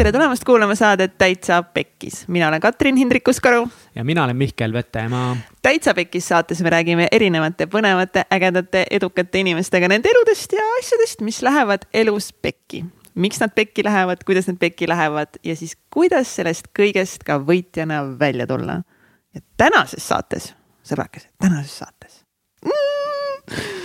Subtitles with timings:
[0.00, 3.68] tere tulemast kuulama saadet Täitsa Pekkis, mina olen Katrin Hindrikus-Karu.
[3.94, 5.36] ja mina olen Mihkel Vetemaa.
[5.62, 11.42] täitsa Pekkis saates me räägime erinevate põnevate, ägedate, edukate inimestega nende eludest ja asjadest, mis
[11.42, 12.84] lähevad elus pekki.
[13.14, 18.00] miks nad pekki lähevad, kuidas nad pekki lähevad ja siis kuidas sellest kõigest ka võitjana
[18.18, 18.80] välja tulla.
[19.34, 22.24] ja tänases saates, sõbrakesed, tänases saates
[22.64, 23.79] mm,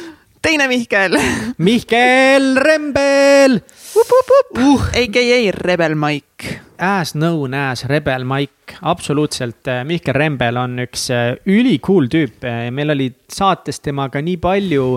[0.46, 1.18] teine Mihkel
[1.66, 4.82] Mihkel Rembel uh.
[4.94, 6.62] AKA Rebel Mike.
[6.78, 9.66] As known as Rebel Mike, absoluutselt.
[9.88, 14.90] Mihkel Rembel on üks äh, ülikool tüüp, meil oli saates temaga nii palju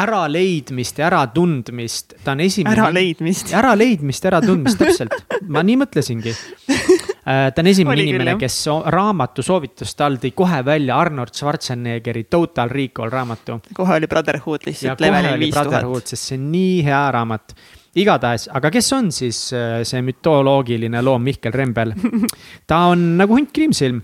[0.00, 2.74] äraleidmist ja äratundmist, ta on esimene.
[2.78, 3.54] äraleidmist.
[3.54, 6.34] äraleidmist, äratundmist, täpselt, ma nii mõtlesingi
[6.70, 7.06] Äh,
[7.54, 8.56] ta on esimene inimene, kes
[8.94, 13.60] raamatu soovituste all tõi kohe välja Arnold Schwarzeneggeri Total Recall raamatu.
[13.76, 16.12] kohe oli Brotherhood lihtsalt levelil viis tuhat.
[16.12, 17.54] sest see on nii hea raamat
[18.00, 21.94] igatahes, aga kes on siis äh, see mütoloogiline loom Mihkel Rembel?
[22.70, 24.00] ta on nagu hunt kriimsilm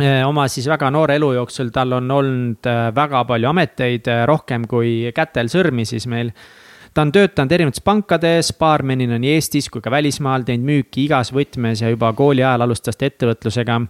[0.00, 5.12] äh, oma siis väga noore elu jooksul, tal on olnud väga palju ameteid, rohkem kui
[5.14, 6.32] kätel sõrmi siis meil
[6.94, 11.82] ta on töötanud erinevates pankades, baarmenina nii Eestis kui ka välismaal, teinud müüki igas võtmes
[11.82, 13.80] ja juba kooli ajal alustas ta ettevõtlusega.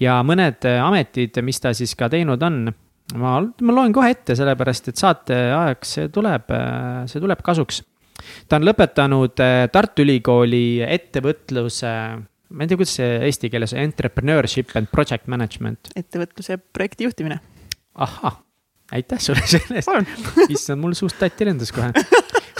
[0.00, 2.66] ja mõned ametid, mis ta siis ka teinud on,
[3.14, 6.52] ma, ma loen kohe ette, sellepärast et saate ajaks see tuleb,
[7.06, 7.82] see tuleb kasuks.
[8.48, 11.94] ta on lõpetanud eh, Tartu Ülikooli ettevõtluse
[12.52, 15.92] ma ei tea, kuidas see eesti keeles, entrepreneurship and project management.
[15.96, 17.40] ettevõtluse projekti juhtimine.
[17.94, 18.42] ahah,
[18.92, 19.90] aitäh sulle selle eest.
[20.56, 21.92] issand, mul suust tatti lendas kohe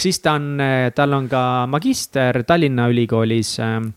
[0.02, 0.60] siis ta on,
[0.94, 3.56] tal on ka magister Tallinna Ülikoolis.
[3.62, 3.90] Ähm,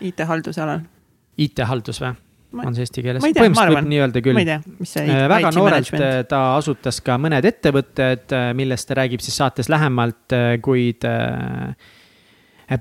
[0.00, 0.86] IT-halduse alal.
[1.38, 2.14] IT-haldus või?
[2.56, 3.20] on see eesti keeles?
[3.24, 4.38] põhimõtteliselt võib nii öelda küll.
[4.38, 6.04] äh, väga noorelt management.
[6.06, 11.04] Äh, ta asutas ka mõned ettevõtted, äh, millest ta räägib siis saates lähemalt, kuid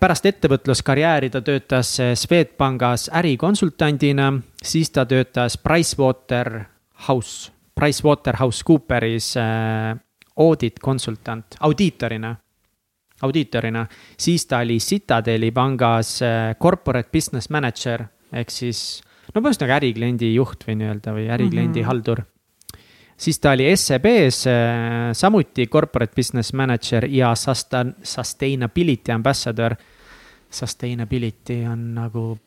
[0.01, 4.31] pärast ettevõtluskarjääri ta töötas Swedbankis ärikonsultandina,
[4.63, 9.35] siis ta töötas Pricewaterhouse, PricewaterhouseCooperis
[10.35, 12.35] audit konsultant, audiitorina,
[13.21, 13.85] audiitorina.
[14.17, 19.01] siis ta oli Citadeli pangas äh, corporate business manager ehk siis
[19.33, 21.87] no nagu ärikliendi juht või nii-öelda või ärikliendi mm -hmm.
[21.87, 22.23] haldur.
[23.17, 29.75] siis ta oli SEB-s äh, samuti corporate business manager ja sustain-, sustainability ambassador.
[30.49, 32.37] Sustainability on nagu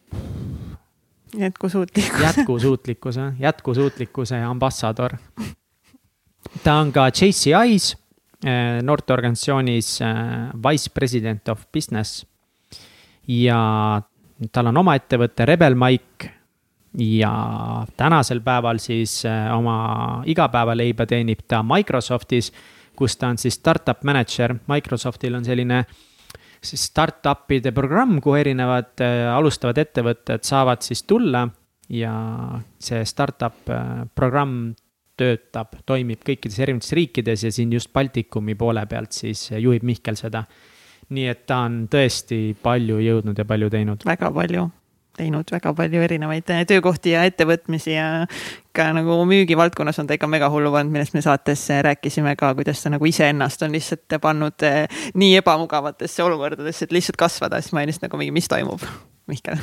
[1.37, 2.21] jätkusuutlikkus.
[2.23, 5.17] jätkusuutlikkuse, jätkusuutlikkuse ambassador
[6.65, 7.97] ta on ka JCI-s,
[8.47, 10.09] äh, noorteorganisatsioonis äh,
[10.55, 12.27] Vice President of Business.
[13.29, 14.03] ja
[14.53, 16.31] tal on oma ettevõte Rebel Mike
[16.99, 17.33] ja
[17.97, 22.53] tänasel päeval siis äh, oma igapäevaleiba teenib ta Microsoftis,
[22.97, 24.57] kus ta on siis startup manager.
[24.69, 25.85] Microsoftil on selline
[26.63, 29.03] siis startup'ide programm, kuhu erinevad
[29.35, 31.47] alustavad ettevõtted saavad siis tulla
[31.89, 32.13] ja
[32.83, 33.71] see startup
[34.15, 34.75] programm
[35.19, 40.45] töötab, toimib kõikides erinevates riikides ja siin just Baltikumi poole pealt siis juhib Mihkel seda.
[41.09, 44.05] nii et ta on tõesti palju jõudnud ja palju teinud.
[44.05, 44.71] väga palju
[45.19, 48.09] teinud väga palju erinevaid eh, töökohti ja ettevõtmisi ja
[48.77, 52.53] ka nagu müügivaldkonnas on ta ikka mega hullu pannud, millest me saates eh, rääkisime ka,
[52.59, 54.85] kuidas ta nagu iseennast on lihtsalt pannud eh,
[55.19, 58.87] nii ebamugavatesse olukordadesse, et lihtsalt kasvada, siis ma olin lihtsalt nagu mingi, mis toimub,
[59.29, 59.61] Mihkel.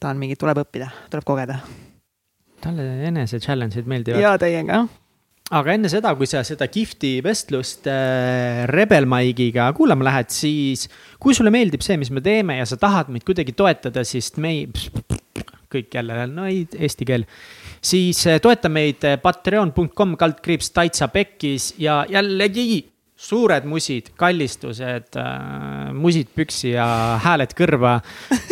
[0.00, 1.60] tahan mingit, tuleb õppida, tuleb kogeda
[2.62, 4.22] talle enese challenge'id meeldivad.
[4.22, 4.86] ja teiega.
[5.54, 10.86] Aga enne seda, kui sa seda kihvti vestlust äh, Rebel Mike'iga kuulama lähed, siis
[11.20, 14.52] kui sulle meeldib see, mis me teeme ja sa tahad meid kuidagi toetada, siis me
[14.52, 14.66] ei,
[15.72, 17.24] kõik jälle, no ei, eesti keel.
[17.80, 22.82] Siis äh, toeta meid äh, patreon.com kaldkriips täitsa pekkis ja jällegi
[23.18, 26.86] suured musid, kallistused äh,, musid püksi ja
[27.24, 27.96] hääled kõrva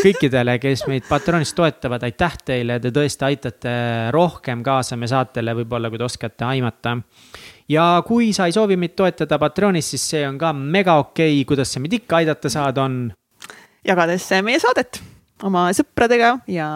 [0.00, 3.75] kõikidele, kes meid Patreonis toetavad, aitäh teile, te tõesti aitate
[4.15, 6.97] rohkem kaasa meie saatele, võib-olla kui te oskate aimata.
[7.71, 11.49] ja kui sa ei soovi meid toetada Patreonis, siis see on ka mega okei okay.,
[11.49, 13.12] kuidas sa meid ikka aidata saad, on.
[13.87, 14.99] jagades meie saadet
[15.46, 16.69] oma sõpradega ja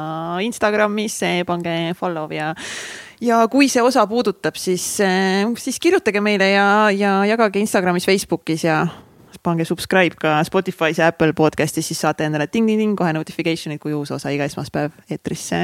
[0.45, 2.53] Instagramis pange follow ja
[3.21, 8.65] ja kui see osa puudutab, siis, eh, siis kirjutage meile ja, ja jagage Instagramis, Facebookis
[8.65, 8.83] ja
[9.43, 14.11] pange subscribe ka Spotify's ja Apple podcast'is, siis saate endale ting-ting-ting kohe notification'id, kui uus
[14.13, 15.63] osa iga esmaspäev eetrisse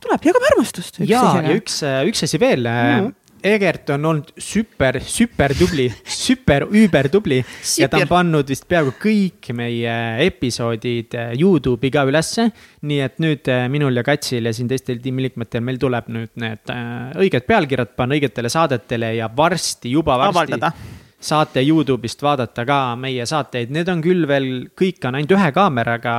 [0.00, 1.02] tuleb, jagame armastust.
[1.04, 3.06] ja, ja üks, üks asi veel mm.
[3.06, 7.40] -hmm Egert on olnud super, super tubli, super üüber tubli
[7.80, 9.94] ja ta on pannud vist peaaegu kõik meie
[10.26, 12.50] episoodid eh, Youtube'i ka ülesse.
[12.86, 16.72] nii et nüüd eh, minul ja Katsil ja siin teistel tiimiliikmetel, meil tuleb nüüd need
[16.74, 20.36] eh, õiged pealkirjad panna õigetele saadetele ja varsti, juba varsti.
[20.36, 20.72] avaldada
[21.20, 26.16] saate Youtube'ist vaadata ka meie saateid, need on küll veel, kõik on ainult ühe kaameraga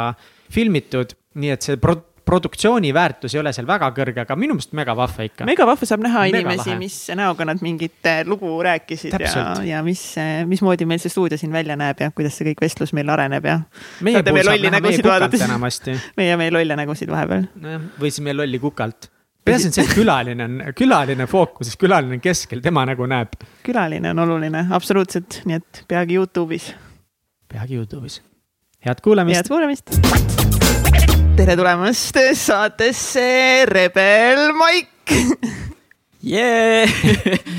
[0.52, 4.76] filmitud, nii et see pro-, produktsiooni väärtus ei ole seal väga kõrge, aga minu meelest
[4.78, 5.46] mega vahva ikka.
[5.50, 9.64] mega vahva saab näha Mega inimesi, mis näoga nad mingit eh, lugu rääkisid Täpselt.
[9.64, 10.04] ja, ja mis,
[10.50, 13.58] mismoodi meil see stuudio siin välja näeb ja kuidas see kõik vestlus meil areneb ja
[14.06, 15.98] meie puhul saab näha meie kukalt enamasti.
[16.20, 17.50] meie, meie lolle nägusid vahepeal.
[17.98, 19.10] või siis meie lolli kukalt.
[19.46, 23.40] peaasi on see, et külaline on, külaline fookuses, külaline on keskel, tema nägu näeb.
[23.66, 26.72] külaline on oluline, absoluutselt, nii et peagi Youtube'is.
[27.52, 28.22] peagi Youtube'is.
[28.86, 30.50] head kuulamist head kuulamist.
[31.36, 34.89] Tere tulemast saatesse Rebel Maik
[36.22, 36.89] Yeah!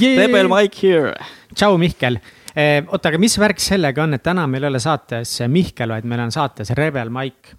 [0.01, 0.17] Yay!
[0.17, 1.15] Rebel Mike here.
[1.55, 2.21] tšau, Mihkel.
[2.87, 6.23] oota, aga mis värk sellega on, et täna meil ei ole saates Mihkel, vaid meil
[6.23, 7.57] on saates Rebel Mike.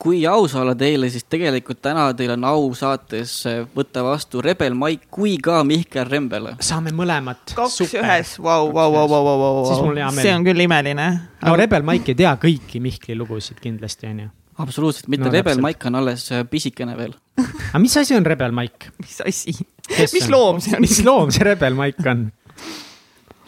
[0.00, 3.34] kui aus olla teile, siis tegelikult täna teil on au saates
[3.74, 6.52] võtta vastu Rebel Mike kui ka Mihkel Rembel.
[6.62, 7.56] saame mõlemat.
[7.58, 11.10] kaks ühes, vau, vau, vau, vau, vau, vau, see on küll imeline.
[11.42, 14.34] no Rebel Mike ei tea kõiki Mihkli lugusid kindlasti, on ju.
[14.62, 15.60] Absoluutselt, mitte No Rebel.
[15.62, 17.14] Mike on alles äh, pisikene veel.
[17.40, 18.92] aga mis asi on Rebel Mike?
[19.04, 19.54] mis asi,
[19.88, 20.84] mis loom see on?
[20.84, 22.28] mis loom see Rebel Mike on?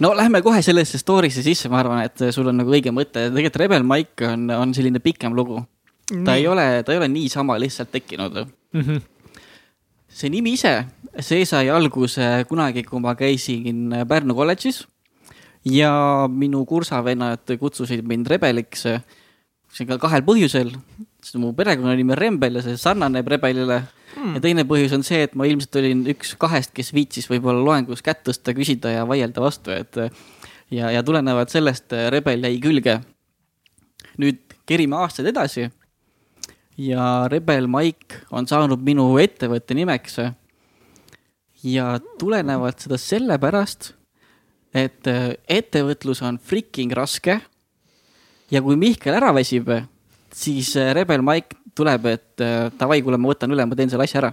[0.02, 3.60] no lähme kohe sellesse story'sse sisse, ma arvan, et sul on nagu õige mõte, tegelikult
[3.62, 5.62] Rebel Mike on, on selline pikem lugu.
[6.24, 9.00] ta ei ole, ta ei ole niisama lihtsalt tekkinud Mm -hmm.
[10.08, 10.86] see nimi ise,
[11.20, 14.86] see sai alguse kunagi, kui ma käisin Pärnu kolledžis
[15.64, 18.86] ja minu kursavennad kutsusid mind rebeliks.
[19.72, 20.72] See ka kahel põhjusel,
[21.22, 24.36] sest mu perekonnanimi on Rembel ja see sarnaneb rebelile mm.
[24.36, 28.04] ja teine põhjus on see, et ma ilmselt olin üks kahest, kes viitsis võib-olla loengus
[28.04, 30.00] kätt tõsta, küsida ja vaielda vastu, et
[30.72, 33.00] ja, ja tulenevalt sellest Rebel jäi külge.
[34.20, 35.70] nüüd kerime aastaid edasi
[36.78, 40.18] ja Rebel Mike on saanud minu ettevõtte nimeks.
[41.62, 43.92] ja tulenevalt seda sellepärast,
[44.74, 47.40] et äh, ettevõtlus on freaking raske.
[48.52, 49.70] Ja kui Mihkel ära väsib,
[50.32, 54.06] siis äh, Rebel Mike tuleb, et äh, davai, kuule, ma võtan üle, ma teen selle
[54.08, 54.32] asja ära.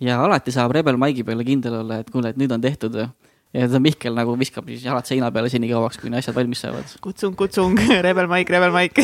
[0.00, 2.96] ja alati saab Rebel Mike'i peale kindel olla, et kuule, et nüüd on tehtud.
[2.96, 6.96] ja seda Mihkel nagu viskab siis jalad seina peale senikauaks, kuni asjad valmis saavad.
[7.00, 9.00] kutsung, kutsung, Rebel Maik, Rebel Maik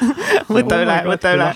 [0.56, 1.52] võta üle, võta üle.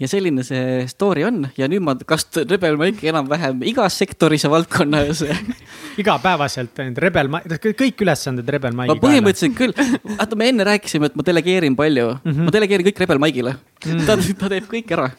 [0.00, 4.50] Ja selline see story on ja nüüd ma kasutan Rebel Mike'i enam-vähem igas sektoris ja
[4.52, 5.24] valdkonnas.
[6.00, 7.30] igapäevaselt ainult Rebel
[7.76, 9.74] kõik ülesanded Rebel ma Mike'i põhimõtteliselt küll,
[10.16, 12.30] vaata, me enne rääkisime, et ma delegeerin palju mm.
[12.30, 12.48] -hmm.
[12.48, 13.90] ma delegeerin kõik Rebel Mike'ile mm.
[13.92, 14.06] -hmm.
[14.08, 15.10] ta, ta teeb kõik ära.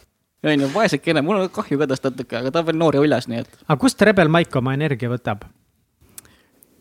[0.43, 3.27] onju, vaesekene, mul on kahju ka tast natuke, aga ta on veel noor ja uljas,
[3.29, 5.45] nii et aga kust Rebel Mike oma energia võtab?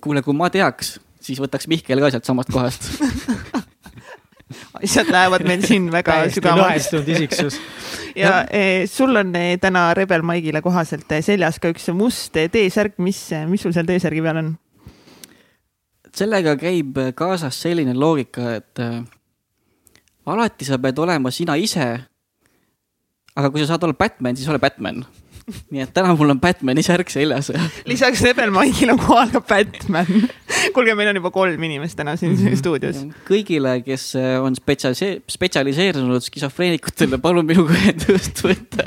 [0.01, 2.89] kuule, kui ma teaks, siis võtaks Mihkel ka sealt samast kohast.
[4.81, 7.61] asjad lähevad meil siin väga lõhestunud isiksus.
[8.17, 12.51] ja eh, sul on eh, täna Rebel Maigile kohaselt eh, seljas ka üks must eh,
[12.51, 14.59] T-särk, mis, mis sul seal T-särgi peal on?
[16.17, 19.01] sellega käib kaasas selline loogika, et äh,
[20.31, 21.89] alati sa pead olema sina ise.
[23.37, 25.05] aga kui sa saad olla Batman, siis ole Batman.
[25.73, 27.51] nii et täna mul on Batman'i särk seljas.
[27.91, 30.09] lisaks Rebel Maigile on kohal ka Batman.
[30.75, 32.57] kuulge, meil on juba kolm inimest täna siin Mhm.
[32.61, 33.03] stuudios.
[33.29, 38.87] kõigile, kes äh, on spetsialise-, spetsialiseerunud skisofreenikutele, palun minuga ühendust võtta.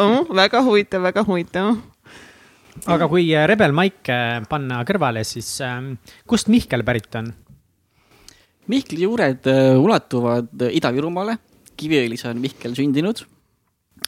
[0.00, 1.74] Oh, väga huvitav, väga huvitav.
[2.86, 5.94] aga kui äh, Rebel Mike äh, panna kõrvale, siis ähm,
[6.28, 7.32] kust Mihkel pärit on?
[8.66, 9.46] Mihkli juured
[9.78, 11.36] ulatuvad Ida-Virumaale,
[11.78, 13.20] Kiviõlis on Mihkel sündinud.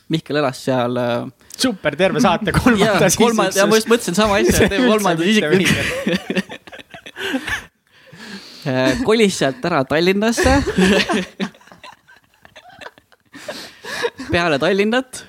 [0.09, 1.27] Mihkel elas seal äh,
[1.57, 5.65] super, terve saate kolmandas kolmanda, ja ma just mõtlesin sama asja, teeme kolmandas isikus.
[9.05, 10.53] kolis sealt ära Tallinnasse.
[14.33, 15.25] peale Tallinnat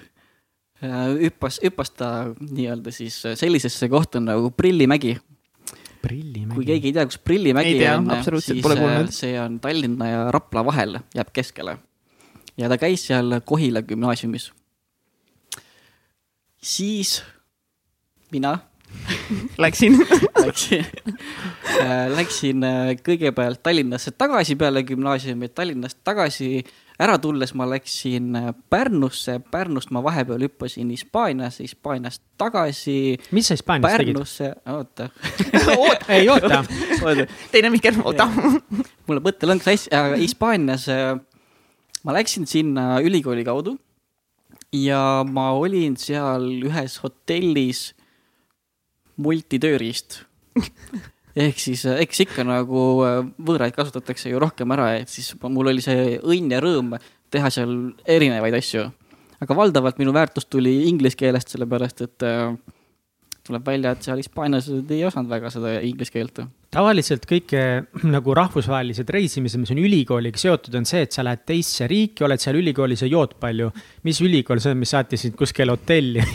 [0.84, 5.18] äh, hüppas, hüppas ta nii-öelda siis sellisesse kohta nagu Prillimägi.
[6.02, 6.56] prillimägi.
[6.56, 8.10] kui keegi ei tea, kus Prillimägi tea, on,
[8.42, 11.78] siis äh, see on Tallinna ja Rapla vahel, jääb keskele.
[12.60, 14.52] Ja ta käis seal Kohila gümnaasiumis.
[16.62, 17.24] siis
[18.32, 18.60] mina
[19.58, 20.08] Läksin.
[20.46, 20.86] läksin,
[22.16, 26.64] läksin äh, kõigepealt Tallinnasse tagasi peale gümnaasiumi, Tallinnast tagasi
[27.00, 33.58] ära tulles ma läksin äh, Pärnusse, Pärnust ma vahepeal hüppasin Hispaaniasse, Hispaaniast tagasi mis sa
[33.60, 34.14] Hispaanias tegid?
[34.14, 35.10] Pärnusse, oota,
[36.18, 36.64] ei oota,
[37.04, 38.28] oota, teine Mihkel, oota.
[39.08, 41.14] mul mõttelõng sassi, aga Hispaanias äh,
[42.04, 43.76] ma läksin sinna ülikooli kaudu
[44.76, 47.94] ja ma olin seal ühes hotellis
[49.20, 50.22] multitööriist.
[51.40, 55.84] ehk siis, eks ikka nagu äh, võõraid kasutatakse ju rohkem ära, et siis mul oli
[55.84, 56.96] see õnn ja rõõm
[57.32, 57.76] teha seal
[58.10, 58.88] erinevaid asju.
[59.40, 62.56] aga valdavalt minu väärtus tuli inglise keelest, sellepärast et äh,
[63.48, 66.42] tuleb välja, et seal hispaanlased ei osanud väga seda inglise keelt.
[66.74, 67.54] Tavaliselt kõik
[68.16, 72.42] nagu rahvusvahelised reisimised, mis on ülikooliga seotud, on see, et sa lähed teisse riiki, oled
[72.42, 73.72] seal ülikoolis ja jood palju.
[74.08, 76.22] mis ülikool see on, mis saatis sind kuskile hotelli?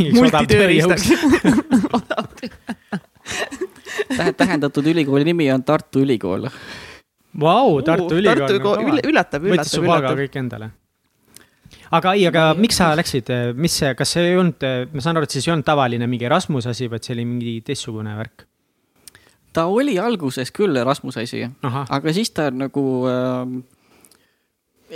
[4.40, 6.48] tähendatud ülikooli nimi on Tartu Ülikool.
[7.40, 10.18] Vau, Tartu Ülikool Ülikool, üllatab, võttis su üllatab, üllatab.
[10.22, 10.70] kõik endale.
[11.94, 15.28] aga ei, aga miks sa läksid, mis see, kas see ei olnud, ma saan aru,
[15.28, 18.46] et siis ei olnud tavaline mingi Erasmuse asi, vaid see oli mingi teistsugune värk?
[19.54, 23.54] Ta oli alguses küll Erasmuse asi, aga siis ta nagu äh,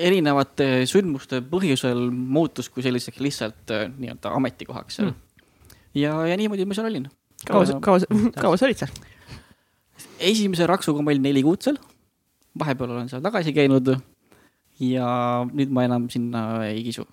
[0.08, 6.02] erinevate sündmuste põhjusel muutus kui selliseks lihtsalt äh, nii-öelda ametikohaks seal Mm.
[6.02, 7.06] ja, ja niimoodi ma seal olin.
[7.48, 7.98] kaua, kaua,
[8.42, 8.92] kaua sa olid seal?
[10.20, 11.78] esimese raksuga ma olin neli kuud seal,
[12.58, 13.94] vahepeal olen seal tagasi käinud
[14.84, 15.08] ja
[15.48, 17.06] nüüd ma enam sinna ei kisu.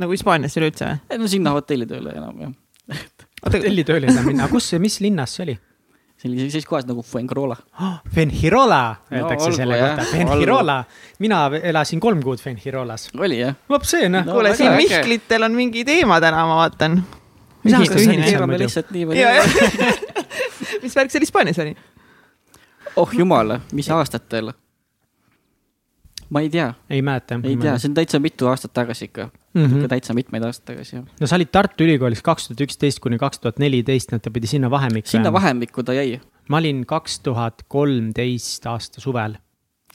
[0.00, 1.20] nagu Hispaaniasse üleüldse või?
[1.22, 3.00] no sinna hotellitööle enam jah.
[3.46, 5.58] hotellitööle ei saa minna, kus, mis linnas see oli?
[6.20, 7.56] Sellises kohas nagu Fuengirola.
[8.14, 8.80] Fenhirola
[9.12, 10.76] öeldakse olgu, selle jah, kohta, Fenhirola.
[11.18, 11.38] mina
[11.72, 13.08] elasin kolm kuud Fenhirolas.
[13.18, 13.56] oli jah?
[13.70, 14.76] vot see noh No no,, kuule, siin.
[14.76, 17.00] Mihklitel on mingi teema täna, ma vaatan.
[17.64, 19.94] Mis olid seal keerame lihtsalt nii palju.
[20.84, 21.76] mis värk seal Hispaanias oli?
[23.00, 24.52] oh jumal, mis aastatel?
[26.30, 27.38] Ma ei tea, ei mäleta.
[27.42, 29.66] ei tea, see on täitsa mitu aastat tagasi ikka mm, mm.
[29.66, 29.74] -hmm.
[29.74, 29.88] -hmm.
[29.92, 31.04] täitsa mitmeid aastaid tagasi jah.
[31.20, 34.46] no sa olid Tartu Ülikoolis kaks tuhat üksteist kuni kaks tuhat neliteist, et ta pidi
[34.46, 35.32] sinna vahemikku sinna.
[35.32, 36.20] vahemikku ta jäi.
[36.48, 39.36] ma olin kaks tuhat kolmteist aasta suvel.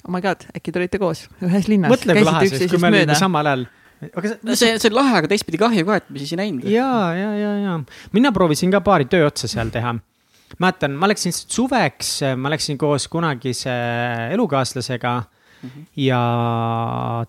[0.07, 1.91] oh my god, äkki te olite koos ühes linnas?
[1.91, 3.67] mõtle, kui lahe see, kui me olime samal ajal.
[4.15, 6.67] aga no see, see on lahe, aga teistpidi kahju ka, et me siis ei näinud.
[6.67, 7.79] ja, ja, ja, ja
[8.11, 9.95] mina proovisin ka paari tööotsa seal teha.
[10.59, 13.71] mäletan, ma läksin suveks, ma läksin koos kunagise
[14.35, 15.15] elukaaslasega
[15.99, 16.19] ja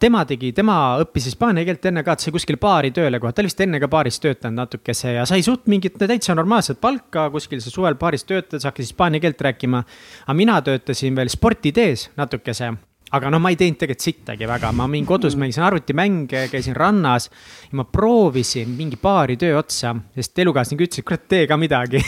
[0.00, 3.44] tema tegi, tema õppis hispaania keelt enne ka, et sai kuskil baari tööle kohe, ta
[3.44, 7.62] oli vist enne ka baaris töötanud natukese ja sai suht mingit täitsa normaalset palka kuskil
[7.62, 9.84] seal suvel baaris töötades, hakkas hispaania keelt rääkima.
[10.26, 12.74] aga mina töötasin veel sportidees natukese.
[13.14, 17.28] Aga noh, ma ei teinud tegelikult sittagi väga, ma mingi kodus mängisin arvutimänge, käisin rannas.
[17.70, 22.02] Ja ma proovisin mingi paari töö otsa, sest elukaaslane ütles, et kurat, tee ka midagi.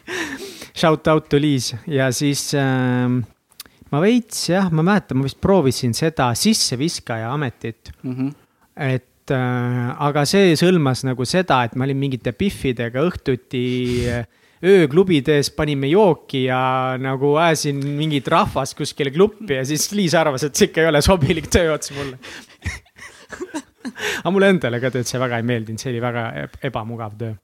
[0.80, 1.74] Shout out to Liis.
[1.86, 3.20] Ja siis äh,
[3.90, 8.34] ma veits jah, ma mäletan, ma vist proovisin seda sisseviskaja ametit, Mm -hmm.
[8.76, 13.64] et äh, aga see sõlmas nagu seda, et ma olin mingite Biffidega õhtuti
[14.08, 14.26] äh,
[14.62, 20.54] ööklubides panime jooki ja nagu ajasin mingit rahvast kuskile kluppi ja siis Liis arvas, et
[20.54, 22.18] see ikka ei ole sobilik tööots mulle.
[24.20, 27.34] aga mulle endale ka tööd see väga ei meeldinud, see oli väga eb- ebamugav töö.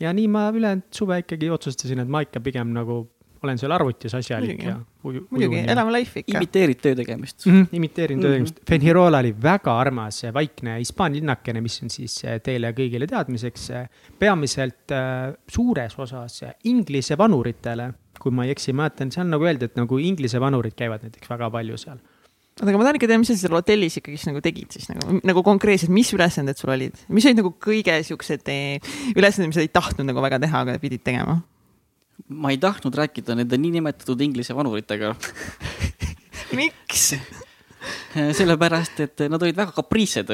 [0.00, 3.06] ja nii ma ülejäänud suve ikkagi otsustasin, et ma ikka pigem nagu
[3.42, 4.68] olen seal arvutis asjalik Muidugi.
[4.68, 6.38] ja uju- muidugi, elame life'i ikka.
[6.38, 7.46] imiteerid töö tegemist.
[7.46, 7.52] mm.
[7.52, 8.32] -hmm, imiteerin töö Mhm.
[8.34, 8.60] tegemist.
[8.68, 13.88] Fenhirola oli väga armas vaikne hispaania linnakene, mis on siis eh, teile kõigile teadmiseks eh,
[14.18, 17.92] peamiselt eh, suures osas inglise vanuritele.
[18.20, 21.50] kui ma ei eksi, mäletan, seal nagu öeldi, et nagu inglise vanurid käivad näiteks väga
[21.52, 21.98] palju seal.
[22.56, 24.88] oota, aga ma tahan ikka teada, mis sa seal hotellis ikkagi siis nagu tegid siis
[24.88, 28.40] nagu, nagu konkreetselt, mis ülesanded sul olid, mis olid nagu kõige siuksed
[29.14, 31.42] ülesanded, mis sa ei tahtnud nagu väga teha, aga pidid tegema?
[32.28, 35.14] Ma ei tahtnud rääkida nende niinimetatud inglise vanuritega,
[36.58, 37.14] miks?
[38.16, 40.30] sellepärast et nad olid väga kapriissed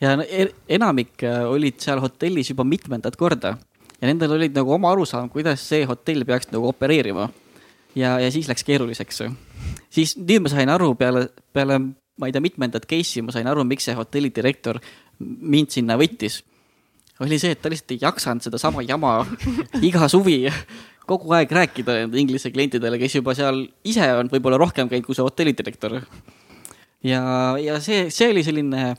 [0.00, 3.54] ja e- enamik äh, olid seal hotellis juba mitmendat korda
[4.00, 7.28] ja nendel olid nagu oma arusaam, kuidas see hotell peaks nagu opereerima.
[7.94, 9.22] ja, ja siis läks keeruliseks.
[9.90, 11.78] siis nüüd ma sain aru peale, peale
[12.20, 14.80] ma ei tea, mitmendat case'i ma sain aru, miks see hotelli direktor
[15.20, 16.42] mind sinna võttis.
[17.20, 19.26] oli see, et ta lihtsalt ei jaksanud sedasama jama
[19.82, 20.46] iga suvi
[21.10, 25.18] kogu aeg rääkida nende inglise klientidele, kes juba seal ise on võib-olla rohkem käinud kui
[25.18, 25.98] see hotellidirektor
[27.06, 27.22] ja,
[27.60, 28.94] ja see, see oli selline,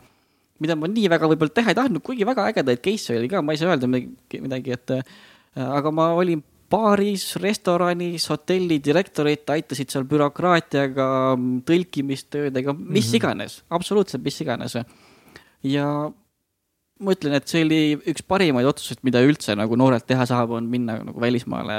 [0.62, 3.56] mida ma nii väga võib-olla teha ei tahtnud, kuigi väga ägedaid case'e oli ka, ma
[3.56, 5.20] ei saa öelda midagi, midagi, et äh,
[5.68, 11.08] aga ma olin baaris, restoranis, hotelli direktorid aitasid seal bürokraatiaga,
[11.68, 13.10] tõlkimistöödega, mis mm.
[13.10, 13.16] -hmm.
[13.20, 14.78] iganes, absoluutselt mis iganes.
[15.64, 15.88] ja
[17.02, 17.82] ma ütlen, et see oli
[18.14, 21.76] üks parimaid otsuseid, mida üldse nagu noorelt teha saab, on minna nagu välismaale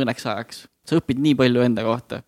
[0.00, 0.66] mõneks ajaks.
[0.88, 2.22] sa õpid nii palju enda kohta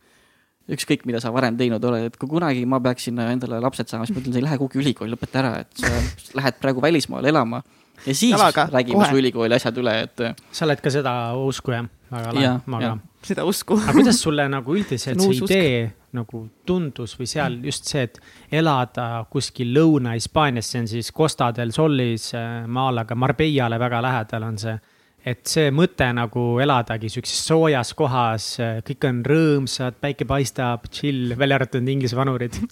[0.70, 4.16] ükskõik, mida sa varem teinud oled, et kui kunagi ma peaksin endale lapsed saama, siis
[4.16, 5.90] ma ütlen, sa ei lähe kuhugi ülikooli, lõpeta ära, et sa
[6.38, 7.62] lähed praegu välismaale elama.
[8.06, 9.08] ja siis Jalaga, räägime kohe.
[9.10, 11.88] su ülikooli asjad üle, et sa oled ka seda usku jah?
[12.12, 12.92] väga lahe ma ka.
[13.26, 13.78] seda usku.
[13.80, 15.98] aga kuidas sulle nagu üldiselt See uus usk.
[16.16, 18.18] Nagu tundus või seal just see, et
[18.60, 24.48] elada kuskil Lõuna-Hispaanias, see on siis Costa del Solis äh, maal, aga Marbellale väga lähedal
[24.48, 24.78] on see.
[25.24, 28.56] et see mõte nagu eladagi siukses soojas kohas,
[28.88, 32.58] kõik on rõõmsad, päike paistab, chill, välja arvatud Inglise vanurid.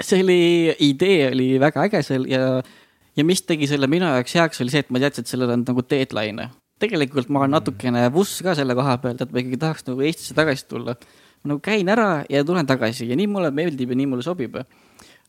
[0.00, 2.60] see oli, idee oli väga äge seal ja,
[3.16, 5.64] ja mis tegi selle minu jaoks heaks, oli see, et ma teadsin, et sellel on
[5.66, 6.48] nagu deadline.
[6.80, 10.36] tegelikult ma olen natukene vuss ka selle koha pealt, et ma ikkagi tahaks nagu Eestisse
[10.36, 10.96] tagasi tulla.
[11.46, 14.58] Ma nagu käin ära ja tulen tagasi ja nii mulle meeldib ja nii mulle sobib.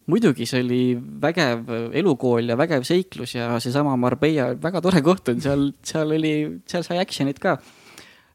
[0.08, 0.82] muidugi see oli
[1.22, 6.62] vägev elukool ja vägev seiklus ja seesama Marbella, väga tore koht on seal, seal oli,
[6.66, 7.58] seal sai action'it ka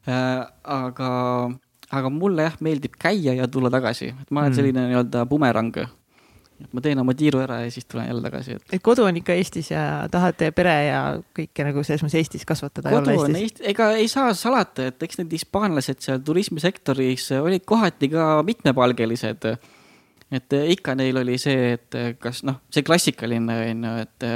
[0.07, 0.45] äh,.
[0.63, 1.09] aga,
[1.89, 4.55] aga mulle jah, meeldib käia ja tulla tagasi, et ma olen mm.
[4.55, 5.73] selline nii-öelda bumerang
[6.61, 8.65] et ma teen oma tiiru ära ja siis tulen jälle tagasi, et.
[8.77, 10.99] et kodu on ikka Eestis ja tahate pere ja
[11.35, 12.93] kõike nagu selles mõttes Eestis kasvatada.
[12.93, 18.11] kodu on Eesti, ega ei saa salata, et eks need hispaanlased seal turismisektoris olid kohati
[18.13, 19.49] ka mitmepalgelised.
[20.33, 24.29] et ikka neil oli see, et kas noh, see klassikaline on ju, et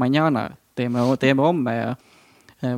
[0.00, 1.94] mañana teeme, teeme homme ja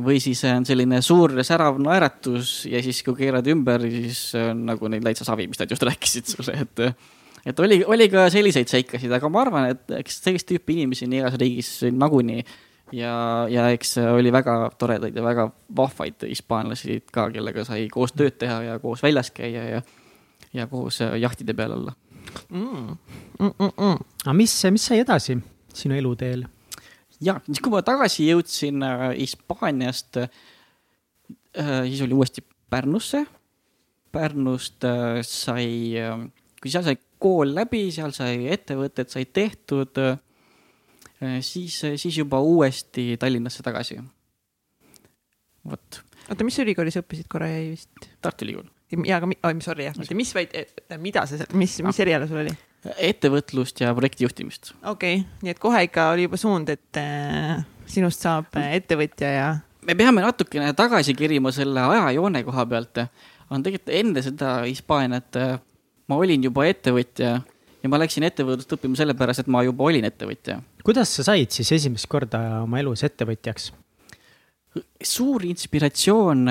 [0.03, 4.89] või siis on selline suur särav naeratus ja siis, kui keerad ümber, siis on nagu
[4.91, 6.81] neil täitsa savi, mis nad just rääkisid sulle, et
[7.45, 11.13] et oli, oli ka selliseid seikasid, aga ma arvan, et eks sellist tüüpi inimesi on
[11.19, 12.43] igas riigis nagunii.
[12.95, 13.13] ja,
[13.51, 18.61] ja eks oli väga toredaid ja väga vahvaid hispaanlasi ka, kellega sai koos tööd teha
[18.63, 19.81] ja koos väljas käia ja,
[20.53, 21.93] ja koos jahtide peal olla
[22.49, 22.97] mm..
[23.39, 23.97] Mm -mm.
[24.23, 25.37] aga mis, mis sai edasi
[25.73, 26.47] sinu eluteel?
[27.21, 30.29] ja, siis kui ma tagasi jõudsin äh, Hispaaniast äh,,
[31.87, 33.25] siis oli uuesti Pärnusse.
[34.11, 36.27] Pärnust äh, sai äh,,
[36.61, 39.97] kui seal sai kool läbi, seal sai ettevõtted said tehtud.
[39.97, 43.99] Äh, siis, siis juba uuesti Tallinnasse tagasi.
[45.67, 46.01] vot.
[46.29, 48.09] oota, mis ülikoolis õppisid, korra jäi vist?
[48.21, 48.69] Tartu Ülikool.
[49.03, 50.53] ja, aga, oi, sorry jah, mitte mis, vaid
[51.01, 52.55] mida see, mis, mis eriala sul oli?
[52.95, 54.73] ettevõtlust ja projektijuhtimist.
[54.83, 59.31] okei okay., nii et kohe ikka oli juba suund, et äh, sinust saab äh, ettevõtja
[59.33, 59.47] ja.
[59.87, 63.03] me peame natukene tagasi kerima selle ajajoone koha pealt.
[63.49, 65.57] on tegelikult enne seda Hispaaniat äh,
[66.07, 67.35] ma olin juba ettevõtja
[67.83, 70.61] ja ma läksin ettevõtlust õppima sellepärast, et ma juba olin ettevõtja.
[70.85, 73.71] kuidas sa said siis esimest korda oma elus ettevõtjaks?
[75.03, 76.49] suur inspiratsioon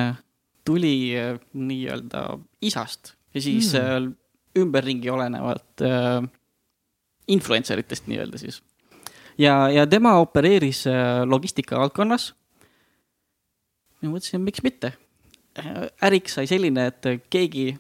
[0.67, 2.23] tuli äh, nii-öelda
[2.67, 4.15] isast ja siis mm.
[4.59, 6.23] ümberringi olenevat äh,
[7.29, 8.63] influencer itest nii-öelda siis.
[9.39, 12.33] ja, ja tema opereeris äh, logistika valdkonnas.
[14.03, 14.93] ja mõtlesin, miks mitte.
[16.05, 17.71] äriks sai selline, et keegi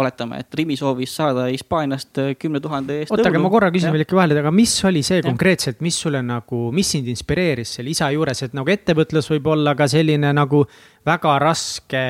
[0.00, 3.12] oletame, et Rimi soovis saada Hispaaniast äh, kümne tuhande eest.
[3.14, 5.26] oota, aga ma korra küsin veel ikka vahele, aga mis oli see ja.
[5.26, 9.76] konkreetselt, mis sulle nagu, mis sind inspireeris selle isa juures, et nagu ettevõtlus võib olla
[9.78, 10.64] ka selline nagu
[11.06, 12.04] väga raske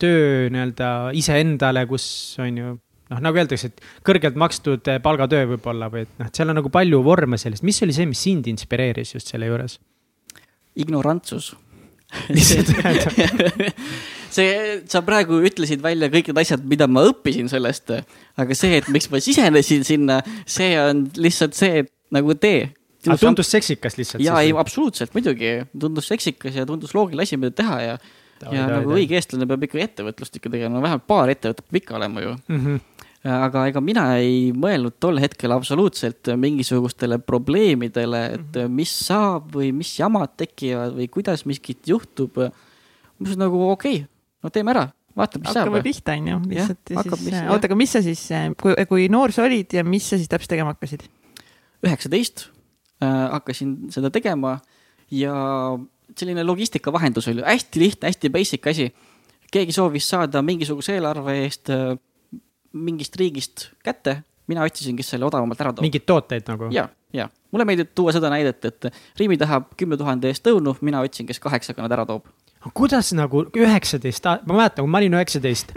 [0.00, 2.06] töö nii-öelda iseendale, kus
[2.42, 6.52] on ju noh, nagu öeldakse, et kõrgelt makstud palgatöö võib-olla või et noh, et seal
[6.52, 9.78] on nagu palju vorme sellest, mis oli see, mis sind inspireeris just selle juures?
[10.76, 11.54] ignorantsus
[12.34, 13.66] mis see tähendab?
[14.36, 17.92] see, sa praegu ütlesid välja kõik need asjad, mida ma õppisin sellest,
[18.40, 22.68] aga see, et miks ma sisenesin sinna, see on lihtsalt see, et nagu tee.
[23.06, 24.24] aga tundus seksikas lihtsalt?
[24.24, 27.98] jaa, ei absoluutselt, muidugi, tundus seksikas ja tundus loogiline asi, mida teha ja
[28.52, 32.20] ja nagu õige eestlane peab ikka ettevõtlust ikka tegema, vähemalt paar ettevõtet peab ikka olema
[32.20, 32.60] ju mm.
[32.60, 32.95] -hmm
[33.26, 38.74] aga ega mina ei mõelnud tol hetkel absoluutselt mingisugustele probleemidele, et -hmm.
[38.76, 42.36] mis saab või mis jamad tekivad või kuidas miskit juhtub.
[42.36, 42.50] ma
[43.18, 44.08] mõtlesin nagu okei okay,,
[44.42, 45.72] no teeme ära, vaatame, mis hakkame saab.
[45.72, 48.22] hakkame pihta, on ju, lihtsalt ja, ja siis, oota, aga mis sa siis,
[48.60, 51.06] kui, kui noor sa olid ja mis sa siis täpselt tegema hakkasid?
[51.86, 52.48] üheksateist
[53.02, 54.58] äh, hakkasin seda tegema
[55.10, 55.34] ja
[56.16, 58.94] selline logistikavahendus oli hästi lihtne, hästi basic asi.
[59.52, 61.96] keegi soovis saada mingisuguse eelarve eest äh,
[62.76, 65.86] mingist riigist kätte, mina otsisin, kes selle odavamalt ära toob.
[65.86, 66.70] mingeid tooteid nagu?
[66.74, 71.00] ja, ja mulle meeldib tuua seda näidet, et Riimi tahab kümne tuhande eest õunu, mina
[71.04, 72.28] otsin, kes kaheksaga nad ära toob
[72.74, 75.72] kuidas nagu üheksateist, ma mäletan, kui ma olin üheksateist,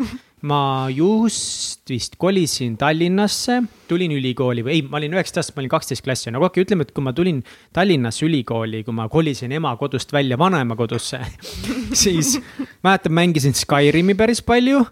[0.49, 0.61] ma
[0.93, 3.59] just vist kolisin Tallinnasse,
[3.89, 6.93] tulin ülikooli või ei, ma olin üheksateist, ma olin kaksteist klassi, nagu okei, ütleme, et
[6.95, 7.41] kui ma tulin
[7.75, 11.21] Tallinnasse ülikooli, kui ma kolisin ema kodust välja vanaema kodusse
[12.05, 12.37] siis
[12.85, 14.85] mäletan, mängisin Skyrimi päris palju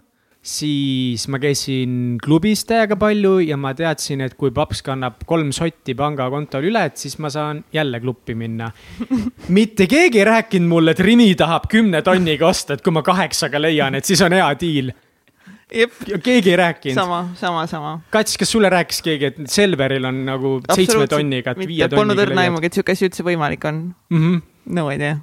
[0.48, 5.94] siis ma käisin klubis täiega palju ja ma teadsin, et kui paps kannab kolm sotti
[5.98, 8.70] pangakontol üle, et siis ma saan jälle kluppi minna.
[9.58, 13.60] mitte keegi ei rääkinud mulle, et Rimi tahab kümne tonniga osta, et kui ma kaheksaga
[13.60, 14.90] leian, et siis on hea diil.
[15.68, 16.96] keegi ei rääkinud.
[16.96, 17.94] sama, sama, sama.
[18.10, 21.96] Kats, kas sulle rääkis keegi, et Selveril on nagu seitsme tonniga, et viie tonniga?
[22.00, 24.22] Polnud õrna aimugi, et sihuke asi üldse võimalik on mm.
[24.22, 24.44] -hmm.
[24.78, 25.18] no ei tea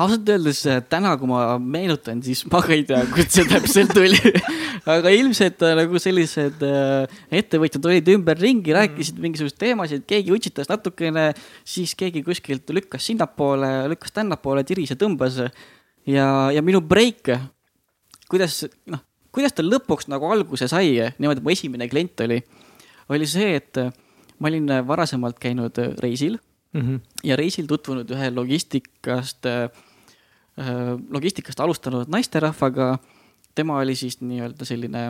[0.00, 3.92] ausalt öeldes äh, täna, kui ma meenutan, siis ma ka ei tea, kust see täpselt
[3.96, 4.18] tuli
[4.94, 9.26] aga ilmselt äh, nagu sellised äh, ettevõtjad olid ümberringi, rääkisid mm.
[9.26, 11.30] mingisuguseid teemasid, keegi utsitas natukene,
[11.68, 15.40] siis keegi kuskilt lükkas sinnapoole, lükkas tännapoole, tiris ja tõmbas.
[16.08, 17.32] ja, ja minu breik,
[18.30, 19.02] kuidas, noh,
[19.34, 22.40] kuidas ta lõpuks nagu alguse sai, niimoodi, mu esimene klient oli,
[23.10, 23.82] oli see, et
[24.40, 26.38] ma olin varasemalt käinud reisil
[26.72, 26.80] mm.
[26.80, 27.00] -hmm.
[27.24, 29.68] ja reisil tutvunud ühe logistikast äh,,
[31.10, 32.98] logistikast alustanud naisterahvaga.
[33.54, 35.00] tema oli siis nii-öelda selline,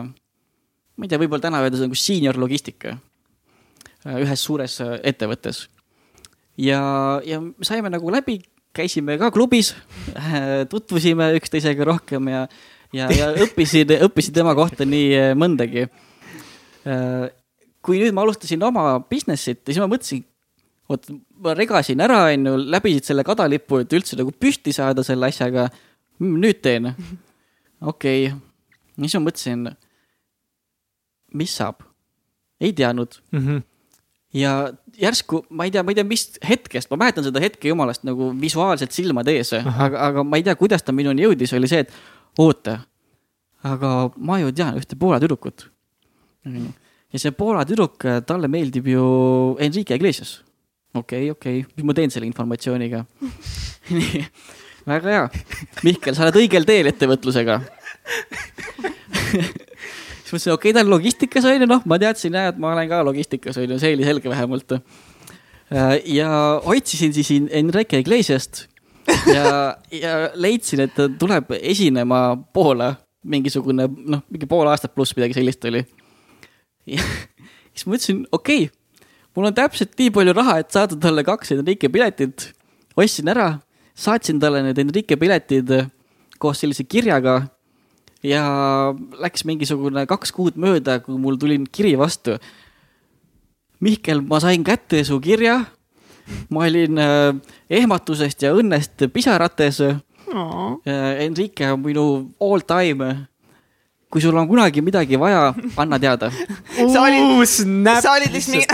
[0.97, 2.95] ma ei tea, võib-olla täna öelda nagu senior logistika
[4.05, 5.67] äh, ühes suures äh, ettevõttes.
[6.57, 6.81] ja,
[7.25, 8.41] ja saime nagu läbi,
[8.73, 9.75] käisime ka klubis
[10.15, 12.47] äh,, tutvusime üksteisega rohkem ja,
[12.93, 17.29] ja, ja õppisin, õppisin tema kohta nii äh, mõndagi äh,
[17.81, 20.23] kui nüüd ma alustasin oma business'it, siis ma mõtlesin,
[20.91, 21.09] vot
[21.41, 25.69] ma regasin ära, onju, läbisid selle kadalipu, et üldse nagu püsti saada selle asjaga.
[26.21, 26.91] nüüd teen.
[27.91, 28.39] okei okay.,
[29.01, 29.65] siis ma mõtlesin,
[31.39, 31.81] mis saab,
[32.61, 33.63] ei teadnud Mm -hmm.
[34.33, 38.03] ja järsku, ma ei tea, ma ei tea, mis hetkest, ma mäletan seda hetke jumalast
[38.03, 41.79] nagu visuaalselt silmade ees, aga, aga ma ei tea, kuidas ta minuni jõudis, oli see,
[41.79, 41.91] et
[42.37, 42.79] oota,
[43.63, 45.69] aga ma ju tean ühte Poola tüdrukut.
[47.13, 50.43] ja see Poola tüdruk, talle meeldib ju Enrique Iglesias.
[50.93, 53.05] Okei okay,, okei okay., mis ma teen selle informatsiooniga
[53.95, 54.25] nii,
[54.87, 55.25] väga hea.
[55.87, 57.61] Mihkel, sa oled õigel teel ettevõtlusega
[60.31, 62.73] siis mõtlesin, okei okay,, ta on logistikas on ju, noh, ma teadsin jah, et ma
[62.73, 64.77] olen ka logistikas on ju, see oli selge vähemalt.
[66.05, 66.29] ja
[66.65, 68.65] otsisin siis Enrique Iglesiast
[69.33, 75.37] ja, ja leidsin, et ta tuleb esinema Poola, mingisugune noh, mingi pool aastat pluss midagi
[75.37, 75.83] sellist oli.
[77.73, 78.80] siis ma ütlesin, okei okay,,
[79.35, 82.51] mul on täpselt nii palju raha, et saada talle kaks Enrique piletit.
[82.97, 83.59] ostsin ära,
[83.95, 85.71] saatsin talle need Enrique piletid
[86.41, 87.41] koos sellise kirjaga
[88.25, 88.43] ja
[89.21, 92.37] läks mingisugune kaks kuud mööda, kui mul tuli kiri vastu.
[93.81, 95.65] Mihkel, ma sain kätte su kirja.
[96.49, 97.33] ma olin äh,
[97.69, 99.97] ehmatusest ja õnnest pisarates äh,.
[101.25, 102.05] Enrique on minu
[102.39, 103.27] all time.
[104.11, 106.31] Kui sul on kunagi midagi vaja, anna teada.
[106.31, 108.67] sa olid, sa olid lihtsalt mingi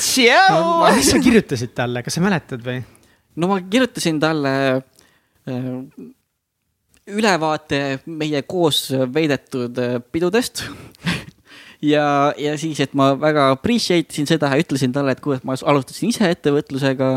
[0.00, 0.64] tšau.
[0.96, 2.80] mis sa kirjutasid talle, kas sa mäletad või?
[3.36, 5.68] no ma kirjutasin talle äh,
[7.12, 10.64] ülevaate meie koos veedetud äh, pidudest
[11.92, 12.06] ja,
[12.38, 15.56] ja siis, et ma väga appreciate isin seda ja ütlesin talle, et kuule, et ma
[15.56, 17.10] alustasin ise ettevõtlusega.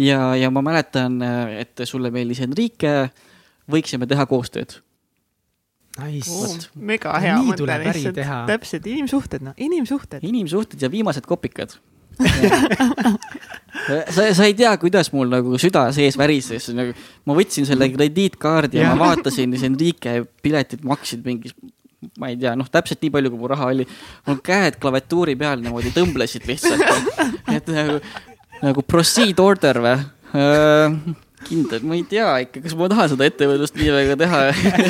[0.00, 2.94] ja, ja ma mäletan, äh, et sulle meeldis Enrique,
[3.70, 4.80] võiksime teha koostööd.
[5.94, 6.70] Nice.
[6.74, 8.38] mega hea Nii mõte lihtsalt, teha.
[8.50, 10.24] täpselt inimsuhted, noh, inimsuhted.
[10.26, 11.76] inimsuhted ja viimased kopikad
[14.14, 16.94] sa, sa ei tea, kuidas mul nagu süda sees värises, nagu
[17.26, 21.50] ma võtsin selle krediitkaardi ja, ja ma vaatasin, siis Enrique piletid maksid mingi,
[22.20, 23.86] ma ei tea, noh, täpselt nii palju, kui mul raha oli.
[24.28, 26.86] mul käed klaviatuuri peal niimoodi tõmblesid lihtsalt,
[27.54, 27.98] et nagu,
[28.62, 29.96] nagu proceed order või
[31.46, 34.40] kindel, ma ei tea ikka, kas ma tahan seda ettevõtlust nii väga teha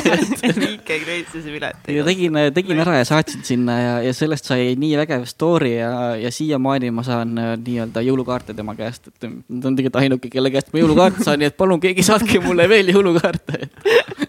[0.61, 1.91] Riike kreetsis pileteid.
[1.97, 5.91] ja tegin, tegin ära ja saatsin sinna ja, ja sellest sai nii vägev story ja,
[6.19, 10.53] ja siiamaani ma saan äh, nii-öelda jõulukaarte tema käest, et ta on tegelikult ainuke, kelle
[10.53, 13.61] käest ma jõulukaarte saan, nii et palun keegi saatke mulle veel jõulukaarte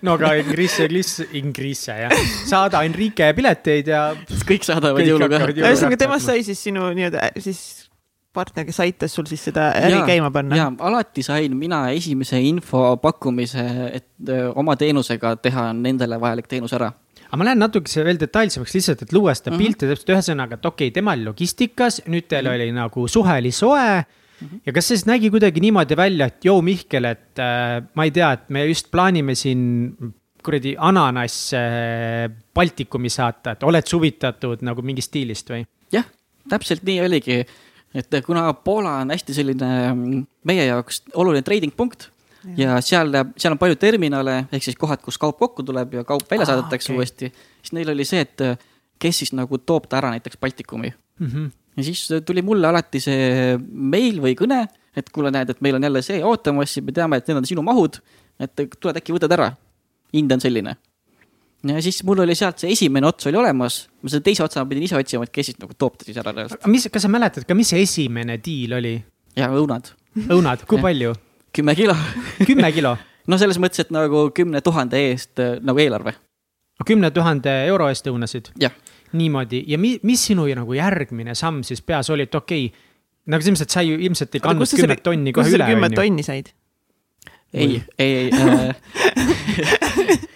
[0.07, 0.89] no aga Ingrisse,
[1.39, 2.15] Ingrisse jah,
[2.49, 4.09] saada Enrique pileteid ja.
[4.49, 7.86] kõik saadavad jõulukaarte ühesõnaga, temast sai siis sinu nii-öelda siis
[8.37, 10.59] partner, kes aitas sul siis seda äri Jaa, käima panna.
[10.59, 13.65] ja alati sain mina esimese info pakkumise,
[13.97, 16.93] et öö, oma teenusega teha nendele vajalik teenus ära.
[17.27, 19.65] aga ma lähen natukese veel detailsemaks lihtsalt, et luua seda mm -hmm.
[19.65, 22.69] pilti täpselt ühesõnaga, et okei okay,, tema oli logistikas, nüüd teil mm -hmm.
[22.69, 24.47] oli nagu suhe oli soe mm.
[24.47, 24.61] -hmm.
[24.67, 28.11] ja kas see siis nägi kuidagi niimoodi välja, et joo, Mihkel, et äh, ma ei
[28.11, 29.97] tea, et me just plaanime siin
[30.47, 35.65] kuradi ananass äh, Baltikumi saata, et oled sa huvitatud nagu mingist diilist või?
[35.93, 36.07] jah,
[36.51, 37.41] täpselt nii oligi,
[37.97, 42.11] et kuna Poola on hästi selline mm, meie jaoks oluline trading punkt
[42.57, 46.27] ja seal, seal on palju terminale ehk siis kohad, kus kaup kokku tuleb ja kaup
[46.31, 46.99] välja Aa, saadetakse okei.
[46.99, 47.33] uuesti,
[47.63, 48.59] siis neil oli see, et äh,
[49.03, 51.51] kes siis nagu toob ta ära näiteks Baltikumi Mm -hmm.
[51.77, 55.83] ja siis tuli mulle alati see meil või kõne, et kuule, näed, et meil on
[55.83, 57.97] jälle see ootamas ja me teame, et need on sinu mahud,
[58.41, 59.53] et tuled äkki võtad ära.
[60.13, 60.77] hind on selline.
[61.65, 64.87] Ja siis mul oli sealt see esimene ots oli olemas, ma selle teise otsa pidin
[64.87, 66.67] ise otsima, et kes siis nagu toob ta siis ära reaalselt.
[66.71, 68.95] mis, kas sa mäletad ka, mis see esimene diil oli?
[69.39, 69.93] ja õunad,
[70.27, 71.15] õunad, kui palju?
[71.57, 71.97] kümme kilo.
[72.45, 72.97] kümme kilo?
[73.31, 76.17] no selles mõttes, et nagu kümne tuhande eest äh, nagu eelarve.
[76.87, 78.53] kümne tuhande euro eest õunasid?
[79.17, 82.87] niimoodi ja mi, mis sinu nagu järgmine samm siis peas oli, et okei okay,
[83.33, 86.03] nagu selles mõttes, et sa ju ilmselt ei kandnud kümmet tonni kohe üle, kümmet onju.
[86.03, 86.53] tonni said?
[87.55, 88.77] ei, ei, ei äh,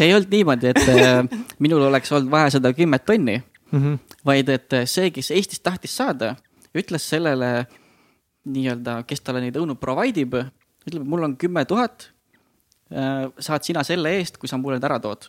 [0.00, 1.22] see ei olnud niimoodi, et äh,
[1.64, 3.98] minul oleks olnud vaja seda kümmet tonni Mhm.
[4.26, 6.34] vaid et see, kes Eestist tahtis saada,
[6.74, 7.66] ütles sellele
[8.50, 10.34] nii-öelda, kes talle neid õunu provide ib,
[10.88, 12.10] ütleb, mul on kümme tuhat.
[13.38, 15.28] saad sina selle eest, kui sa mulle need ära tood.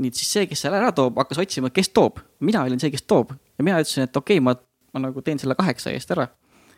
[0.00, 2.22] nii et siis see, kes selle ära toob, hakkas otsima, kes toob.
[2.40, 4.54] mina olin see, kes toob ja mina ütlesin, et okei okay,, ma,
[4.94, 6.28] ma nagu teen selle kaheksa eest ära.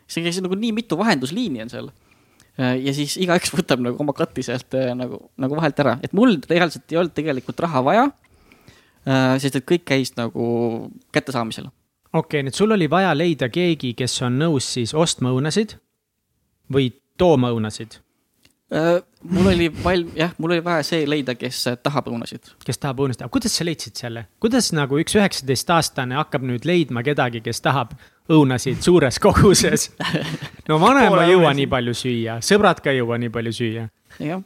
[0.07, 1.89] see käis nagu nii mitu vahendusliini on seal
[2.57, 6.89] ja siis igaüks võtab nagu oma katti sealt nagu, nagu vahelt ära, et mul reaalselt
[6.91, 8.07] ei olnud tegelikult raha vaja.
[9.39, 10.47] sest et kõik käis nagu
[11.13, 11.69] kättesaamisel.
[12.13, 15.77] okei okay,, nüüd sul oli vaja leida keegi, kes on nõus siis ostma õunasid
[16.73, 18.01] või tooma õunasid
[18.71, 22.49] Äh, mul oli valm-, jah, mul oli vaja see leida, kes tahab õunasid.
[22.67, 26.99] kes tahab õunasid, aga kuidas sa leidsid selle, kuidas nagu üks üheksateistaastane hakkab nüüd leidma
[27.07, 27.93] kedagi, kes tahab
[28.33, 29.89] õunasid suures koguses?
[30.67, 33.87] no vanaema ei jõua nii palju süüa, sõbrad ka ei jõua nii palju süüa.
[34.23, 34.43] jah,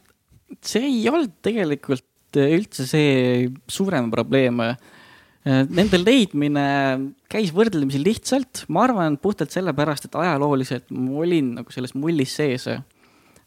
[0.60, 4.60] see ei olnud tegelikult üldse see suurem probleem.
[4.62, 6.64] Äh, nende leidmine
[7.28, 12.68] käis võrdlemisi lihtsalt, ma arvan puhtalt sellepärast, et ajalooliselt ma olin nagu selles mullis sees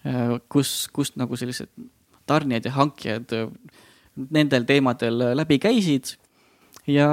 [0.06, 1.72] Äh, kus, kust nagu sellised
[2.30, 3.32] tarnijad ja hankijad
[4.34, 6.14] nendel teemadel läbi käisid.
[6.86, 7.08] ja,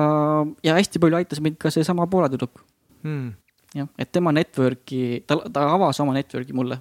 [0.65, 2.61] ja hästi palju aitas mind ka seesama Poola tüdruk
[3.03, 3.33] hmm..
[3.79, 6.81] jah, et tema network'i, ta, ta avas oma network'i mulle.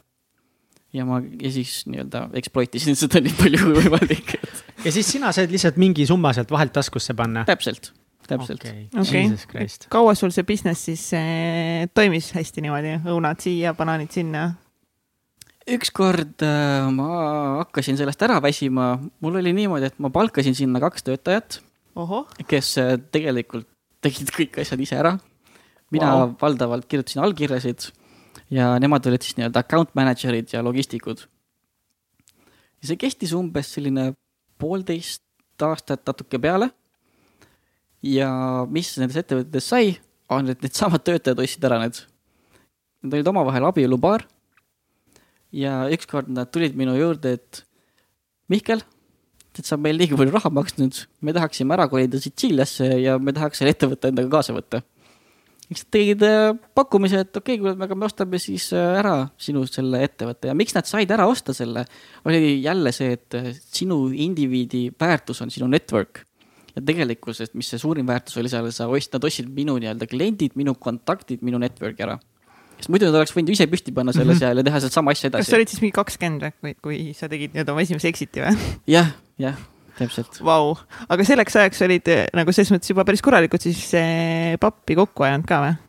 [0.96, 4.36] ja ma, ja siis nii-öelda exploit isin seda nii palju kui võimalik
[4.86, 7.46] ja siis sina said lihtsalt mingi summa sealt vahelt taskusse panna?
[7.48, 7.94] täpselt
[8.32, 8.88] täpselt okay..
[9.02, 9.68] Okay.
[9.92, 14.52] kaua sul see business siis äh, toimis hästi niimoodi, õunad siia, banaanid sinna?
[15.72, 17.10] ükskord äh, ma
[17.62, 21.60] hakkasin sellest ära väsima, mul oli niimoodi, et ma palkasin sinna kaks töötajat,
[22.50, 23.70] kes äh, tegelikult
[24.02, 25.18] tegid kõik asjad ise ära.
[25.92, 26.36] Mina wow.
[26.42, 27.90] valdavalt kirjutasin allkirjasid
[28.52, 31.26] ja nemad olid siis nii-öelda account manager'id ja logistikud.
[32.82, 34.12] ja see kestis umbes selline
[34.62, 35.24] poolteist
[35.62, 36.72] aastat natuke peale.
[38.02, 38.30] ja
[38.70, 39.98] mis nendes ettevõtetes sai,
[40.32, 42.00] on, et needsamad töötajad ostsid ära need.
[43.04, 44.26] Nad olid omavahel abielupaar
[45.54, 47.66] ja ükskord nad tulid minu juurde, et
[48.52, 48.82] Mihkel,
[49.56, 53.62] et sa meil liiga palju raha maksnud, me tahaksime ära kolida Sitsiiliasse ja me tahaks
[53.62, 54.82] selle ettevõtte endaga kaasa võtta.
[55.78, 59.64] Siis tegid äh, pakkumise, et okei okay,, kuule, aga me ostame siis äh, ära sinu
[59.70, 61.86] selle ettevõtte ja miks nad said ära osta selle,
[62.28, 66.26] oli jälle see, et äh, sinu indiviidi väärtus on sinu network
[66.76, 70.58] ja tegelikkuses, mis see suurim väärtus oli seal, sa ostsid, nad ostsid minu nii-öelda kliendid,
[70.60, 72.20] minu kontaktid, minu network'i ära
[72.82, 74.42] sest muidu nad oleks võinud ise püsti panna selle -hmm.
[74.42, 75.46] seal ja teha sealt sama asja edasi.
[75.46, 78.56] kas sa olid siis mingi kakskümmend või, kui sa tegid nii-öelda oma esimese exit'i või?
[78.90, 79.60] jah, jah.
[80.46, 80.76] Vau,
[81.12, 85.28] aga selleks ajaks olid eh, nagu selles mõttes juba päris korralikult siis eh, pappi kokku
[85.28, 85.80] ajanud ka või?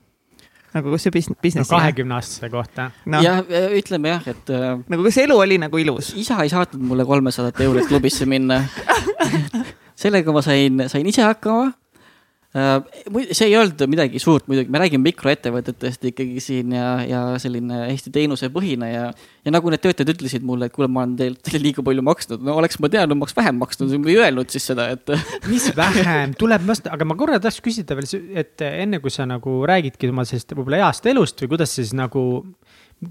[0.72, 1.76] nagu kus see business no,.
[1.76, 3.20] kahekümne aastase kohta no..
[3.24, 3.42] jah,
[3.76, 4.52] ütleme jah, et.
[4.88, 6.14] Nagu kas elu oli nagu ilus?
[6.16, 8.62] isa ei saatnud mulle kolmesadat eurot klubisse minna
[10.02, 11.70] sellega ma sain, sain ise hakkama
[12.52, 18.12] see ei olnud midagi suurt muidugi, me räägime mikroettevõtetest ikkagi siin ja, ja selline hästi
[18.12, 19.06] teenusepõhine ja,
[19.40, 22.58] ja nagu need töötajad ütlesid mulle, et kuule, ma olen teile liiga palju maksnud, no
[22.60, 25.14] oleks ma teadnud, ma oleks vähem maksnud või öelnud siis seda, et.
[25.52, 28.10] mis vähem, tuleb vast, aga ma korra tahaks küsida veel,
[28.44, 32.44] et enne kui sa nagu räägidki oma sellest võib-olla heast elust või kuidas siis nagu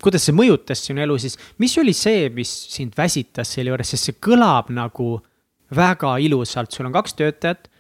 [0.06, 4.12] kuidas see mõjutas sinu elu, siis mis oli see, mis sind väsitas selle juures, sest
[4.12, 5.16] see kõlab nagu
[5.74, 7.71] väga ilusalt, sul on kaks töötajat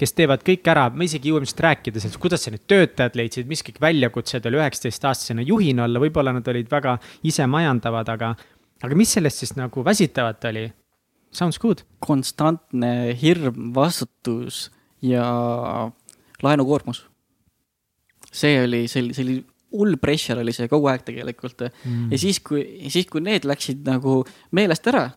[0.00, 3.48] kes teevad kõik ära, me isegi jõuame sellest rääkida, sellest, kuidas sa need töötajad leidsid,
[3.50, 6.96] mis kõik väljakutsed oli üheksateistaastasena juhina olla, võib-olla nad olid väga
[7.30, 8.32] isemajandavad, aga,
[8.82, 10.66] aga mis sellest siis nagu väsitavat oli?
[11.34, 11.82] Sounds good.
[11.98, 14.68] konstantne hirm, vastutus
[15.02, 15.24] ja
[16.42, 17.06] laenukoormus.
[18.34, 19.36] see oli, see oli, see oli
[19.74, 22.10] hull pressure oli see kogu aeg tegelikult mm.
[22.12, 24.20] ja siis, kui, siis kui need läksid nagu
[24.54, 25.08] meelest ära,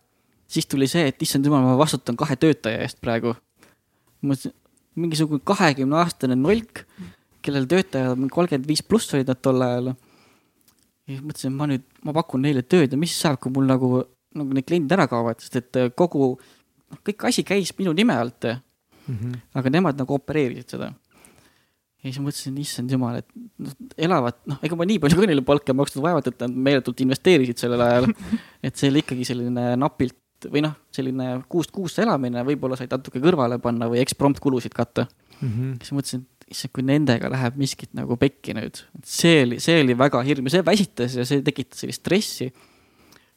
[0.49, 3.35] siis tuli see, et issand jumal, ma vastutan kahe töötaja eest praegu.
[4.25, 4.53] mõtlesin,
[4.97, 6.83] mingisugune kahekümne aastane nolk,
[7.45, 9.93] kellel töötajad kolmkümmend viis pluss olid nad tol ajal.
[11.07, 13.91] ja siis mõtlesin, ma nüüd, ma pakun neile tööd ja mis saab, kui mul nagu,
[14.37, 18.17] nagu need kliendid ära kaovad, sest et äh, kogu, noh, kõik asi käis minu nime
[18.17, 19.13] alt mm.
[19.13, 19.43] -hmm.
[19.61, 20.91] aga nemad nagu opereerisid seda.
[22.03, 25.45] ja siis mõtlesin, issand jumal, et noh, elavad, noh, ega ma nii palju ka neile
[25.45, 28.11] palka ei maksnud, vaevalt, et nad meeletult investeerisid sellel ajal.
[28.65, 33.21] et see oli ikkagi selline napilt või noh, selline kuust kuusse elamine, võib-olla said natuke
[33.23, 35.49] kõrvale panna või eksprompt kulusid katta mm.
[35.49, 35.73] -hmm.
[35.81, 39.97] siis mõtlesin, et issand, kui nendega läheb miskit nagu pekki nüüd, see oli, see oli
[39.97, 42.51] väga hirm ja see väsitas ja see tekitas sellist stressi.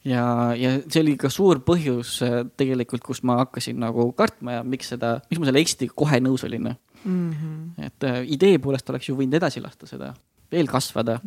[0.05, 0.23] ja,
[0.57, 4.93] ja see oli ka suur põhjus äh, tegelikult, kus ma hakkasin nagu kartma ja miks
[4.93, 6.75] seda, miks ma selle exit'iga kohe nõus olin mm.
[7.03, 7.85] -hmm.
[7.85, 10.13] et äh, idee poolest oleks ju võinud edasi lasta seda,
[10.51, 11.19] veel kasvada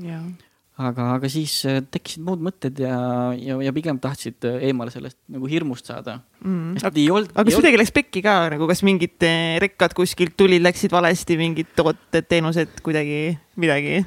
[0.74, 2.96] aga, aga siis äh, tekkisid muud mõtted ja,
[3.38, 6.80] ja, ja pigem tahtsid äh, eemale sellest nagu hirmust saada mm..
[6.82, 6.90] aga,
[7.22, 11.38] aga kas kuidagi läks pekki ka nagu, kas mingid äh, rekkad kuskilt tulid, läksid valesti,
[11.38, 14.02] mingid tooted, teenused kuidagi midagi?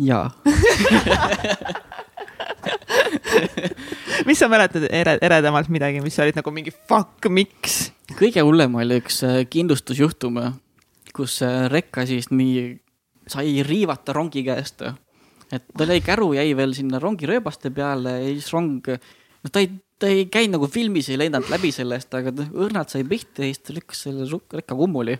[0.00, 0.32] jaa
[4.28, 7.92] mis sa mäletad ere, eredamalt midagi, mis sa olid nagu mingi fuck, miks?
[8.16, 9.20] kõige hullem oli üks
[9.52, 10.40] kindlustusjuhtum,
[11.12, 12.80] kus rekka siis nii
[13.30, 14.88] sai riivata rongi käest
[15.50, 19.70] et tal jäi käru jäi veel sinna rongirööbaste peale ja siis rong, noh, ta ei,
[20.00, 23.50] ta ei käinud nagu filmis, ei lennanud läbi sellest, aga ta õrnalt sai pihta ja
[23.50, 25.18] siis ta lükkas selle rekka kummuli.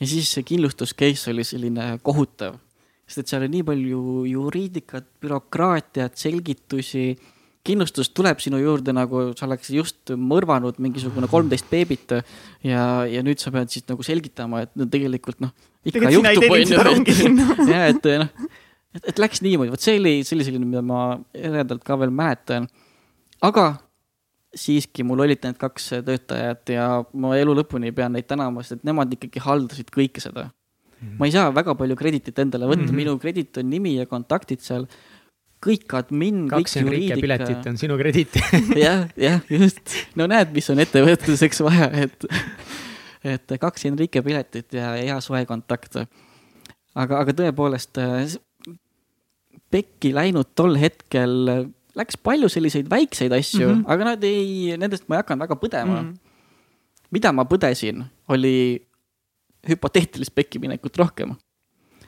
[0.00, 2.58] ja siis see kindlustus case oli selline kohutav,
[3.06, 7.12] sest et seal oli nii palju juriidikat, bürokraatiat, selgitusi
[7.64, 13.40] kindlustus tuleb sinu juurde nagu sa oleks just mõrvanud mingisugune kolmteist beebit ja, ja nüüd
[13.40, 15.54] sa pead siis nagu selgitama, et no tegelikult noh.
[15.88, 17.38] ikka juhtub, onju.
[17.72, 18.28] ja et noh,
[18.94, 22.14] et, et läks niimoodi, vot see oli, see oli selline, mida ma eredalt ka veel
[22.14, 22.68] mäletan.
[23.44, 23.74] aga
[24.54, 26.86] siiski mul olid need kaks töötajat ja
[27.18, 30.52] ma elu lõpuni pean neid tänama, sest et nemad ikkagi haldasid kõike seda mm.
[31.00, 31.16] -hmm.
[31.18, 33.02] ma ei saa väga palju krediitit endale võtta mm, -hmm.
[33.02, 34.86] minu kredit on nimi ja kontaktid seal
[35.64, 38.36] kõik admin, kaks Enrique piletit on sinu krediit
[38.84, 39.96] jah, jah, just.
[40.18, 42.26] no näed, mis on ettevõtluseks vaja, et,
[43.36, 45.96] et kaks Enrique piletit ja hea soe kontakt.
[46.94, 48.02] aga, aga tõepoolest,
[49.74, 51.34] pekki läinud tol hetkel
[51.98, 53.92] läks palju selliseid väikseid asju mm, -hmm.
[53.94, 56.10] aga nad ei, nendest ma ei hakanud väga põdema mm.
[56.10, 57.10] -hmm.
[57.14, 58.54] mida ma põdesin, oli
[59.68, 61.34] hüpoteetilist pekki minekut rohkem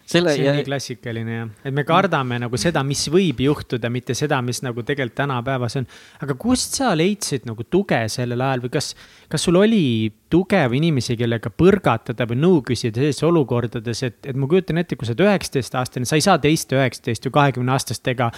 [0.06, 0.54] selle see on ja...
[0.54, 4.84] nii klassikaline jah, et me kardame nagu seda, mis võib juhtuda, mitte seda, mis nagu
[4.86, 5.88] tegelikult tänapäevas on.
[6.22, 8.92] aga kust sa leidsid nagu tuge sellel ajal või kas,
[9.32, 14.38] kas sul oli tuge või inimesi, kellega põrgatada või nõu küsida sellistes olukordades, et, et
[14.38, 18.30] ma kujutan ette, kui sa oled üheksateistaastane, sa ei saa teiste üheksateist või kahekümne aastastega.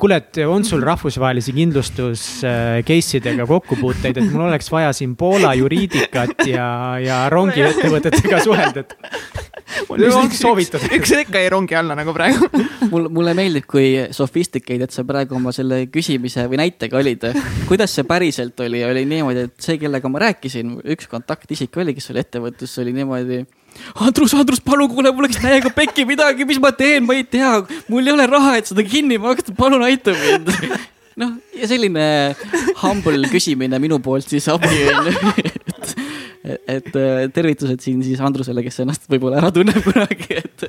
[0.00, 2.24] kuule, et on sul rahvusvahelisi kindlustus
[2.88, 6.68] case idega kokkupuuteid, et mul oleks vaja siin Poola juriidikat ja,
[7.00, 8.96] ja rongiettevõtetega suhelda, et
[10.26, 10.42] üks,
[10.98, 12.48] üks, ikka jäi rongi alla nagu praegu.
[12.92, 17.28] Mul, mulle meeldib, kui sophisticated sa praegu oma selle küsimise või näitega olid.
[17.68, 22.10] kuidas see päriselt oli, oli niimoodi, et see, kellega ma rääkisin, üks kontaktisik oli, kes
[22.12, 23.44] oli ettevõttes, oli niimoodi.
[24.04, 27.56] Andrus, Andrus, palun kuule, mul läks täiega pekki midagi, mis ma teen, ma ei tea,
[27.90, 30.52] mul ei ole raha, et seda kinni maksta, palun aita mind.
[31.18, 32.04] Noh, ja selline
[32.80, 35.12] humble küsimine minu poolt siis abi onju,
[36.44, 40.66] et et tervitused siin siis Andrusele, kes ennast võib-olla ära tunneb kunagi, et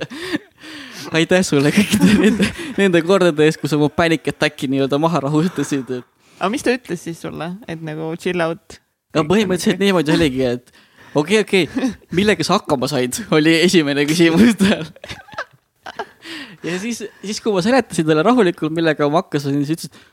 [1.16, 5.98] aitäh sulle kõikide nende, nende kordade eest, kus sa mu panic attack'i nii-öelda maha rahustasid.
[6.40, 8.80] aga mis ta ütles siis sulle, et nagu chill out?
[9.16, 10.72] no põhimõtteliselt niimoodi oligi, et
[11.14, 14.88] okei okay,, okei okay,, millega sa hakkama said, oli esimene küsimus tal
[16.68, 20.06] ja siis, siis kui ma seletasin talle rahulikult, millega ma hakkasin, siis ütles,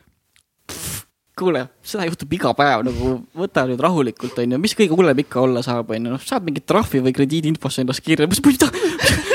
[1.37, 5.63] kuule, seda juhtub iga päev nagu võta nüüd rahulikult, onju, mis kõige hullem ikka olla
[5.65, 8.83] saab, onju, noh, saad mingit trahvi või krediidiinfosse ennast kirja, ma ei taha,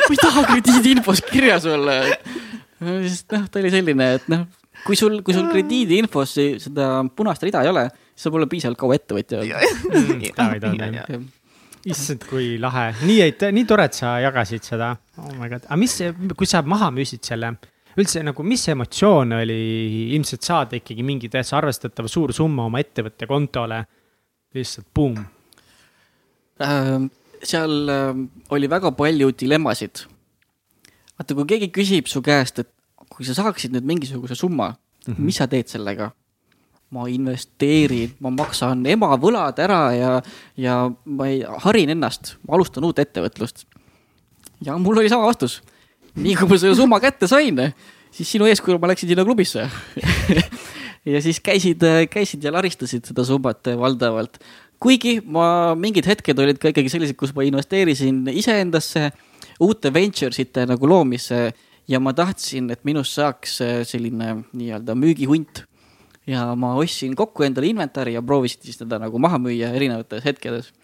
[0.05, 1.99] ma ei taha krediidiinfos kirjas olla.
[2.79, 4.45] sest noh, ta oli selline, et noh,
[4.85, 6.37] kui sul, kui sul krediidiinfos
[6.69, 9.59] seda punast rida ei ole, siis sa pole piisavalt kaua ettevõtja olnud.
[11.89, 13.27] issand, kui lahe, nii,
[13.59, 14.95] nii tore, et sa jagasid seda.
[15.19, 15.99] oh my god, aga mis,
[16.39, 17.57] kui sa maha müüsid selle
[17.99, 19.59] üldse nagu, mis emotsioon oli
[20.15, 23.83] ilmselt saada ikkagi mingi täitsa arvestatava suur summa oma ettevõtte kontole,
[24.55, 25.19] lihtsalt buum
[26.63, 27.09] äh,?
[27.39, 28.17] seal äh,
[28.51, 30.05] oli väga palju dilemmasid.
[31.19, 32.71] vaata, kui keegi küsib su käest, et
[33.09, 35.25] kui sa saaksid nüüd mingisuguse summa mm, -hmm.
[35.25, 36.11] mis sa teed sellega?
[36.91, 40.23] ma investeerin, ma maksan ema võlad ära ja,
[40.57, 43.67] ja ma ei, harin ennast, ma alustan uut ettevõtlust.
[44.65, 45.61] ja mul oli sama vastus
[46.19, 47.61] nii kui ma selle summa kätte sain,
[48.15, 49.67] siis sinu eeskujul ma läksin sinna klubisse
[51.13, 54.41] ja siis käisid, käisid ja laristasid seda summat valdavalt.
[54.83, 59.11] kuigi ma, mingid hetked olid ka ikkagi sellised, kus ma investeerisin iseendasse,
[59.63, 61.53] uute ventures ite nagu loomisse
[61.89, 65.65] ja ma tahtsin, et minust saaks selline nii-öelda müügihunt.
[66.27, 70.75] ja ma ostsin kokku endale inventari ja proovisin siis teda nagu maha müüa erinevates hetkedes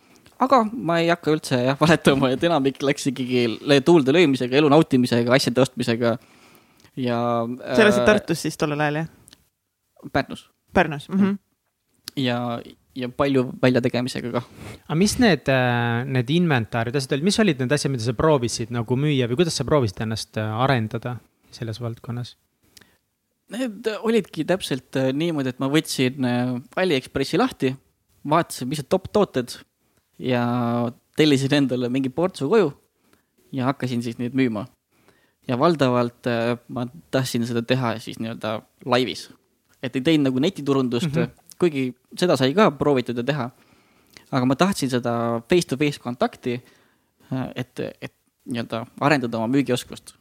[0.43, 3.45] aga ma ei hakka üldse jah valetama, et enamik läks ikkagi
[3.87, 6.17] tuulde löömisega, elu nautimisega, asjade ostmisega
[7.01, 7.19] ja.
[7.47, 9.11] sa elasid äh, Tartus siis tollel ajal jah?
[10.13, 10.49] Pärnus.
[10.75, 11.21] Pärnus mm.
[11.21, 11.37] -hmm.
[12.21, 12.39] ja,
[12.95, 14.43] ja palju väljategemisega ka.
[14.89, 18.75] aga mis need, äh, need inventaarid, asjad olid, mis olid need asjad, mida sa proovisid
[18.75, 21.17] nagu müüa või kuidas sa proovisid ennast äh, arendada
[21.55, 22.37] selles valdkonnas?
[23.55, 26.25] Need olidki täpselt niimoodi, et ma võtsin
[26.81, 27.75] Aliekspressi lahti,
[28.25, 29.53] vaatasin, mis need top tooted
[30.19, 30.45] ja
[31.17, 32.73] tellisin endale mingi portsu koju
[33.53, 34.67] ja hakkasin siis neid müüma.
[35.49, 39.29] ja valdavalt äh, ma tahtsin seda teha siis nii-öelda laivis,
[39.83, 41.57] et ei teinud nagu netiturundust mm, -hmm.
[41.59, 43.51] kuigi seda sai ka proovitud ja teha.
[44.31, 46.63] aga ma tahtsin seda face-to-face kontakti,
[47.33, 50.15] äh, et, et nii-öelda arendada oma müügioskust.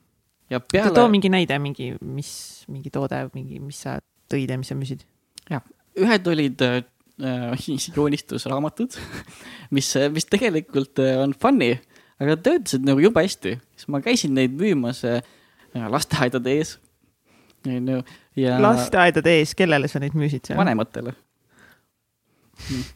[0.49, 0.91] ja peale.
[0.91, 3.99] too mingi näide, mingi, mis, mingi toode, mingi, mis sa
[4.33, 5.05] tõid ja mis sa müüsid?
[5.49, 5.63] jah,
[5.97, 6.83] ühed olid Äh,
[7.97, 8.97] joonistusraamatud,
[9.75, 11.75] mis, mis tegelikult äh, on funny,
[12.21, 13.57] aga töötasid nagu jube hästi.
[13.77, 15.21] siis ma käisin neid müümas äh,
[15.73, 16.77] lasteaedade ees
[17.67, 18.01] onju,
[18.39, 20.59] ja lasteaedade ees, kellele sa neid müüsid seal?
[20.59, 21.13] vanematele.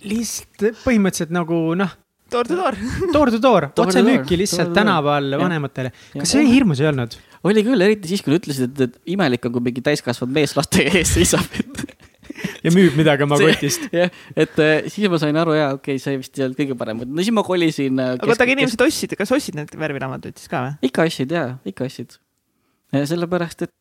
[0.08, 1.94] lihtsalt põhimõtteliselt nagu noh,
[2.32, 2.78] door to door.
[3.16, 5.94] door to door, Door to otse door, müüki door lihtsalt tänaval vanematele.
[6.18, 7.18] Kas see hirmus ei olnud?
[7.48, 10.56] oli küll, eriti siis, kui nad ütlesid, et, et imelik on, kui mingi täiskasvanud mees
[10.58, 11.46] laste ees seisab.
[12.64, 13.88] Ja müüb midagi oma kotist.
[14.00, 16.78] jah, et äh, siis ma sain aru, jaa, okei okay,, see vist ei olnud kõige
[16.80, 18.00] parem, no siis ma kolisin.
[18.02, 20.90] äh, aga oota, aga inimesed ostsid, kas ostsid need värviraamatuid siis ka või?
[20.90, 22.18] ikka ostsid jaa, ikka ostsid.
[22.98, 23.74] sellepärast, et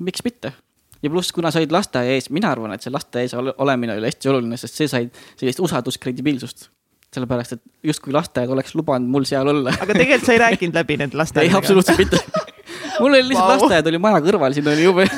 [0.00, 0.52] miks mitte.
[1.00, 3.96] ja pluss, kuna sa olid lasteaia ees, mina arvan, et see lasteaia ees ole- olemine
[3.96, 6.68] oli hästi oluline, sest see sai sellist usaldust, kredibiilsust.
[7.14, 9.74] sellepärast, et justkui lasteaed oleks lubanud mul seal olla.
[9.76, 11.62] aga tegelikult sa ei rääkinud läbi nende ei, lasteaedadega?
[11.62, 12.22] absoluutselt mitte.
[13.00, 13.58] mul oli lihtsalt Vau.
[13.58, 15.08] lasteaed oli maja kõrval, siin oli jube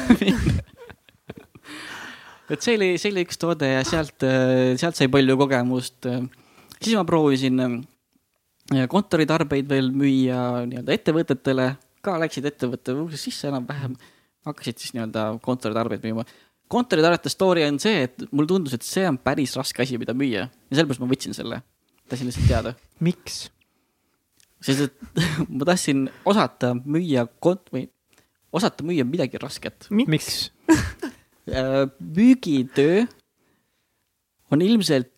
[2.52, 4.24] et see oli, see oli üks toode ja sealt,
[4.80, 6.08] sealt sai palju kogemust.
[6.82, 11.68] siis ma proovisin äh, kontoritarbeid veel müüa nii-öelda ettevõtetele,
[12.04, 13.96] ka läksid ettevõtte uksest sisse enam-vähem,
[14.48, 16.26] hakkasid siis nii-öelda kontoritarbeid müüma.
[16.72, 20.46] kontoritarvete story on see, et mulle tundus, et see on päris raske asi, mida müüa
[20.46, 21.62] ja sellepärast ma võtsin selle,
[22.08, 23.46] tahtsin lihtsalt teada miks?
[24.62, 25.24] sest et
[25.56, 27.88] ma tahtsin osata müüa kont- või
[28.52, 29.88] osata müüa midagi rasket.
[29.90, 30.50] miks?
[31.46, 33.04] müügitöö
[34.52, 35.08] on ilmselt,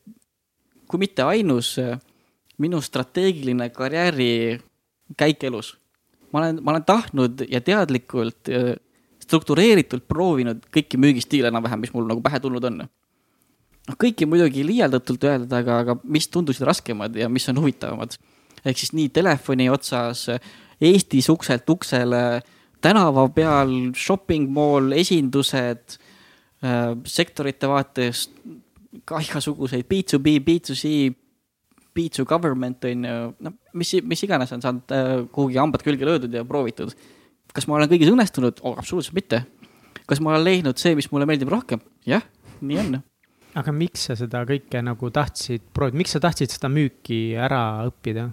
[0.88, 1.74] kui mitte ainus,
[2.58, 5.76] minu strateegiline karjäärikäik elus.
[6.32, 8.48] ma olen, ma olen tahtnud ja teadlikult,
[9.22, 12.84] struktureeritult proovinud kõiki müügistiile enam-vähem, mis mul nagu pähe tulnud on.
[12.84, 18.16] noh, kõiki muidugi liialdatult öelda, aga, aga mis tundusid raskemad ja mis on huvitavamad.
[18.64, 20.28] ehk siis nii telefoni otsas,
[20.80, 22.42] Eestis ukselt uksele,
[22.82, 25.98] tänava peal, shopping mall, esindused,
[27.06, 28.38] sektorite vaatest
[29.04, 30.90] ka igasuguseid B2B, B2C,
[31.94, 36.34] B2 government on ju, noh, mis, mis iganes on saanud äh, kuhugi hambad külge löödud
[36.34, 36.94] ja proovitud.
[37.54, 38.78] kas ma olen kõigis õnnestunud oh,?
[38.78, 39.44] absoluutselt mitte.
[40.06, 41.82] kas ma olen leidnud see, mis mulle meeldib rohkem?
[42.06, 42.24] jah,
[42.60, 42.96] nii on
[43.54, 48.28] aga miks sa seda kõike nagu tahtsid proovida, miks sa tahtsid seda müüki ära õppida?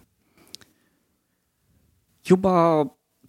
[2.28, 2.54] juba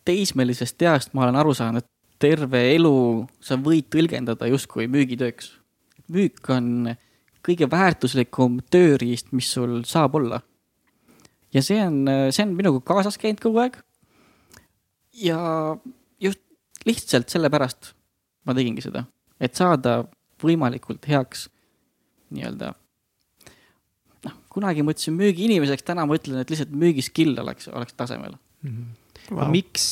[0.04, 1.91] teismelisest east ma olen aru saanud, et
[2.22, 2.94] terve elu
[3.42, 5.52] sa võid tõlgendada justkui müügitööks.
[6.12, 6.94] müük on
[7.42, 10.42] kõige väärtuslikum tööriist, mis sul saab olla.
[11.52, 13.80] ja see on, see on minuga kaasas käinud kogu aeg.
[15.12, 15.40] ja
[16.20, 16.40] just
[16.86, 17.92] lihtsalt sellepärast
[18.46, 19.06] ma tegingi seda,
[19.40, 20.02] et saada
[20.42, 21.48] võimalikult heaks
[22.32, 22.72] nii-öelda
[24.24, 28.38] noh, kunagi ma ütlesin müügiinimeseks, täna ma ütlen, et lihtsalt müügiskill oleks, oleks tasemel
[29.30, 29.84] aga miks,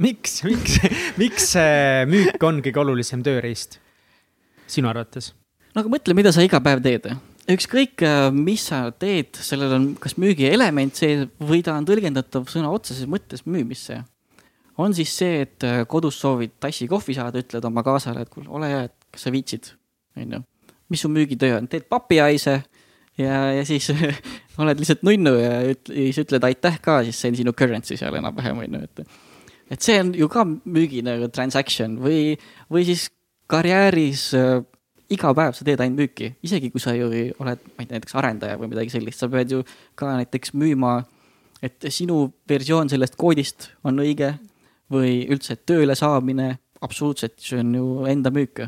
[0.00, 0.78] miks, miks,
[1.20, 3.78] miks see müük on kõige olulisem tööriist
[4.68, 5.32] sinu arvates?
[5.74, 7.08] no aga mõtle, mida sa iga päev teed.
[7.48, 8.04] ükskõik,
[8.36, 13.44] mis sa teed, sellel on kas müügielement sees või ta on tõlgendatav sõna otseses mõttes
[13.46, 14.02] müümisse.
[14.78, 18.48] on siis see, et äh, kodus soovid tassi kohvi saada, ütled oma kaasale, et kuule,
[18.48, 19.72] ole hea, et kas sa viitsid,
[20.16, 20.42] onju.
[20.88, 22.62] mis su müügitöö on, teed papihaise
[23.18, 23.90] ja, ja siis
[24.60, 28.16] oled lihtsalt nunnu ja üt- siis ütled aitäh ka, siis see on sinu currency seal
[28.18, 29.04] enam-vähem onju, et.
[29.74, 32.36] et see on ju ka müügi nagu transaction või,
[32.72, 33.08] või siis
[33.48, 34.58] karjääris äh,
[35.12, 38.16] iga päev sa teed ainult müüki, isegi kui sa ju oled, ma ei tea, näiteks
[38.20, 39.62] arendaja või midagi sellist, sa pead ju
[39.98, 40.98] ka näiteks müüma,
[41.64, 44.34] et sinu versioon sellest koodist on õige
[44.92, 46.54] või üldse tööle saamine,
[46.84, 48.62] absoluutselt, see on ju enda müük.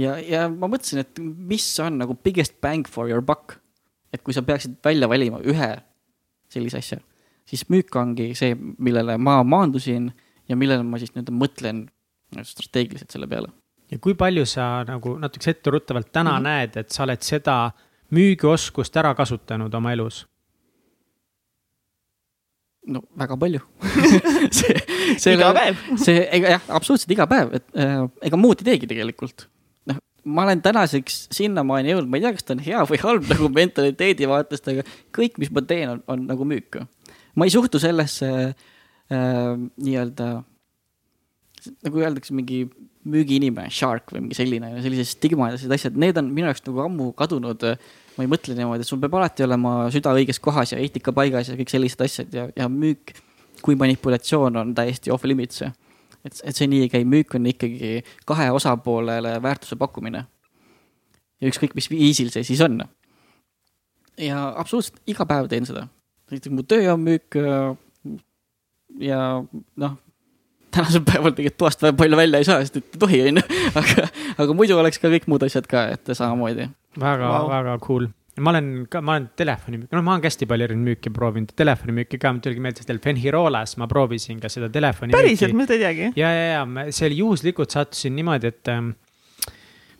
[0.00, 3.58] ja, ja ma mõtlesin, et mis on nagu biggest bang for your buck.
[4.12, 5.70] et kui sa peaksid välja valima ühe
[6.50, 6.98] sellise asja,
[7.46, 10.10] siis müük ongi see, millele ma maandusin
[10.50, 11.86] ja millele ma siis nii-öelda mõtlen
[12.46, 13.52] strateegiliselt selle peale
[13.90, 16.36] ja kui palju sa nagu natukese etteruttavalt täna mm.
[16.36, 16.42] -hmm.
[16.48, 17.70] näed, et sa oled seda
[18.14, 20.26] müügioskust ära kasutanud oma elus?
[22.86, 23.60] no väga palju
[24.58, 25.76] see, iga päev.
[25.96, 29.49] see, ega jah, absoluutselt iga päev, et äh, ega muud ei teegi tegelikult.
[30.24, 33.48] Ma olen tänaseks sinnamaani jõudnud, ma ei tea, kas ta on hea või halb nagu
[33.54, 34.84] mentaliteedi vaatest, aga
[35.16, 36.82] kõik, mis ma teen, on, on nagu müük.
[37.34, 40.30] ma ei suhtu sellesse äh, nii-öelda,
[41.86, 42.64] nagu öeldakse, mingi
[43.10, 47.64] müügiinimene, shark või mingi selline, sellised stigmatised asjad, need on minu jaoks nagu ammu kadunud.
[48.16, 51.48] ma ei mõtle niimoodi, et sul peab alati olema süda õiges kohas ja eetika paigas
[51.48, 53.14] ja kõik sellised asjad ja, ja müük
[53.62, 55.62] kui manipulatsioon on täiesti off limits.
[56.24, 60.26] et, et see nii ei käi, müük on ikkagi kahe osapoolele väärtuse pakkumine.
[61.40, 62.82] ja ükskõik, mis viisil see siis on.
[64.18, 65.86] ja absoluutselt iga päev teen seda.
[66.30, 67.40] näiteks mu töö on müük.
[69.00, 69.20] ja
[69.76, 69.98] noh,
[70.74, 73.44] tänasel päeval tegelikult toast väga palju välja ei saa, sest et ei tohi, onju.
[73.80, 74.06] aga,
[74.44, 76.68] aga muidu oleks ka kõik muud asjad ka, et samamoodi.
[77.00, 78.08] väga wow., väga cool.
[78.40, 81.52] Ma olen ka, ma olen telefoni, no ma olen ka hästi palju erinevaid müüke proovinud,
[81.58, 85.14] telefonimüüki ka, mul tuligi meelde, et Fenhirolas ma proovisin ka seda telefoni.
[85.16, 86.10] päriselt, ma ei teagi.
[86.18, 88.92] ja, ja, ja see oli juhuslikult sattusin niimoodi, et ähm,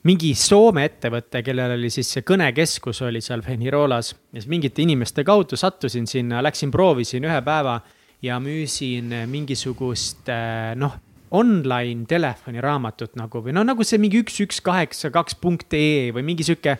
[0.09, 5.25] mingi Soome ettevõte, kellel oli siis see kõnekeskus oli seal Fenhirolas ja siis mingite inimeste
[5.29, 7.81] kaudu sattusin sinna, läksin proovisin ühe päeva
[8.25, 10.99] ja müüsin mingisugust äh, noh,
[11.37, 16.25] online telefoniraamatut nagu või no nagu see mingi üks, üks, kaheksa, kaks punkt ee või
[16.27, 16.77] mingi sihuke,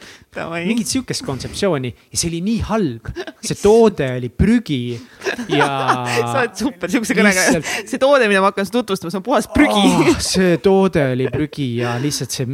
[0.67, 3.11] mingit sihukest kontseptsiooni ja see oli nii halb.
[3.47, 4.83] see toode oli prügi
[5.55, 5.71] ja.
[6.09, 7.91] sa oled super siukse kõnega Lihtsalt-.
[7.93, 10.15] see toode, mida ma hakkan tutvustama, see on puhas prügi oh,.
[10.25, 12.49] see toode oli prügi ja lihtsalt see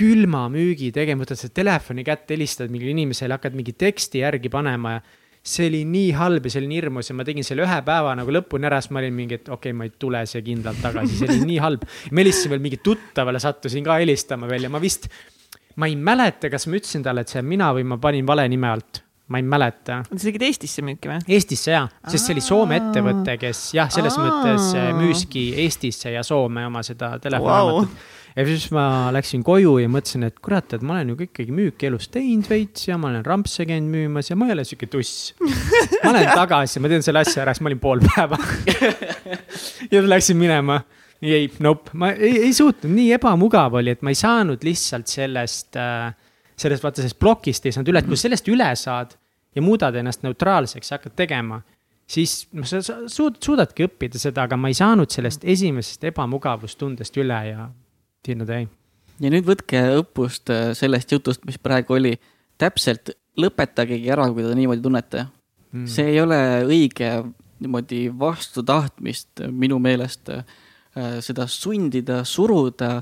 [0.00, 4.96] külma müügi tegemine, võtad selle telefoni kätte, helistad mingile inimesele, hakkad mingi teksti järgi panema
[4.96, 5.02] ja
[5.40, 8.12] see oli nii halb ja see oli nii hirmus ja ma tegin selle ühe päeva
[8.18, 10.82] nagu lõpuni ära, siis ma olin mingi, et okei okay,, ma ei tule siia kindlalt
[10.84, 11.86] tagasi, see oli nii halb.
[12.12, 15.08] ma helistasin veel mingi tuttavale, sattusin ka helistama veel ja ma vist,
[15.80, 18.44] ma ei mäleta, kas ma ütlesin talle, et see olen mina või ma panin vale
[18.52, 21.20] nime alt, ma ei mäleta sa tegid Eestisse müüki või?
[21.36, 24.26] Eestisse jaa, sest see oli Soome ettevõte, kes jah, selles Aa.
[24.26, 28.08] mõttes äh, müüski Eestisse ja Soome oma seda telefoniraamatut.
[28.36, 31.54] Ja siis ma läksin koju ja mõtlesin, et kurat, et ma olen ju ka ikkagi
[31.54, 34.88] müüki elus teinud veits ja ma olen rampse käinud müümas ja ma ei ole sihuke
[34.90, 35.32] tuss.
[36.04, 38.38] ma lähen tagasi, ma teen selle asja ära, siis ma olin pool päeva.
[39.92, 40.80] ja läksin minema.
[41.22, 45.76] ei, nope, ma ei, ei suutnud, nii ebamugav oli, et ma ei saanud lihtsalt sellest
[45.80, 46.14] äh,,
[46.60, 49.16] sellest vaata sellest plokist ei saanud üle, et kui sellest üle saad
[49.56, 51.60] ja muudad ennast neutraalseks ja hakkad tegema,
[52.10, 57.40] siis noh, sa suud, suudadki õppida seda, aga ma ei saanud sellest esimesest ebamugavustundest üle
[57.50, 57.68] ja
[58.26, 58.68] sinna ta jäi.
[59.20, 62.16] ja nüüd võtke õppust äh, sellest jutust, mis praegu oli.
[62.60, 65.24] täpselt lõpetagegi ära, kui te niimoodi tunnete
[65.72, 65.86] mm..
[65.88, 67.12] see ei ole õige
[67.60, 70.44] niimoodi vastu tahtmist minu meelest äh,
[71.24, 73.00] seda sundida, suruda.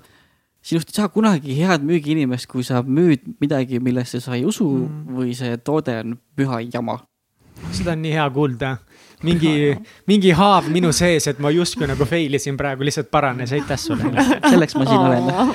[0.62, 5.14] sinust ei saa kunagi head müügiinimest, kui sa müüd midagi, millesse sa ei usu mm.
[5.16, 6.98] või see toode on püha jama.
[7.72, 8.76] seda on nii hea kuulda.
[9.26, 9.52] mingi,
[10.08, 14.24] mingi haav minu sees, et ma justkui nagu fail isin praegu, lihtsalt paranes, aitäh sulle.
[14.48, 15.54] selleks ma siin olen.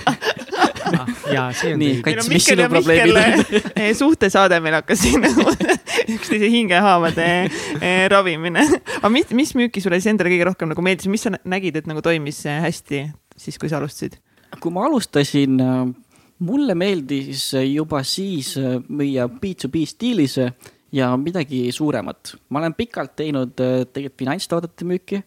[1.34, 2.01] ja see on Nii.
[2.05, 3.64] Kats, mis sinu probleemid on?
[4.01, 5.26] suhtesaade meil hakkas siin
[6.16, 7.30] üksteise hingehaavade
[7.80, 8.68] eh, ravimine.
[8.99, 11.80] aga mis, mis müüki sulle siis endale kõige rohkem nagu meeldis, mis sa nä- nägid,
[11.80, 13.07] et nagu toimis eh, hästi
[13.38, 14.20] siis, kui sa alustasid?
[14.61, 15.57] kui ma alustasin,
[16.43, 20.53] mulle meeldis juba siis äh, müüa B2B stiilis äh,
[20.94, 22.36] ja midagi suuremat.
[22.50, 25.24] ma olen pikalt teinud äh, tegelikult finantstoodete müüki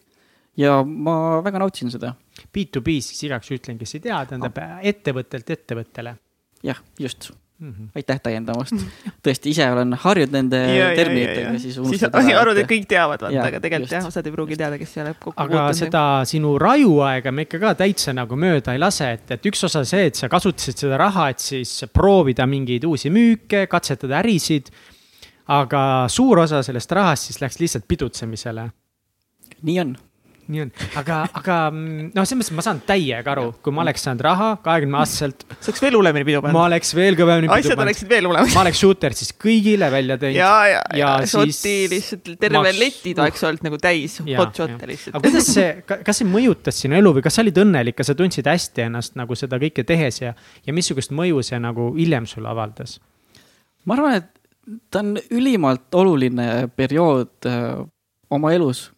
[0.57, 2.15] ja ma väga nautisin seda.
[2.53, 6.15] B2B siis igaks ütlen, kes ei tea, tähendab ettevõttelt ettevõttele
[6.63, 7.71] jah, just, mm.
[7.71, 7.87] -hmm.
[7.95, 8.73] aitäh täiendamast.
[9.25, 10.61] tõesti, ise olen harjunud nende
[10.95, 14.57] terminitega, siis siis unustad arvad, et kõik teavad, vaata, aga tegelikult jah, osad ei pruugi
[14.59, 18.75] teada, kes ei ole kokku aga seda sinu rajuaega me ikka ka täitsa nagu mööda
[18.75, 22.47] ei lase, et, et üks osa see, et sa kasutasid seda raha, et siis proovida
[22.49, 24.71] mingeid uusi müüke, katsetada ärisid.
[25.47, 25.81] Aga
[26.11, 28.67] suur osa sellest rahast siis läks lihtsalt pidutsemisele.
[29.63, 29.93] nii on,
[30.51, 34.23] nii on, aga, aga noh, selles mõttes ma saan täiega aru, kui ma oleks saanud
[34.27, 36.59] raha kahekümne aastaselt, sa oleks veel hullemini pidu ma pannud.
[36.65, 37.87] oleks veel kõvemini pidu asjad pannud.
[37.87, 38.53] oleksid veel hullemad.
[38.53, 40.39] ma oleks shooter siis kõigile välja teinud.
[40.39, 44.39] ja, ja, ja ja šoti siis lihtsalt terve maks- letid oleks olnud nagu täis Jaa,
[44.43, 45.25] hot shot'e lihtsalt aga.
[45.29, 45.73] kuidas see,
[46.11, 49.19] kas see mõjutas sinu elu või kas sa olid õnnelik, kas sa tundsid hästi ennast
[49.19, 50.35] nagu seda kõike tehes ja,
[50.67, 52.99] ja missugust mõju see nagu hiljem sulle avaldas?
[53.87, 54.33] ma arvan, et
[54.91, 57.81] ta on ülimalt oluline periood äh,
[58.29, 58.91] oma elus.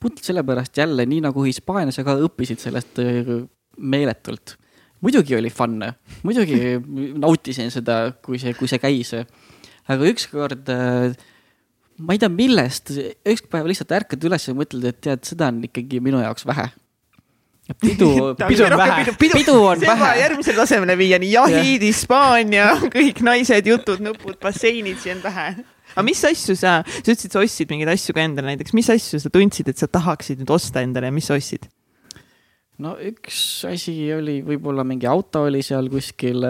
[0.00, 3.32] puhtalt sellepärast jälle, nii nagu Hispaanias, sa ka õppisid sellest äh,
[3.76, 4.56] meeletult.
[5.00, 5.80] muidugi oli fun,
[6.22, 6.78] muidugi
[7.24, 9.12] nautisin seda, kui see, kui see käis.
[9.90, 10.68] aga ükskord,
[12.00, 12.92] ma ei tea, millest,
[13.28, 16.68] üks päev lihtsalt ärkad üles ja mõtled, et tead, seda on ikkagi minu jaoks vähe.
[17.80, 18.10] Pidu,
[18.50, 19.04] pidu on vähe.
[19.18, 20.12] pidu, Pidu on vähe.
[20.20, 25.50] järgmisele tasemele viia, nii jahid, Hispaania, kõik naised, jutud, nupud, basseinid, see on vähe.
[25.94, 29.20] aga mis asju sa, sa ütlesid, sa ostsid mingeid asju ka endale näiteks, mis asju
[29.22, 31.68] sa tundsid, et sa tahaksid nüüd osta endale ja mis sa ostsid?
[32.80, 36.46] no üks asi oli võib-olla mingi auto oli seal kuskil,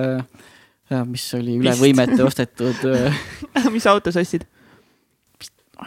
[1.10, 1.82] mis oli üle Vist.
[1.82, 2.86] võimete ostetud.
[3.74, 4.46] mis auto sa ostsid?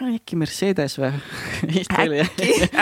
[0.02, 1.10] Äkki Mercedes või?
[2.02, 2.32] oli jah.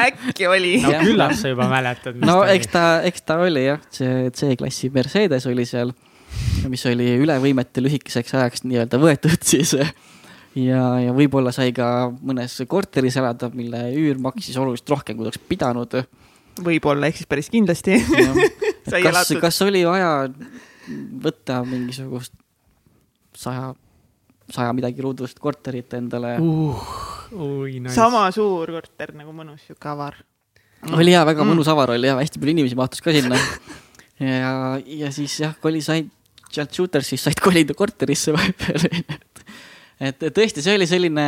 [0.07, 2.17] äkki oli no küllap sa juba mäletad.
[2.25, 5.93] no eks ta, eks ta oli jah, see C-klassi Mercedes oli seal,
[6.73, 9.75] mis oli üle võimete lühikeseks ajaks nii-öelda võetud siis.
[9.77, 15.43] ja, ja võib-olla sai ka mõnes korteris elada, mille üür maksis oluliselt rohkem, kui oleks
[15.49, 16.01] pidanud.
[16.63, 18.01] võib-olla, ehk siis päris kindlasti
[19.07, 20.29] kas, kas oli vaja
[21.23, 22.35] võtta mingisugust
[23.39, 23.73] saja,
[24.53, 26.83] saja midagi ruudust korterit endale uh,.
[27.33, 27.95] nice.
[27.97, 30.19] sama suur korter nagu mõnus sihuke avar.
[30.93, 33.39] oli jaa, väga mõnus avar oli ja hästi palju inimesi mahtus ka sinna.
[34.21, 36.11] ja, ja siis jah, koli said
[36.53, 38.87] sealt Shootersist said kolida korterisse vahepeal.
[40.09, 41.27] et tõesti, see oli selline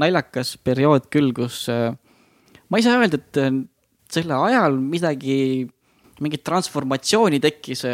[0.00, 1.90] naljakas periood küll, kus äh,
[2.68, 3.50] ma ei saa öelda, et äh,
[4.10, 5.40] selle ajal midagi,
[6.20, 7.86] mingit transformatsiooni tekkis.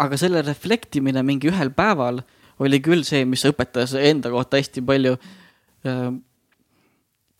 [0.00, 2.22] aga selle reflektimine mingi ühel päeval
[2.60, 5.16] oli küll see, mis õpetas enda kohta hästi palju.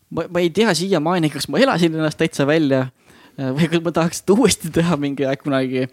[0.09, 2.87] ma, ma ei tea siiamaani, kas ma elasin ennast täitsa välja
[3.37, 5.87] või kas ma tahaks seda uuesti teha mingi aeg kunagi.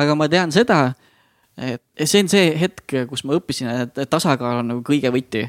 [0.00, 0.94] aga ma tean seda
[1.60, 5.48] et see on see hetk, kus ma õppisin, et tasakaal on nagu kõige võti.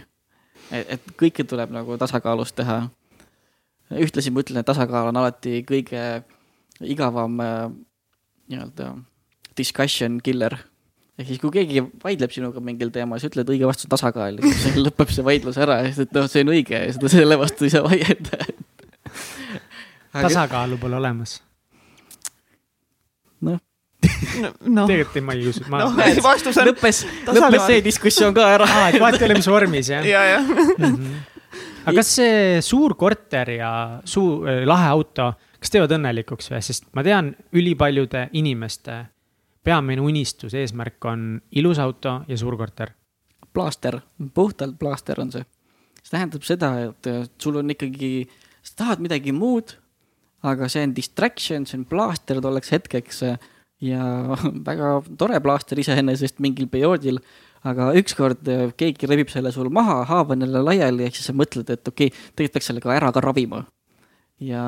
[0.72, 2.90] et kõike tuleb nagu tasakaalus teha.
[3.92, 6.24] ühtlasi ma ütlen, et tasakaal on alati kõige
[6.82, 7.72] igavam äh,
[8.50, 8.96] nii-öelda
[9.58, 10.58] discussion killer.
[11.22, 15.14] Ehk siis, kui keegi vaidleb sinuga mingil teemal, siis ütled õige vastus tasakaal siis lõpeb
[15.14, 17.74] see vaidlus ära ja siis, et noh, see on õige ja seda selle vastu ei
[17.74, 18.44] saa vaielda
[20.26, 21.40] tasakaalu pole olemas.
[23.48, 23.60] noh
[24.66, 24.86] no.
[24.90, 25.84] tegelikult ma ei usu ma....
[25.86, 26.70] noh, vastus on.
[26.72, 30.24] lõppes, lõppes see diskussioon ka ära aa, et vahet ei ole, mis vormis jah ja,
[30.34, 30.42] ja.
[30.42, 31.16] Mm -hmm.
[31.86, 33.72] aga kas see suur korter ja
[34.06, 39.04] suur lahe auto, kas teevad õnnelikuks või, sest ma tean, ülipaljude inimeste
[39.64, 42.92] peamine unistus, eesmärk on ilus auto ja suur korter.
[43.54, 44.00] plaaster,
[44.34, 45.46] puhtalt plaaster on see.
[46.02, 47.10] see tähendab seda, et
[47.42, 48.28] sul on ikkagi,
[48.64, 49.76] sa tahad midagi muud,
[50.44, 53.24] aga see on distraction, see on plaaster tolleks hetkeks
[53.82, 54.06] ja
[54.70, 57.20] väga tore plaaster iseenesest mingil perioodil,
[57.68, 61.38] aga ükskord äh, keegi rebib selle sul maha, haav on jälle laiali, ehk siis sa
[61.38, 63.66] mõtled, et okei okay,, tegelikult peaks selle ka ära ka ravima.
[64.42, 64.64] ja,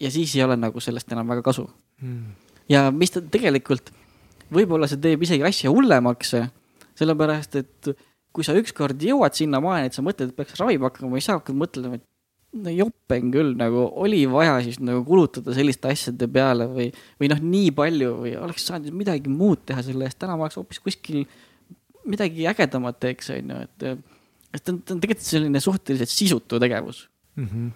[0.00, 1.66] ja siis ei ole nagu sellest enam väga kasu
[2.00, 2.54] hmm..
[2.72, 3.92] ja mis ta tegelikult,
[4.54, 6.34] võib-olla see teeb isegi asja hullemaks,
[6.98, 7.90] sellepärast et
[8.34, 11.58] kui sa ükskord jõuad sinnamaani, et sa mõtled, et peaks ravima hakkama, siis sa hakkad
[11.58, 12.06] mõtlema, et
[12.56, 16.88] no jopen küll, nagu oli vaja siis nagu kulutada selliste asjade peale või,
[17.20, 20.56] või noh, nii palju või oleks saanud midagi muud teha selle eest, täna ma oleks
[20.60, 21.26] hoopis kuskil
[22.08, 23.86] midagi ägedamat teeks, on ju, et.
[24.56, 27.04] et ta on, ta on tegelikult selline suhteliselt sisutu tegevus
[27.36, 27.48] mm.
[27.50, 27.68] -hmm.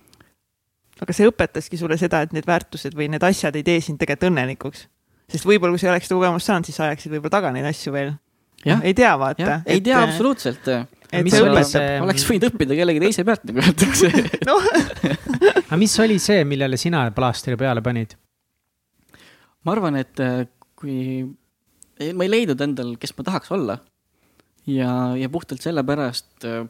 [1.04, 4.30] aga see õpetaski sulle seda, et need väärtused või need asjad ei tee sind tegelikult
[4.30, 4.86] õnnelikuks.
[5.32, 7.68] Sest võib-olla, kui sa ei oleks seda kogemust saanud, siis sa ajaksid võib-olla taga neid
[7.70, 8.14] asju veel.
[8.78, 9.62] ei tea, vaata.
[9.66, 10.10] ei tea et...
[10.10, 10.68] absoluutselt
[11.12, 11.96] et mis oli see?
[12.00, 14.10] oleks võinud õppida kellegi teise pealt, nagu öeldakse
[14.48, 14.68] noh.
[15.66, 18.16] aga mis oli see, millele sina plaastri peale panid?
[19.62, 20.44] ma arvan, et äh,
[20.78, 21.22] kui,
[22.02, 23.78] ma ei leidnud endal, kes ma tahaks olla.
[24.70, 26.64] ja, ja puhtalt sellepärast äh,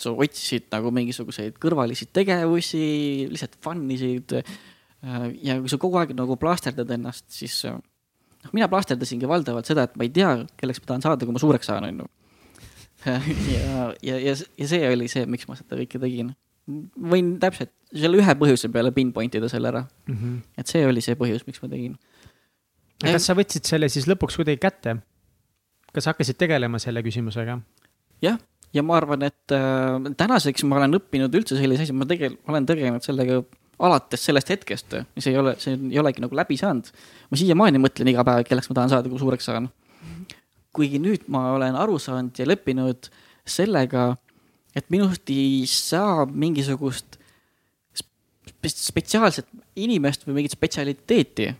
[0.00, 2.84] sa otsisid nagu mingisuguseid kõrvalisi tegevusi,
[3.30, 4.34] lihtsalt fun isid.
[4.34, 7.62] Äh, ja kui sa kogu aeg nagu plaasterdad ennast, siis
[8.44, 11.42] noh, mina plaasterdasingi valdavalt seda, et ma ei tea, kelleks ma tahan saada, kui ma
[11.42, 12.10] suureks saan, on ju
[13.54, 16.32] ja, ja, ja, ja see oli see, miks ma seda kõike tegin.
[16.96, 20.14] võin täpselt selle ühe põhjuse peale pinpoint ida selle ära mm.
[20.14, 20.38] -hmm.
[20.56, 21.98] et see oli see põhjus, miks ma tegin.
[23.04, 24.96] kas sa võtsid selle siis lõpuks kuidagi kätte?
[25.92, 27.58] kas hakkasid tegelema selle küsimusega?
[28.24, 28.40] jah,
[28.72, 32.66] ja ma arvan, et äh, tänaseks ma olen õppinud üldse sellise asja, ma tegel-, olen
[32.66, 33.42] tegelenud sellega
[33.84, 36.90] alates sellest hetkest, mis ei ole, see ei olegi nagu läbi saanud.
[37.30, 39.70] ma siiamaani mõtlen iga päev, kelleks ma tahan saada, kui suureks saan
[40.74, 43.08] kuigi nüüd ma olen aru saanud ja leppinud
[43.46, 44.14] sellega,
[44.74, 47.20] et minust ei saa mingisugust
[48.64, 51.52] spetsiaalset inimest või mingit spetsialiteeti.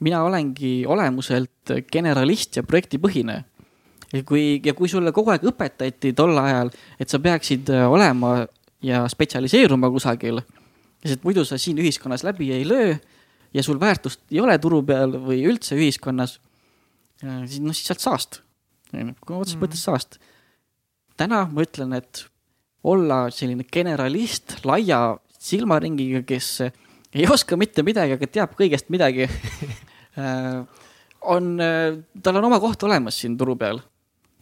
[0.00, 3.44] mina olengi olemuselt generalist ja projektipõhine.
[4.12, 6.70] ja kui, ja kui sulle kogu aeg õpetati tol ajal,
[7.00, 8.46] et sa peaksid olema
[8.82, 10.40] ja spetsialiseeruma kusagil,
[11.08, 12.96] sest muidu sa siin ühiskonnas läbi ei löö
[13.54, 16.38] ja sul väärtust ei ole turu peal või üldse ühiskonnas,
[17.20, 18.42] siis noh, siis sealt saast
[18.94, 20.18] otseses mõttes saast.
[21.16, 22.26] täna ma ütlen, et
[22.84, 26.62] olla selline generalist laia silmaringiga, kes
[27.14, 29.26] ei oska mitte midagi, aga teab kõigest midagi
[30.20, 30.62] äh,
[31.22, 33.80] on, äh, tal on oma koht olemas siin turu peal.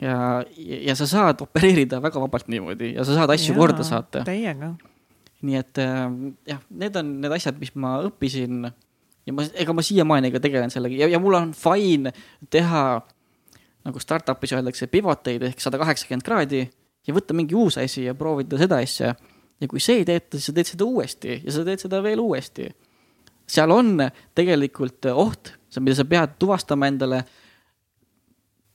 [0.01, 4.25] ja, ja sa saad opereerida väga vabalt niimoodi ja sa saad asju Jaa, korda saata.
[4.27, 4.75] täiega.
[5.45, 6.07] Nii et äh,
[6.49, 10.73] jah, need on need asjad, mis ma õppisin ja ma, ega ma siiamaani ka tegelen
[10.73, 12.13] sellega ja, ja mul on fine
[12.53, 12.85] teha
[13.85, 16.63] nagu startup'is öeldakse, pivot eid ehk sada kaheksakümmend kraadi
[17.05, 19.15] ja võtta mingi uus asi ja proovida seda asja.
[19.61, 22.21] ja kui see ei tööta, siis sa teed seda uuesti ja sa teed seda veel
[22.21, 22.71] uuesti.
[23.47, 23.99] seal on
[24.35, 27.25] tegelikult oht, mida sa pead tuvastama endale.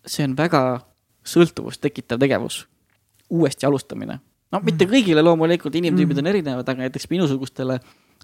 [0.05, 0.82] see on väga
[1.26, 2.67] sõltuvust tekitav tegevus,
[3.30, 4.20] uuesti alustamine.
[4.53, 4.93] No mitte mm.
[4.93, 6.23] kõigile loomulikult, inimtüübid mm.
[6.23, 7.79] on erinevad, aga näiteks minusugustele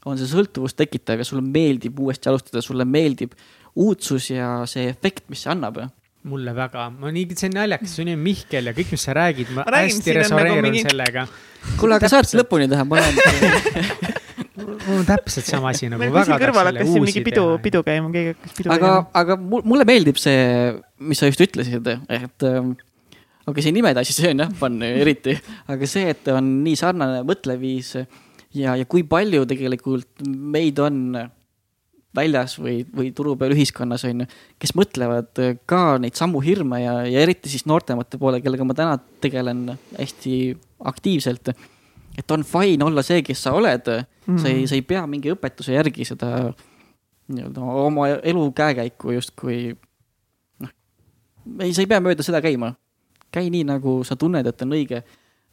[0.05, 3.34] on see sõltuvust tekitav ja sulle meeldib uuesti alustada, sulle meeldib
[3.82, 5.82] uudsus ja see efekt, mis see annab
[6.26, 9.13] mulle väga, ma nii, see on naljakas, see on ju Mihkel ja kõik, mis sa
[9.13, 10.82] räägid, ma, ma hästi nagu resoneerun nagu mingi...
[10.88, 11.26] sellega.
[11.78, 14.15] kuule, aga saad lõpuni teha, ma olen
[14.86, 16.01] mul on täpselt sama asi nagu.
[16.01, 19.86] meil kuskil kõrval hakkas siin mingi pidu, pidu käima, keegi hakkas pidu aga, aga mulle
[19.88, 20.73] meeldib see,
[21.05, 22.49] mis sa just ütlesid, et
[23.46, 25.38] okei okay,, see nimede asi, see on jah fun eriti,
[25.72, 27.96] aga see, et on nii sarnane mõtleviis
[28.58, 31.02] ja, ja kui palju tegelikult meid on
[32.16, 34.28] väljas või, või turu peal ühiskonnas on ju,
[34.62, 38.98] kes mõtlevad ka neid samu hirme ja, ja eriti siis noortemate poole, kellega ma täna
[39.24, 39.68] tegelen
[39.98, 40.36] hästi
[40.91, 41.52] aktiivselt.
[42.18, 44.41] et on fine olla see, kes sa oled mm, -hmm.
[44.41, 46.54] sa ei, sa ei pea mingi õpetuse järgi seda
[47.28, 49.76] nii-öelda oma elu käekäiku justkui
[50.60, 50.70] noh,
[51.60, 52.76] ei, sa ei pea mööda seda käima.
[53.36, 55.04] Käi nii, nagu sa tunned, et on õige.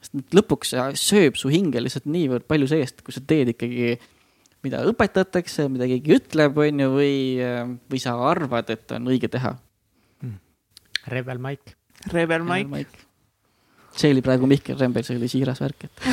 [0.02, 3.94] sest lõpuks sööb su hinge lihtsalt niivõrd palju seest, kui sa teed ikkagi,
[4.66, 7.14] mida õpetatakse, mida keegi ütleb, on ju, või,
[7.90, 9.54] või sa arvad, et on õige teha
[10.22, 10.36] hmm..
[11.14, 11.78] Rebel Mike.
[12.10, 13.10] Rebel Mike
[13.96, 16.04] see oli praegu Mihkel Rembel, see oli siiras värk, et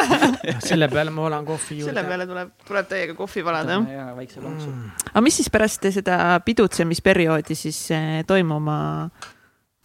[0.68, 1.90] selle peale ma valan kohvi juurde.
[1.90, 3.80] selle peale tuleb, tuleb täiega kohvi valada.
[3.90, 5.08] jaa, väikse lonksu mm..
[5.10, 8.78] aga mis siis pärast seda pidutsemisperioodi siis eh, toimuma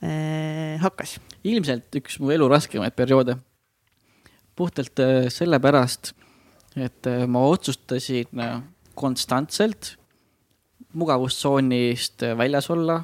[0.04, 1.18] eh, hakkas?
[1.44, 3.38] Ilmselt üks mu elu raskemaid perioode.
[4.56, 6.14] puhtalt eh, sellepärast,
[6.76, 8.28] et eh, ma otsustasin
[8.96, 9.96] konstantselt
[10.94, 13.04] mugavustsoonist väljas olla,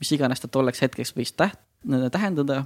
[0.00, 1.62] mis iganes ta tolleks hetkeks võis täht-,
[2.12, 2.64] tähendada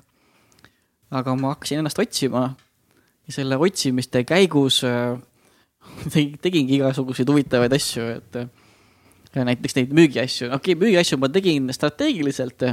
[1.10, 2.44] aga ma hakkasin ennast otsima
[3.26, 5.18] ja selle otsimiste käigus äh,
[6.44, 12.66] tegingi igasuguseid huvitavaid asju, et äh, näiteks neid müügiasju, okei okay,, müügiasju ma tegin strateegiliselt,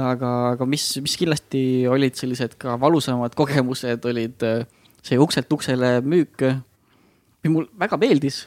[0.00, 4.64] aga, aga mis, mis kindlasti olid sellised ka valusamad kogemused, olid äh,
[5.04, 6.46] see ukselt uksele müük,
[7.44, 8.46] mis mul väga meeldis.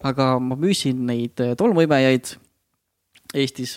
[0.00, 2.30] aga ma müüsin neid tolmuimejaid
[3.36, 3.74] Eestis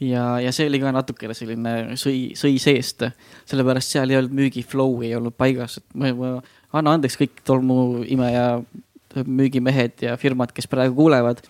[0.00, 3.06] ja, ja see oli ka natukene selline sõi, sõi seest,
[3.48, 6.32] sellepärast seal ei olnud müügi flow ei olnud paigas, et ma, ma
[6.74, 8.48] anna andeks kõik tolmuimeja
[9.22, 11.44] müügimehed ja firmad, kes praegu kuulevad.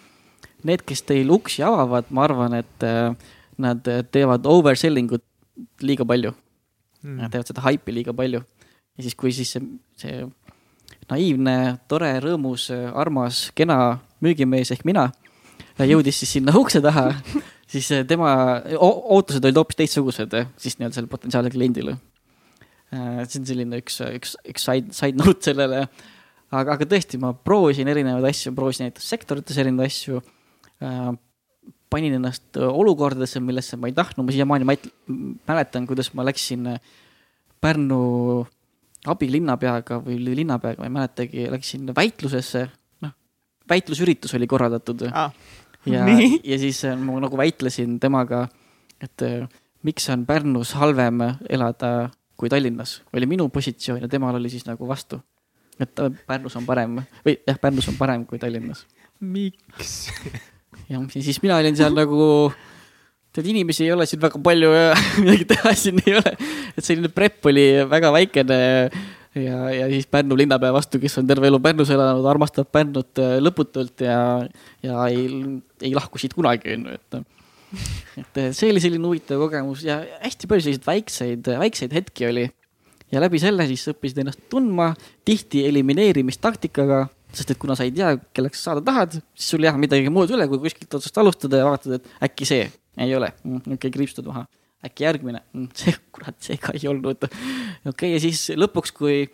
[0.68, 3.82] Need, kes teil uksi avavad, ma arvan, et äh, nad
[4.12, 5.24] teevad overselling ut
[5.82, 7.18] liiga palju mm..
[7.20, 8.42] Nad teevad seda haipi liiga palju.
[8.96, 9.62] ja siis, kui siis see,
[10.00, 10.24] see
[11.10, 15.10] naiivne, tore, rõõmus, armas, kena müügimees ehk mina
[15.82, 17.10] jõudis siis sinna ukse taha
[17.74, 18.30] siis eh, tema
[18.78, 21.96] ootused olid hoopis teistsugused eh, siis nii-öelda sellele potentsiaalsele kliendile.
[22.94, 25.86] Eh, see on selline üks, üks, üks side, side note sellele.
[26.54, 30.22] aga, aga tõesti, ma proovisin erinevaid asju, proovisin näiteks sektorites erinevaid asju.
[31.94, 34.66] Panin ennast olukordadesse, millesse ma ei tahtnud, ma siiamaani
[35.46, 36.74] mäletan, kuidas ma läksin
[37.64, 37.98] Pärnu
[39.08, 42.66] abilinnapeaga või linnapeaga, ma ei mäletagi, läksin väitlusesse,
[43.04, 43.12] noh,
[43.70, 45.30] väitlusüritus oli korraldatud ah
[45.86, 46.06] ja,
[46.50, 48.46] ja siis äh, ma nagu väitlesin temaga,
[49.00, 49.48] et äh,
[49.82, 54.88] miks on Pärnus halvem elada kui Tallinnas, oli minu positsioon ja temal oli siis nagu
[54.88, 55.20] vastu.
[55.80, 58.86] et äh, Pärnus on parem või jah, Pärnus on parem kui Tallinnas.
[59.20, 60.10] miks?
[60.90, 62.52] jah, ja siis mina olin seal nagu,
[63.34, 66.36] tead inimesi ei ole siin väga palju ja midagi teha siin ei ole.
[66.74, 68.62] et selline prep oli väga väikene
[69.34, 73.36] ja, ja siis Pärnu linnapea vastu, kes on terve elu Pärnus elanud, armastab Pärnut äh,
[73.42, 74.18] lõputult ja,
[74.84, 75.28] ja ei,
[75.82, 77.18] ei lahku siit kunagi, on ju, et.
[78.22, 82.46] et see oli selline huvitav kogemus ja hästi palju selliseid väikseid, väikseid hetki oli.
[83.12, 84.92] ja läbi selle siis õppisid ennast tundma,
[85.26, 89.70] tihti elimineerimistaktikaga, sest et kuna sa ei tea, kelleks sa saada tahad, siis sul ei
[89.70, 92.68] jää midagi muud üle, kui kuskilt otsast alustada ja vaatad, et äkki see
[93.00, 94.46] ei ole, mm, okei okay,, kriipstud maha
[94.84, 97.20] äkki järgmine, mm, see, kurat, see ka ei olnud.
[97.24, 99.24] okei okay,, ja siis lõpuks, kui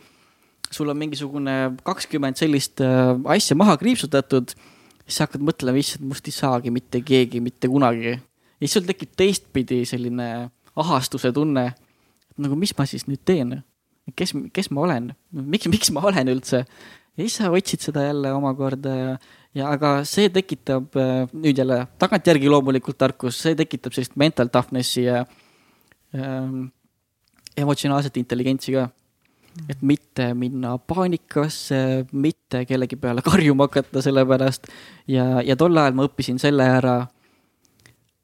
[0.70, 4.54] sul on mingisugune kakskümmend sellist äh, asja maha kriipsutatud,
[5.04, 8.14] siis sa hakkad mõtlema, issand, must ei saagi mitte keegi mitte kunagi.
[8.14, 11.72] ja siis sul tekib teistpidi selline ahastuse tunne,
[12.40, 13.58] nagu, mis ma siis nüüd teen?
[14.16, 16.64] kes, kes ma olen, miks, miks ma olen üldse?
[17.20, 19.12] Ja siis sa otsid seda jälle omakorda ja
[19.54, 25.04] ja aga see tekitab äh, nüüd jälle tagantjärgi loomulikult tarkus, see tekitab sellist mental toughness'i
[25.08, 25.24] ja
[26.14, 26.70] ähm,
[27.58, 28.88] emotsionaalset intelligentsi ka.
[29.68, 34.70] et mitte minna paanikasse, mitte kellegi peale karjuma hakata selle pärast
[35.10, 36.96] ja, ja tol ajal ma õppisin selle ära.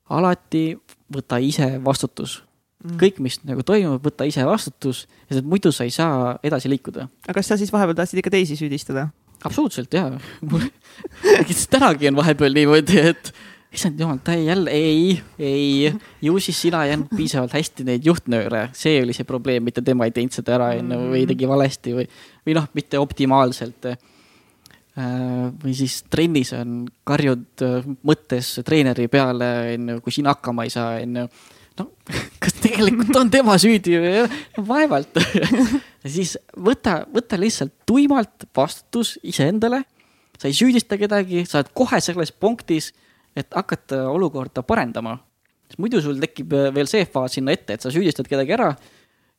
[0.09, 0.79] alati
[1.13, 2.46] võta ise vastutus mm.
[3.01, 7.09] Kõik, mis nagu toimub, võta ise vastutus, sest muidu sa ei saa edasi liikuda.
[7.27, 9.09] aga kas sa siis vahepeal tahtsid ikka teisi süüdistada?
[9.45, 10.19] absoluutselt jaa.
[11.71, 13.33] tänagi on vahepeal niimoodi, et
[13.77, 18.69] issand jumal, ta jälle, ei, ei, ju siis sina ei andnud piisavalt hästi neid juhtnööre,
[18.77, 21.33] see oli see probleem, mitte tema ei teinud seda ära, onju, või mm.
[21.33, 22.07] tegi valesti või,
[22.47, 23.91] või noh, mitte optimaalselt.
[24.97, 30.73] Äh, või siis trennis on, karjud äh, mõttes treeneri peale, onju, kui sina hakkama ei
[30.73, 31.29] saa, onju.
[31.81, 31.91] No
[32.43, 34.25] kas tegelikult on tema süüdi või?
[34.69, 35.21] vaevalt
[36.17, 39.83] siis võta, võta lihtsalt tuimalt vastutus iseendale.
[40.39, 42.93] sa ei süüdista kedagi, sa oled kohe selles punktis,
[43.37, 45.19] et hakata olukorda parendama.
[45.69, 48.75] sest muidu sul tekib veel see faas sinna ette, et sa süüdistad kedagi ära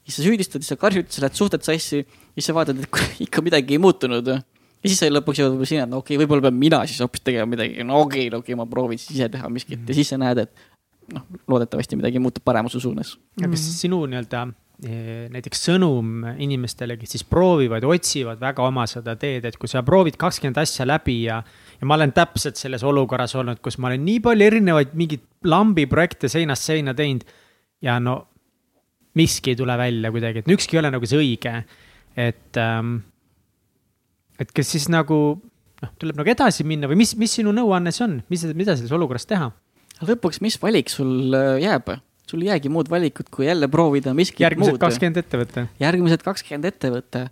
[0.08, 3.44] siis sa süüdistad, siis sa karjud, sa lähed suhted sassi, siis sa vaatad, et ikka
[3.44, 4.28] midagi ei muutunud.
[4.28, 7.24] ja siis sa lõpuks võib-olla sinna, et no okei okay,, võib-olla pean mina siis hoopis
[7.26, 9.98] tegema midagi, no okei okay,, no okei okay,, ma proovin siis ise teha miskit ja
[9.98, 10.68] siis sa näed, et
[11.14, 13.16] noh, loodetavasti midagi muutub paremuse suunas.
[13.40, 14.44] aga kas sinu nii-öelda
[14.88, 19.84] eh, näiteks sõnum inimestele, kes siis proovivad, otsivad väga oma seda teed, et kui sa
[19.88, 21.42] proovid kakskümmend asja läbi ja,
[21.80, 25.88] ja ma olen täpselt selles olukorras olnud, kus ma olen nii palju erinevaid mingeid lambi
[25.90, 27.28] projekte seinast seina teinud
[27.84, 28.20] ja no
[29.18, 31.54] miski ei tule välja kuidagi, et ükski ei ole nagu see õige,
[32.18, 33.00] et ähm,
[34.42, 35.20] et kas siis nagu
[35.82, 38.94] noh, tuleb nagu edasi minna või mis, mis sinu nõuanne see on, mis, mida selles
[38.96, 39.50] olukorras teha?
[40.06, 41.98] lõpuks, mis valik sul äh, jääb?
[42.28, 44.82] sul ei jäägi muud valikut, kui jälle proovida miskit järgmised muud.
[44.82, 45.68] kakskümmend ettevõtte.
[45.80, 47.28] järgmised kakskümmend ettevõtte.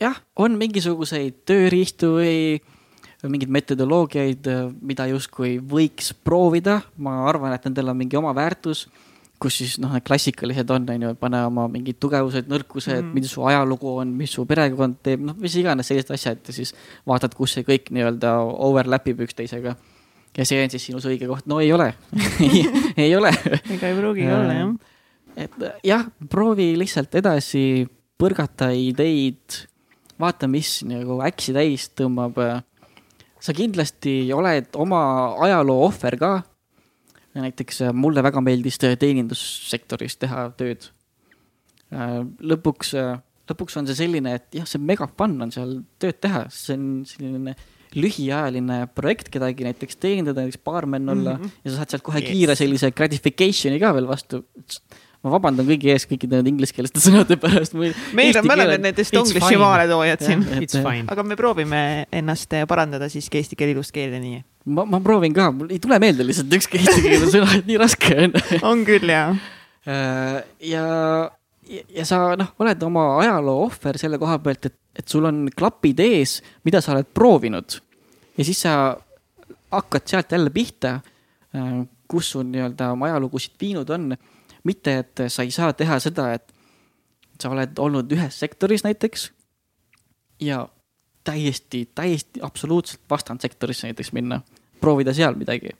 [0.00, 2.60] jah, on mingisuguseid tööriistu või
[3.26, 4.46] mingeid metodoloogiaid,
[4.84, 8.86] mida justkui võiks proovida, ma arvan, et nendel on mingi oma väärtus,
[9.42, 13.32] kus siis noh, need klassikalised on, on ju, pane oma mingid tugevused, nõrkused mm, mis
[13.32, 16.72] su ajalugu on, mis su perekond teeb, noh, mis iganes sellised asjad ja siis
[17.08, 18.32] vaatad, kus see kõik nii-öelda
[18.68, 19.76] overlap ib üksteisega.
[20.36, 21.92] Ja see on siis sinu see õige koht, no ei ole
[23.04, 24.72] ei ole ega ei pruugigi olla jah.
[25.36, 27.86] et jah, proovi lihtsalt edasi
[28.20, 29.60] põrgata ideid,
[30.20, 32.40] vaata, mis nagu äksi täis tõmbab.
[33.40, 36.32] sa kindlasti oled oma ajaloo ohver ka.
[37.36, 40.90] näiteks mulle väga meeldis teenindussektoris teha tööd.
[42.40, 42.94] lõpuks,
[43.50, 47.04] lõpuks on see selline, et jah, see mega fun on seal tööd teha, see on
[47.06, 47.56] selline
[47.96, 51.48] lühiajaline projekt kedagi näiteks teenindada, näiteks baarmen olla mm Mhm.
[51.48, 51.64] -hmm.
[51.64, 52.30] ja sa saad sealt kohe Yes.
[52.30, 54.44] kiire sellise gratification'i ka veel vastu.
[55.24, 57.74] ma vabandan kõigi ees kõikide nende ingliskeeleste sõnade pärast.
[57.74, 59.58] meil on, me oleme Englishi fine.
[59.58, 60.44] maaletoojad siin.
[60.62, 61.04] It's fine.
[61.08, 64.44] aga me proovime ennast parandada siiski eesti keel ilus keelde nii.
[64.66, 68.14] ma, ma proovin ka, mul ei tule meelde lihtsalt ükski eestikeelne sõna, et nii raske
[68.24, 68.32] on.
[68.70, 69.34] on küll ja,
[70.60, 70.84] ja,
[71.96, 76.00] ja sa noh, oled oma ajaloo ohver selle koha pealt, et, et sul on klapid
[76.04, 77.80] ees, mida sa oled proovinud.
[78.38, 78.96] Ja siis sa
[79.70, 81.00] hakkad sealt jälle pihta,
[82.08, 84.16] kus sul nii-öelda oma ajalugusid viinud on.
[84.64, 86.54] mitte, et sa ei saa teha seda, et
[87.40, 89.30] sa oled olnud ühes sektoris näiteks
[90.40, 90.68] ja
[91.24, 94.40] täiesti, täiesti absoluutselt vastandsektorisse näiteks minna,
[94.80, 95.70] proovida seal midagi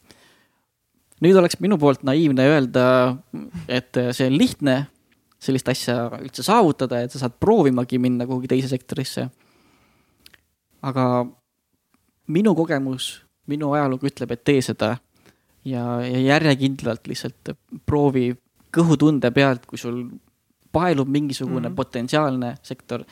[1.25, 2.85] nüüd oleks minu poolt naiivne öelda,
[3.69, 4.77] et see on lihtne
[5.43, 9.29] sellist asja üldse saavutada, et sa saad proovimagi minna kuhugi teise sektorisse.
[10.87, 11.05] aga
[12.27, 14.97] minu kogemus, minu ajalugu ütleb, et tee seda
[15.65, 17.55] ja, ja järjekindlalt lihtsalt
[17.87, 18.31] proovi
[18.77, 20.03] kõhutunde pealt, kui sul
[20.73, 21.73] paelub mingisugune mm.
[21.73, 21.77] -hmm.
[21.77, 23.05] potentsiaalne sektor,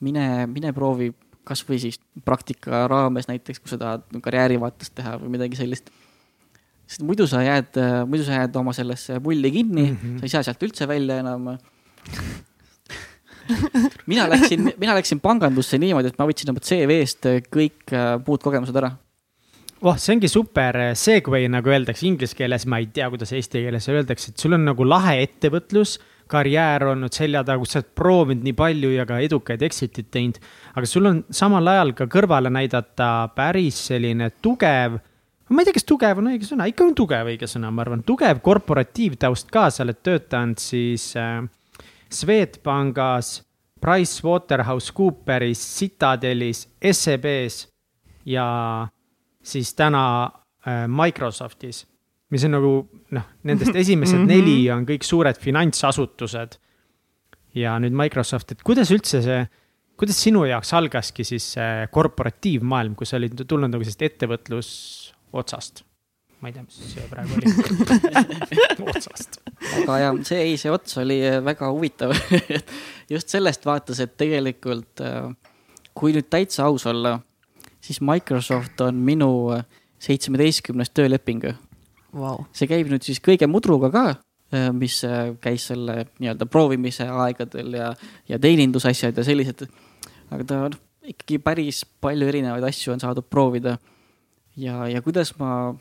[0.00, 1.12] mine, mine proovi
[1.46, 5.90] kasvõi siis praktika raames näiteks, kui sa tahad karjääri vaates teha või midagi sellist.
[6.86, 9.96] sest muidu sa jääd, muidu sa jääd oma sellesse mulli kinni mm.
[9.96, 10.18] -hmm.
[10.18, 11.58] sa ei saa sealt üldse välja enam.
[14.10, 18.76] mina läksin, mina läksin pangandusse niimoodi, et ma võtsin oma CV-st kõik äh, muud kogemused
[18.78, 18.92] ära.
[19.82, 23.88] oh, see ongi super segway, nagu öeldakse inglise keeles, ma ei tea, kuidas eesti keeles
[23.92, 25.98] öeldakse, et sul on nagu lahe ettevõtlus,
[26.30, 30.40] karjäär olnud selja taga, kus sa oled proovinud nii palju ja ka edukaid exit'id teinud.
[30.74, 34.98] aga sul on samal ajal ka kõrvale näidata päris selline tugev,
[35.48, 38.02] ma ei tea, kas tugev on õige sõna, ikka on tugev õige sõna, ma arvan,
[38.06, 41.44] tugev korporatiivtaust ka, sa oled töötanud siis äh,
[42.12, 43.42] Swedbankis,
[43.80, 47.66] PricewaterhouseCooperis, Citadelis, SEB-s
[48.26, 48.46] ja
[49.46, 50.02] siis täna
[50.66, 51.84] äh, Microsoftis,
[52.30, 52.72] mis on nagu
[53.14, 54.26] noh, nendest esimesed Mhm.
[54.30, 56.58] neli on kõik suured finantsasutused.
[57.56, 59.46] ja nüüd Microsoft, et kuidas üldse see,
[59.96, 65.84] kuidas sinu jaoks algaski siis see korporatiivmaailm, kus sa olid tulnud nagu sellest ettevõtlusotsast?
[66.40, 68.90] Ma ei tea, mis see praegu oli.
[68.92, 69.38] otsast.
[69.80, 72.12] aga ja see, ei, see ots oli äh, väga huvitav.
[73.14, 75.30] just sellest vaates, et tegelikult äh,
[75.96, 77.16] kui nüüd täitsa aus olla,
[77.80, 79.64] siis Microsoft on minu äh,
[80.02, 81.48] seitsmeteistkümnes tööleping.
[82.16, 82.46] Vau.
[82.56, 84.04] see käib nüüd siis kõige mudruga ka,
[84.72, 85.02] mis
[85.42, 87.88] käis selle nii-öelda proovimise aegadel ja,
[88.30, 89.66] ja teenindusasjad ja sellised.
[90.30, 90.78] aga ta noh,
[91.10, 93.74] ikkagi päris palju erinevaid asju on saadud proovida.
[94.56, 95.74] ja, ja kuidas ma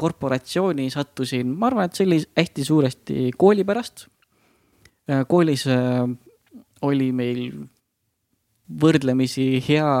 [0.00, 4.06] korporatsiooni sattusin, ma arvan, et see oli hästi suuresti kooli pärast.
[5.28, 6.08] koolis äh,
[6.86, 7.44] oli meil
[8.80, 9.92] võrdlemisi hea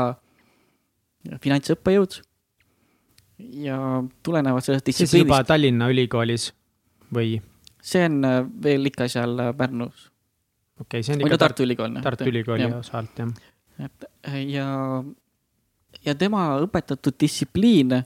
[1.42, 2.20] finantsõppejõud.
[3.64, 3.76] ja
[4.22, 6.50] tulenevalt sellest siis juba distsipliinist, Tallinna Ülikoolis
[7.14, 7.38] või,
[7.80, 10.10] see on äh, veel ikka seal äh, Pärnus
[10.80, 11.96] okei okay,, see on ikka Tartu Ülikool.
[12.04, 12.76] Tartu Ülikooli jah.
[12.82, 13.32] osalt jah.
[13.80, 14.68] et äh, ja,
[16.04, 17.96] ja tema õpetatud distsipliin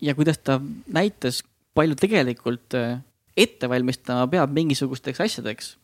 [0.00, 1.42] ja kuidas ta näitas,
[1.74, 3.00] palju tegelikult äh,
[3.36, 5.76] ette valmistama peab mingisugusteks asjadeks.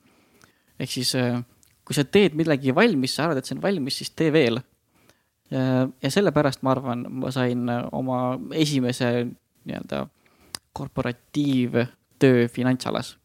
[0.78, 1.42] ehk siis äh,
[1.84, 4.60] kui sa teed midagi valmis, sa arvad, et see on valmis, siis tee veel.
[5.54, 9.10] ja sellepärast ma arvan, ma sain oma esimese
[9.68, 10.06] nii-öelda
[10.72, 13.18] korporatiivtöö finantsalas.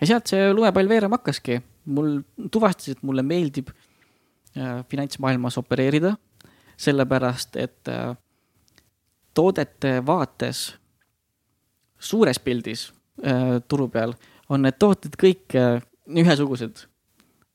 [0.00, 1.62] ja sealt see lumepall veerema hakkaski.
[1.86, 6.16] mul tuvastasid, mulle meeldib äh, finantsmaailmas opereerida,
[6.76, 8.16] sellepärast et äh,
[9.36, 10.66] toodete vaates
[11.98, 12.88] suures pildis
[13.22, 14.16] äh, turu peal
[14.48, 15.56] on need tooted kõik
[16.06, 16.86] ühesugused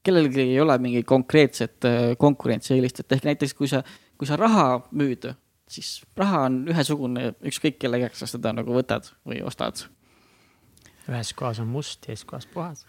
[0.03, 1.85] kellelgi ei ole mingit konkreetset
[2.17, 3.83] konkurentsieelist, et ehk näiteks kui sa,
[4.17, 5.27] kui sa raha müüd,
[5.71, 9.85] siis raha on ühesugune, ükskõik kelle käest sa seda nagu võtad või ostad.
[11.09, 12.85] ühes kohas on must, teises kohas puhas.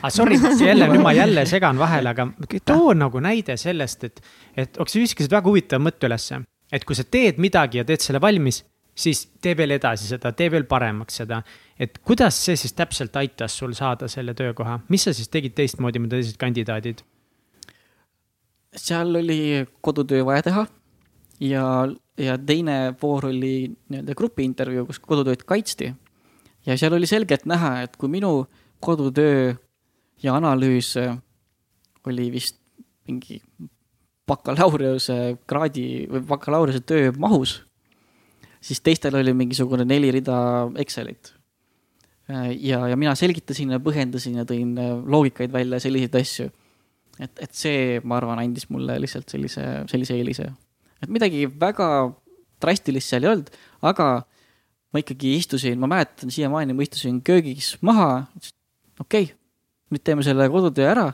[0.00, 0.38] aga sorry,
[0.70, 2.28] jälle, nüüd ma jälle segan vahele, aga
[2.64, 4.20] too nagu näide sellest, et,
[4.56, 6.42] et sa viskasid väga huvitava mõtte ülesse.
[6.72, 8.62] Et kui sa teed midagi ja teed selle valmis,
[8.94, 11.42] siis tee veel edasi seda, tee veel paremaks seda.
[11.78, 16.02] et kuidas see siis täpselt aitas sul saada selle töökoha, mis sa siis tegid teistmoodi,
[16.02, 17.02] mida teised kandidaadid?
[18.76, 20.66] seal oli kodutöö vaja teha
[21.40, 21.64] ja
[22.18, 25.94] ja teine voor oli nii-öelda grupiintervjuu, kus kodutööd kaitsti.
[26.66, 28.46] ja seal oli selgelt näha, et kui minu
[28.80, 29.54] kodutöö
[30.22, 30.94] ja analüüs
[32.06, 32.58] oli vist
[33.08, 33.40] mingi
[34.32, 35.18] bakalaureuse
[35.48, 37.60] kraadi või bakalaureuse töö mahus,
[38.62, 40.40] siis teistel oli mingisugune neli rida
[40.82, 41.34] Excelit.
[42.32, 44.74] ja, ja mina selgitasin ja põhjendasin ja tõin
[45.06, 46.50] loogikaid välja, selliseid asju.
[47.20, 50.52] et, et see, ma arvan, andis mulle lihtsalt sellise, sellise eelise
[51.02, 51.88] et midagi väga
[52.62, 53.50] drastilist seal ei olnud,
[53.90, 54.08] aga
[54.92, 58.26] ma ikkagi istusin, ma mäletan siiamaani, ma istusin köögis maha,
[59.00, 59.36] okei okay,,
[59.92, 61.08] nüüd teeme selle kodutöö ära,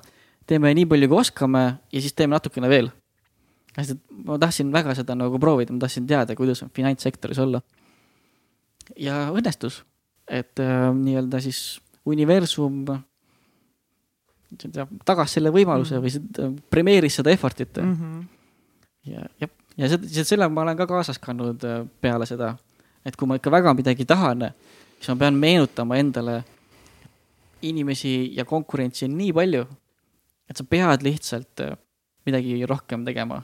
[0.48, 2.92] teeme nii palju, kui oskame ja siis teeme natukene veel.
[3.78, 7.62] Sest et ma tahtsin väga seda nagu proovida, ma tahtsin teada, kuidas on finantssektoris olla.
[8.96, 9.82] ja õnnestus,
[10.28, 12.86] et äh, nii-öelda siis universum
[15.04, 16.02] tagas selle võimaluse -hmm.
[16.02, 17.94] või seda, premeeris seda effort'it mm.
[17.94, 18.26] -hmm.
[19.12, 22.52] ja, jah ja seda, selle ma olen ka kaasas kandnud äh, peale seda,
[23.06, 24.48] et kui ma ikka väga midagi tahan,
[24.98, 26.40] siis ma pean meenutama endale,
[27.62, 29.64] inimesi ja konkurentsi on nii palju,
[30.50, 31.76] et sa pead lihtsalt äh,
[32.26, 33.42] midagi rohkem tegema.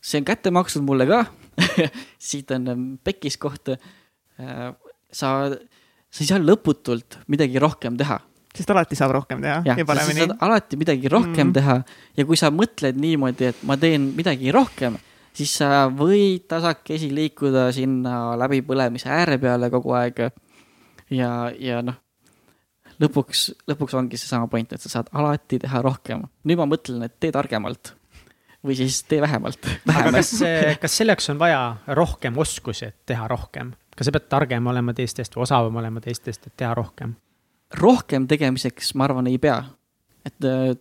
[0.00, 1.24] See on kätte makstud mulle ka
[2.30, 3.68] siit on ähm, pekis koht.
[3.68, 4.72] Äh,
[5.12, 8.20] sa, sa ei saa lõputult midagi rohkem teha
[8.50, 10.26] sest alati saab rohkem teha ja, ja paremini.
[10.42, 11.54] alati midagi rohkem mm -hmm.
[11.54, 11.76] teha
[12.16, 14.98] ja kui sa mõtled niimoodi, et ma teen midagi rohkem,
[15.32, 20.18] siis sa võid tasakesi liikuda sinna läbipõlemise ääre peale kogu aeg.
[21.10, 21.94] ja, ja noh,
[23.00, 26.26] lõpuks, lõpuks ongi seesama point, et sa saad alati teha rohkem.
[26.44, 27.94] nüüd ma mõtlen, et tee targemalt
[28.66, 29.66] või siis tee vähemalt.
[29.86, 30.32] kas,
[30.80, 31.62] kas selleks on vaja
[31.96, 33.74] rohkem oskusi, et teha rohkem?
[33.96, 37.14] kas sa pead targem olema teistest või osavam olema teistest, et teha rohkem?
[37.80, 39.62] rohkem tegemiseks, ma arvan, ei pea.
[40.26, 40.72] et äh,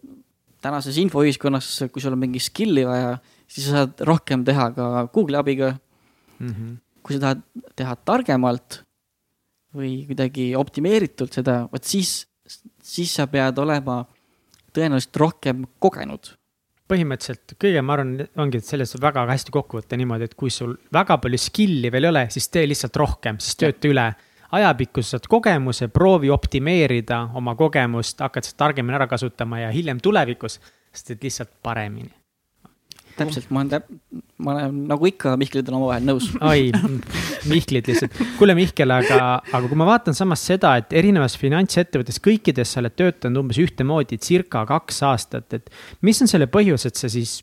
[0.61, 3.17] tänases infoühiskonnas, kui sul on mingi skill'i vaja
[3.49, 5.73] siis sa saad rohkem teha ka Google'i abiga
[6.39, 6.49] mm.
[6.49, 6.77] -hmm.
[7.03, 7.41] kui sa tahad
[7.75, 8.83] teha targemalt
[9.75, 12.27] või kuidagi optimeeritult seda, vot siis,
[12.83, 14.05] siis sa pead olema
[14.73, 16.33] tõenäoliselt rohkem kogenud
[16.89, 21.19] põhimõtteliselt kõige, ma arvan, ongi, saab väga hästi kokku võtta niimoodi, et kui sul väga
[21.21, 24.09] palju skill'i veel ei ole, siis tee lihtsalt rohkem, siis tööta üle.
[24.51, 30.01] ajapikku sa saad kogemuse, proovi optimeerida oma kogemust, hakkad seda targemini ära kasutama ja hiljem
[30.01, 30.59] tulevikus,
[30.91, 32.18] sa teed lihtsalt paremini
[33.19, 33.89] täpselt, ma olen täp-,
[34.43, 36.29] ma olen nagu ikka Mihklid on omavahel nõus.
[36.39, 36.69] oi,
[37.51, 38.15] Mihklid lihtsalt.
[38.39, 42.95] kuule, Mihkel, aga, aga kui ma vaatan samas seda, et erinevas finantsettevõttes kõikides sa oled
[42.99, 45.69] töötanud umbes ühtemoodi circa kaks aastat, et
[46.05, 47.39] mis on selle põhjus, et sa siis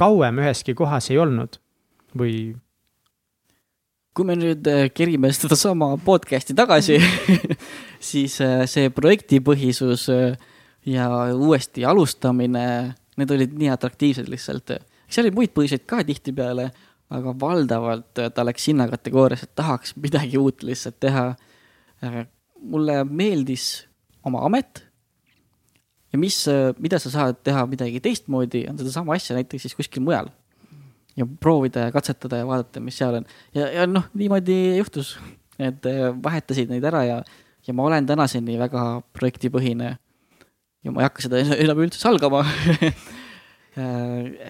[0.00, 1.60] kauem üheski kohas ei olnud
[2.16, 2.34] või?
[4.16, 6.98] kui me nüüd äh, kerime sedasama podcast'i tagasi
[8.10, 10.34] siis äh, see projektipõhisus äh,
[10.88, 12.64] ja uuesti alustamine,
[13.20, 14.74] need olid nii atraktiivsed lihtsalt
[15.10, 16.70] seal oli muid põhjuseid ka tihtipeale,
[17.10, 21.32] aga valdavalt ta läks sinna kategooriasse, et tahaks midagi uut lihtsalt teha.
[22.60, 23.86] mulle meeldis
[24.24, 24.86] oma amet.
[26.12, 26.44] ja mis,
[26.78, 30.30] mida sa saad teha midagi teistmoodi, on sedasama asja näiteks siis kuskil mujal.
[31.16, 33.26] ja proovida ja katsetada ja vaadata, mis seal on.
[33.54, 35.18] ja, ja noh, niimoodi juhtus,
[35.58, 35.82] et
[36.22, 37.22] vahetasid neid ära ja,
[37.66, 39.96] ja ma olen tänaseni väga projektipõhine.
[40.84, 42.44] ja ma ei hakka seda enam üldse salgama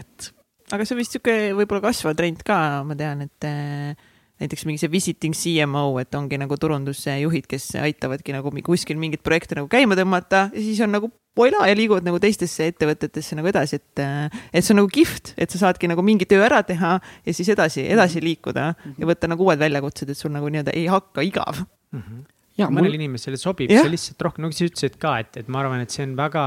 [0.00, 0.30] et
[0.74, 4.08] aga see on vist sihuke võib-olla kasvav trend ka, ma tean, et äh,
[4.40, 9.58] näiteks mingi see visiting CMO, et ongi nagu turundusjuhid, kes aitavadki nagu kuskil mingit projekte
[9.58, 13.78] nagu käima tõmmata ja siis on nagu voila ja liiguvad nagu teistesse ettevõtetesse nagu edasi,
[13.80, 16.96] et, äh, et see on nagu kihvt, et sa saadki nagu mingi töö ära teha
[17.00, 20.88] ja siis edasi, edasi liikuda ja võtta nagu uued väljakutsed, et sul nagu nii-öelda ei
[20.90, 21.64] hakka igav.
[21.94, 22.04] Mm.
[22.04, 22.28] -hmm
[22.60, 25.62] ja mõnele mul, inimesele sobib see lihtsalt rohkem, nagu sa ütlesid ka, et, et ma
[25.62, 26.44] arvan, et see on väga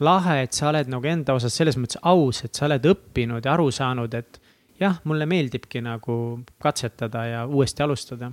[0.00, 3.54] lahe, et sa oled nagu enda osas selles mõttes aus, et sa oled õppinud ja
[3.54, 4.40] aru saanud, et
[4.80, 6.16] jah, mulle meeldibki nagu
[6.62, 8.32] katsetada ja uuesti alustada.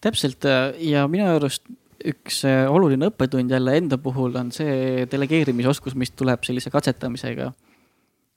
[0.00, 1.64] täpselt äh, ja minu arust
[2.04, 7.52] üks äh, oluline õppetund jälle enda puhul on see delegeerimisoskus, mis tuleb sellise katsetamisega.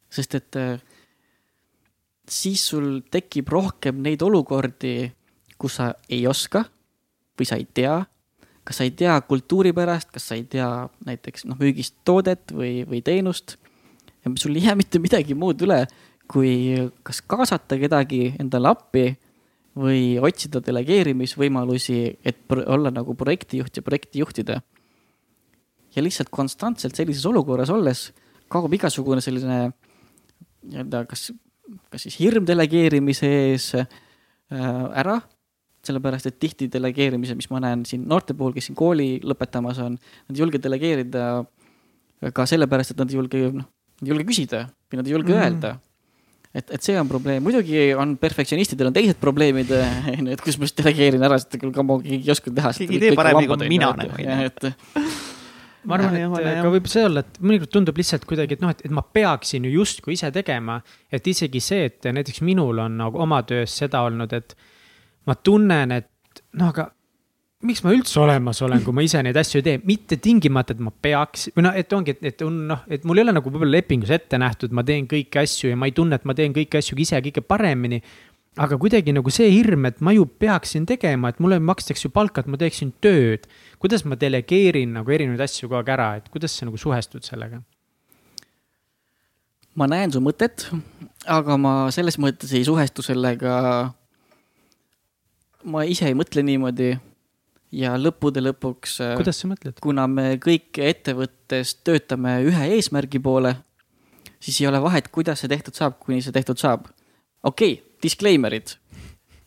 [0.09, 0.79] sest et äh,
[2.29, 5.11] siis sul tekib rohkem neid olukordi,
[5.57, 6.63] kus sa ei oska
[7.37, 7.99] või sa ei tea,
[8.67, 10.67] kas sa ei tea kultuuri pärast, kas sa ei tea
[11.07, 13.55] näiteks noh, müügist toodet või, või teenust.
[14.25, 15.85] ja sul ei jää mitte midagi muud üle,
[16.27, 16.75] kui
[17.07, 19.05] kas kaasata kedagi endale appi
[19.77, 24.61] või otsida delegeerimisvõimalusi, et olla nagu projektijuht ja projekti juhtida.
[25.95, 28.11] ja lihtsalt konstantselt sellises olukorras olles
[28.51, 29.71] kaob igasugune selline
[30.67, 31.31] nii-öelda kas,
[31.89, 33.87] kas siis hirm delegeerimise ees äh,
[34.51, 35.21] ära,
[35.87, 39.97] sellepärast et tihti delegeerimise, mis ma näen siin noorte puhul, kes siin kooli lõpetamas on,
[39.97, 41.25] nad ei julge delegeerida
[42.33, 43.67] ka sellepärast, et nad ei julge, noh,
[44.03, 45.43] ei julge küsida või nad ei julge mm.
[45.43, 45.77] öelda
[46.57, 49.71] et, et see on probleem, muidugi on perfektsionistidel on teised probleemid,
[50.15, 52.73] onju, et kus ma siis delegeerin ära, sest küll kammo keegi ei oska teha.
[52.77, 54.37] Keegi ei tee paremini kui mina nagu, onju.
[54.47, 54.69] et
[55.87, 58.63] ma arvan, Jah, et jah, ka võib see olla, et mõnikord tundub lihtsalt kuidagi, et
[58.63, 60.81] noh, et, et ma peaksin ju justkui ise tegema.
[61.11, 64.57] et isegi see, et näiteks minul on nagu oma töös seda olnud, et
[65.27, 66.89] ma tunnen, et noh, aga
[67.65, 70.81] miks ma üldse olemas olen, kui ma ise neid asju ei tee, mitte tingimata, et
[70.83, 73.51] ma peaks või noh, et ongi, et, et on noh, et mul ei ole nagu
[73.51, 76.53] võib-olla lepingus ette nähtud, ma teen kõiki asju ja ma ei tunne, et ma teen
[76.55, 78.01] kõiki asju ise kõige paremini.
[78.57, 82.41] aga kuidagi nagu see hirm, et ma ju peaksin tegema, et mulle makstakse ju palka,
[82.41, 83.47] et ma teeksin tööd.
[83.79, 87.61] kuidas ma delegeerin nagu erinevaid asju kogu aeg ära, et kuidas sa nagu suhestud sellega?
[89.77, 90.65] ma näen su mõtet,
[91.25, 93.93] aga ma selles mõttes ei suhestu sellega.
[95.63, 96.91] Ma ise ei mõtle niimoodi
[97.75, 99.79] ja lõppude lõpuks, kuidas sa mõtled?
[99.83, 103.55] kuna me kõik ettevõttes töötame ühe eesmärgi poole,
[104.39, 106.87] siis ei ole vahet, kuidas see tehtud saab, kuni see tehtud saab.
[107.43, 108.77] okei okay,, disclaimer'id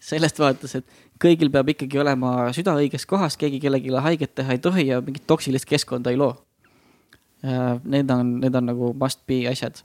[0.00, 4.62] sellest vaates, et kõigil peab ikkagi olema süda õiges kohas, keegi kellelegi haiget teha ei
[4.62, 6.32] tohi ja mingit toksilist keskkonda ei loo.
[7.40, 9.82] Need on, need on nagu must be asjad.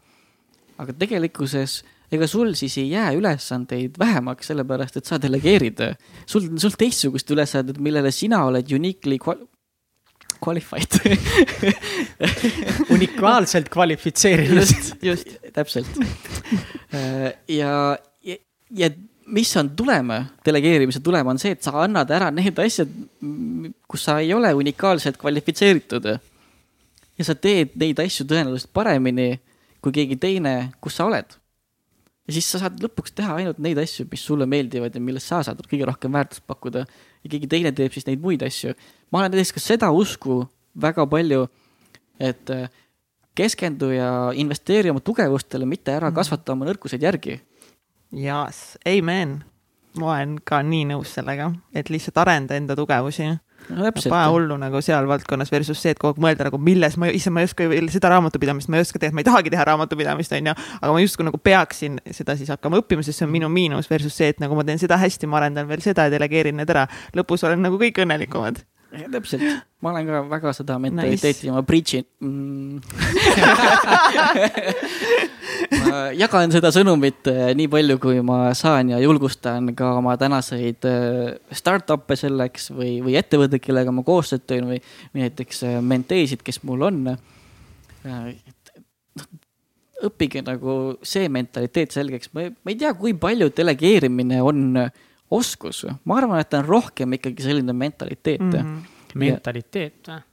[0.78, 1.84] aga tegelikkuses
[2.14, 5.82] ega sul siis ei jää ülesandeid vähemaks, sellepärast et sa delegeerid.
[6.26, 9.46] sul, sul teistsugused ülesanded, millele sina oled uniquely qual-
[10.44, 11.00] qualified.
[12.96, 14.58] unikaalselt kvalifitseerinud.
[14.58, 15.88] just, just, täpselt.
[17.48, 18.38] ja, ja,
[18.72, 18.90] ja
[19.26, 20.12] mis on tulem,
[20.46, 22.92] delegeerimise tulem on see, et sa annad ära need asjad,
[23.90, 26.06] kus sa ei ole unikaalselt kvalifitseeritud.
[27.18, 29.40] ja sa teed neid asju tõenäoliselt paremini
[29.82, 31.38] kui keegi teine, kus sa oled.
[32.28, 35.44] Ja siis sa saad lõpuks teha ainult neid asju, mis sulle meeldivad ja milles sa
[35.46, 36.86] saad kõige rohkem väärtust pakkuda.
[37.24, 38.74] ja keegi teine teeb siis neid muid asju.
[39.12, 40.44] ma olen näiteks ka seda usku
[40.82, 41.48] väga palju,
[42.20, 42.70] et äh,
[43.36, 47.40] keskendu ja investeeri oma tugevustele, mitte ära kasvata oma nõrkuseid järgi.
[48.16, 49.44] Yes, amen.
[50.00, 53.30] ma olen ka nii nõus sellega, et lihtsalt arenda enda tugevusi.
[53.70, 57.10] No täpselt, hullu nagu seal valdkonnas versus see, et kogu aeg mõelda nagu milles ma,
[57.10, 59.66] issand, ma ei oska ju seda raamatupidamist, ma ei oska teha, ma ei tahagi teha
[59.72, 60.56] raamatupidamist, onju.
[60.82, 64.16] aga ma justkui nagu peaksin seda siis hakkama õppima, sest see on minu miinus versus
[64.18, 66.88] see, et nagu ma teen seda hästi, ma arendan veel seda ja delegeerin need ära.
[67.18, 68.64] lõpus olen nagu kõik õnnelikumad.
[69.12, 69.44] täpselt,
[69.82, 72.80] ma olen ka väga seda mentaliteeti nice., ma preach in mm.
[75.86, 80.88] ma jagan seda sõnumit eh, nii palju, kui ma saan ja julgustan ka oma tänaseid
[80.90, 84.82] eh, startup'e selleks või, või ettevõtteid, kellega ma koostööd teen või,
[85.18, 87.02] näiteks eh, menteesid, kes mul on.
[90.06, 90.74] õppige nagu
[91.08, 94.76] see mentaliteet selgeks, ma ei tea, kui palju delegeerimine on
[95.36, 98.60] oskus, ma arvan, et ta on rohkem ikkagi selline mentaliteet mm.
[98.60, 100.24] -hmm mentaliteet või?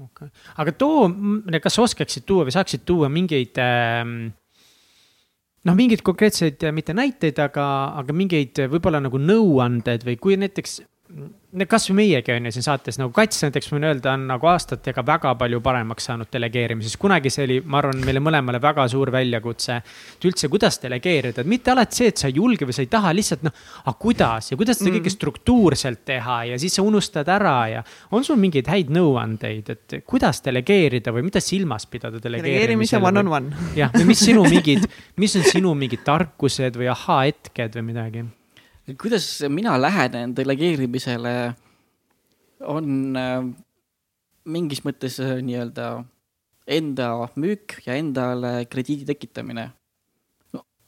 [0.00, 0.30] okei okay.,
[0.62, 1.08] aga too,
[1.62, 4.14] kas oskaksid tuua või saaksid tuua mingeid ähm,
[5.66, 7.66] noh, mingeid konkreetseid, mitte näiteid, aga,
[8.00, 10.80] aga mingeid võib-olla nagu nõuanded või kui näiteks.
[11.70, 15.32] Kasvõi meiegi on ju siin saates nagu Kats näiteks võin öelda, on nagu aastatega väga
[15.38, 16.96] palju paremaks saanud delegeerimises.
[17.00, 19.76] kunagi see oli, ma arvan, meile mõlemale väga suur väljakutse.
[20.16, 22.90] et üldse, kuidas delegeerida, et mitte alati see, et sa ei julge või sa ei
[22.92, 23.54] taha lihtsalt noh,
[23.84, 27.84] aga kuidas ja kuidas seda kõike struktuurselt teha ja siis sa unustad ära ja.
[28.10, 33.02] on sul mingeid häid nõuandeid, et kuidas delegeerida või mida silmas pidada delegeerimise delegeerimisel?
[33.02, 33.70] one on one.
[33.76, 38.30] jah, või mis sinu mingid, mis on sinu mingid tarkused või ahaa-hetked või midagi?
[39.00, 41.34] Kuidas mina lähenen delegeerimisele,
[42.66, 43.42] on äh,
[44.44, 45.90] mingis mõttes äh, nii-öelda
[46.70, 47.10] enda
[47.40, 49.70] müük ja endale krediidi tekitamine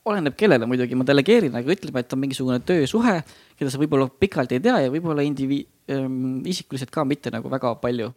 [0.09, 3.15] oleneb kellele muidugi, ma delegeerin, aga ütleme, et on mingisugune töösuhe,
[3.59, 7.75] keda sa võib-olla pikalt ei tea ja võib-olla indivi- ähm,, isikuliselt ka mitte nagu väga
[7.83, 8.13] palju.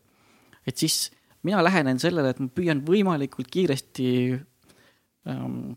[0.65, 1.11] et siis
[1.43, 4.07] mina lähenen sellele, et ma püüan võimalikult kiiresti
[5.29, 5.75] ähm,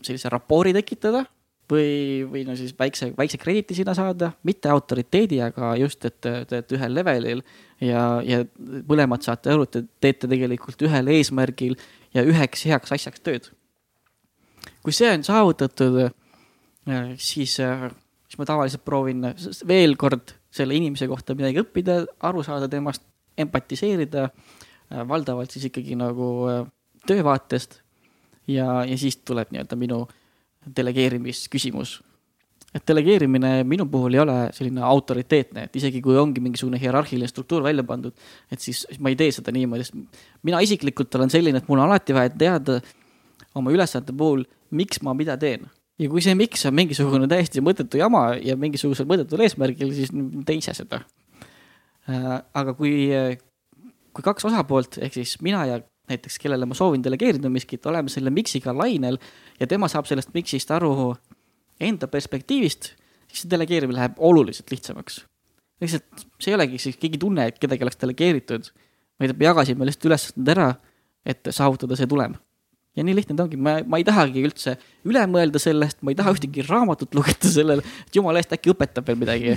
[0.00, 1.24] sellise rapoori tekitada
[1.70, 6.32] või, või no siis väikse, väikse krediiti sinna saada, mitte autoriteedi, aga just, et te
[6.42, 7.42] olete ühel levelil
[7.84, 8.42] ja, ja
[8.88, 11.76] mõlemad saate aru, et te teete tegelikult ühel eesmärgil
[12.16, 13.50] ja üheks heaks asjaks tööd.
[14.84, 16.00] kui see on saavutatud,
[16.88, 17.88] äh, siis, äh,
[18.28, 19.24] siis ma tavaliselt proovin
[19.68, 23.04] veel kord selle inimese kohta midagi õppida, aru saada temast,
[23.38, 26.48] empatiseerida, äh, valdavalt siis ikkagi nagu
[27.06, 27.80] töövaatest.
[28.50, 30.06] ja, ja siis tuleb nii-öelda minu
[30.66, 32.00] delegeerimisküsimus.
[32.74, 37.64] et delegeerimine minu puhul ei ole selline autoriteetne, et isegi kui ongi mingisugune hierarhiline struktuur
[37.64, 38.14] välja pandud,
[38.46, 39.96] et siis ma ei tee seda niimoodi, sest
[40.46, 42.78] mina isiklikult olen selline, et mul on alati vaja teada
[43.58, 45.66] oma ülesannete puhul, miks ma mida teen
[46.00, 50.14] ja kui see miks on mingisugune täiesti mõttetu jama ja mingisugusel mõttetul eesmärgil, siis
[50.46, 51.02] tee ise seda.
[52.08, 52.94] Äh, aga kui,
[54.14, 58.30] kui kaks osapoolt ehk siis mina ja näiteks, kellele ma soovin delegeerida miskit, oleme selle
[58.34, 59.18] miksiga lainel
[59.60, 61.14] ja tema saab sellest miksist aru
[61.80, 62.92] enda perspektiivist,
[63.30, 65.24] siis see delegeerimine läheb oluliselt lihtsamaks.
[65.80, 68.70] lihtsalt see ei olegi siis, keegi tunne, et kedagi oleks delegeeritud,
[69.20, 70.70] vaid me jagasime lihtsalt ülesanded ära,
[71.24, 72.36] et saavutada see tulem
[72.96, 74.74] ja nii lihtne ta ongi, ma, ma ei tahagi üldse
[75.06, 79.06] üle mõelda sellest, ma ei taha ühtegi raamatut lugeda sellele, et jumala eest, äkki õpetab
[79.06, 79.54] veel midagi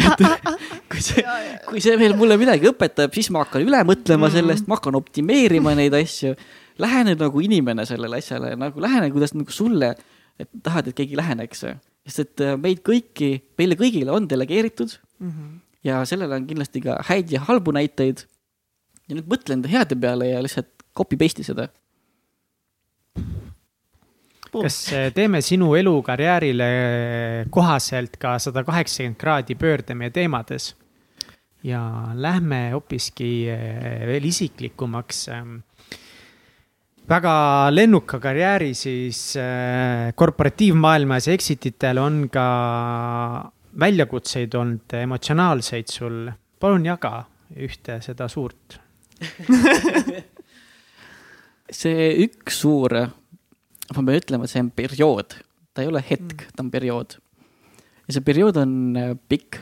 [0.92, 1.24] kui see,
[1.68, 5.76] kui see veel mulle midagi õpetab, siis ma hakkan üle mõtlema sellest, ma hakkan optimeerima
[5.76, 6.32] neid asju.
[6.80, 9.94] Lähene nagu inimene sellele asjale, nagu lähene, kuidas nagu sulle,
[10.40, 11.64] et tahad, et keegi läheneks.
[12.06, 15.30] sest et äh, meid kõiki, meile kõigile on delegeeritud mm.
[15.30, 15.54] -hmm.
[15.84, 18.26] ja sellele on kindlasti ka häid ja halbu näiteid.
[19.08, 21.68] ja nüüd mõtle enda heade peale ja lihtsalt copy paste'i seda
[24.62, 26.68] kas eh, teeme sinu elukarjäärile
[27.50, 30.74] kohaselt ka sada kaheksakümmend kraadi pöörde meie teemades?
[31.66, 31.80] ja
[32.14, 35.22] lähme hoopiski eh, veel isiklikumaks.
[35.34, 35.56] Ehm,
[37.08, 37.34] väga
[37.74, 42.46] lennuka karjääri siis eh, korporatiivmaailmas exititel on ka
[43.80, 46.26] väljakutseid olnud, emotsionaalseid sul.
[46.60, 47.26] palun jaga
[47.60, 48.78] ühte seda suurt
[51.72, 52.94] see üks suur
[53.94, 55.36] ma pean ütlema, see on periood,
[55.74, 57.18] ta ei ole hetk, ta on periood.
[58.06, 59.60] ja see periood on äh, pikk.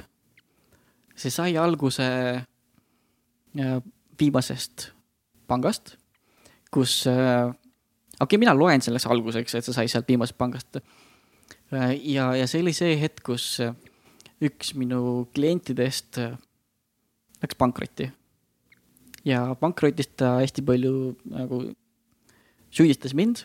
[1.16, 2.06] see sai alguse
[2.40, 3.76] äh,
[4.18, 4.90] viimasest
[5.50, 5.96] pangast,
[6.72, 10.80] kus, äh, okei okay,, mina loen selleks alguseks, et see sai sealt viimasest pangast.
[11.70, 13.60] ja, ja see oli see hetk, kus
[14.44, 16.18] üks minu klientidest
[17.42, 18.10] läks pankrotti.
[19.24, 20.94] ja pankrotist ta hästi palju
[21.28, 21.64] nagu
[22.74, 23.44] süüdistas mind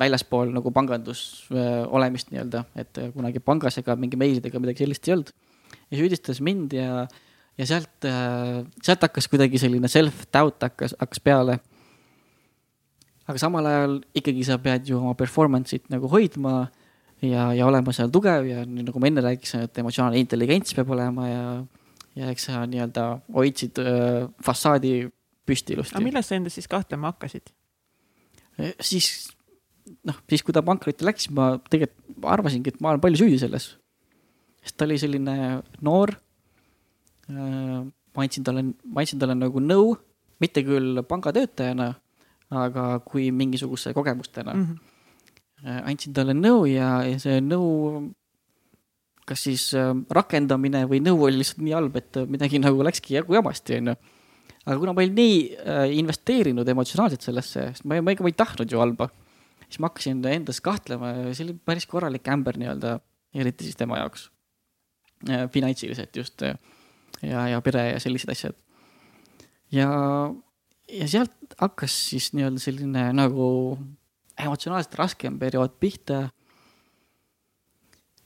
[0.00, 5.08] väljaspool nagu pangandus äh, olemist nii-öelda, et äh, kunagi pangas ega mingi meilidega midagi sellist
[5.08, 5.32] ei olnud.
[5.90, 7.06] ja süüdistas mind ja,
[7.58, 11.58] ja sealt, äh, sealt hakkas kuidagi selline self-doubt hakkas, hakkas peale.
[13.26, 16.70] aga samal ajal ikkagi sa pead ju oma performance'it nagu hoidma
[17.22, 20.90] ja, ja olema seal tugev ja nii nagu ma enne rääkisin, et emotsionaalne intelligents peab
[20.96, 21.44] olema ja,
[22.18, 24.94] ja eks sa nii-öelda hoidsid äh, fassaadi
[25.46, 25.98] püsti ilusti.
[25.98, 27.50] aga milles sa endas siis kahtlema hakkasid?
[28.80, 29.30] Siis
[30.06, 33.72] noh, siis kui ta pankrotti läks, ma tegelikult arvasingi, et ma olen palju süüdi selles.
[34.60, 35.34] sest ta oli selline
[35.86, 36.12] noor.
[37.30, 39.94] Äh, ma andsin talle, ma andsin talle nagu nõu,
[40.42, 41.90] mitte küll pangatöötajana,
[42.60, 44.64] aga kui mingisuguse kogemustena mm.
[44.64, 45.82] -hmm.
[45.86, 48.10] andsin talle nõu ja, ja see nõu,
[49.24, 53.38] kas siis äh, rakendamine või nõu oli lihtsalt nii halb, et midagi nagu läkski jagu
[53.38, 53.96] jamasti, onju
[54.66, 58.38] aga kuna ma olin nii äh, investeerinud emotsionaalselt sellesse, sest ma, ma ega ma ei
[58.38, 59.08] tahtnud ju halba
[59.70, 62.96] siis ma hakkasin endas kahtlema ja see oli päris korralik ämber nii-öelda,
[63.34, 64.30] eriti siis tema jaoks.
[65.52, 68.56] finantsiliselt just ja, ja pere ja sellised asjad.
[69.72, 69.88] ja,
[70.88, 73.78] ja sealt hakkas siis nii-öelda selline nagu
[74.40, 76.30] emotsionaalselt raskem periood pihta.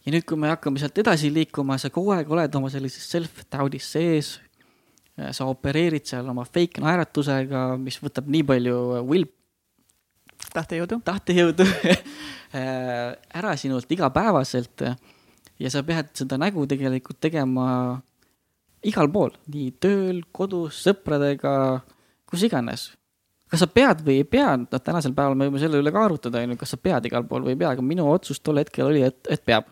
[0.06, 3.90] ja nüüd, kui me hakkame sealt edasi liikuma, sa kogu aeg oled oma sellises self-doubt'is
[3.96, 4.38] sees.
[5.14, 9.28] Sa opereerid seal oma fake naeratusega, mis võtab nii palju will
[10.54, 11.00] tahtejõudu.
[11.06, 11.66] tahtejõudu
[12.58, 14.86] äh, ära sinult igapäevaselt
[15.60, 18.00] ja sa pead seda nägu tegelikult tegema
[18.84, 21.54] igal pool, nii tööl, kodus, sõpradega,
[22.28, 22.90] kus iganes.
[23.48, 26.42] kas sa pead või ei pea, noh, tänasel päeval me võime selle üle ka arutada,
[26.42, 28.88] on ju, kas sa pead igal pool või ei pea, aga minu otsus tol hetkel
[28.88, 29.68] oli, et, et peab.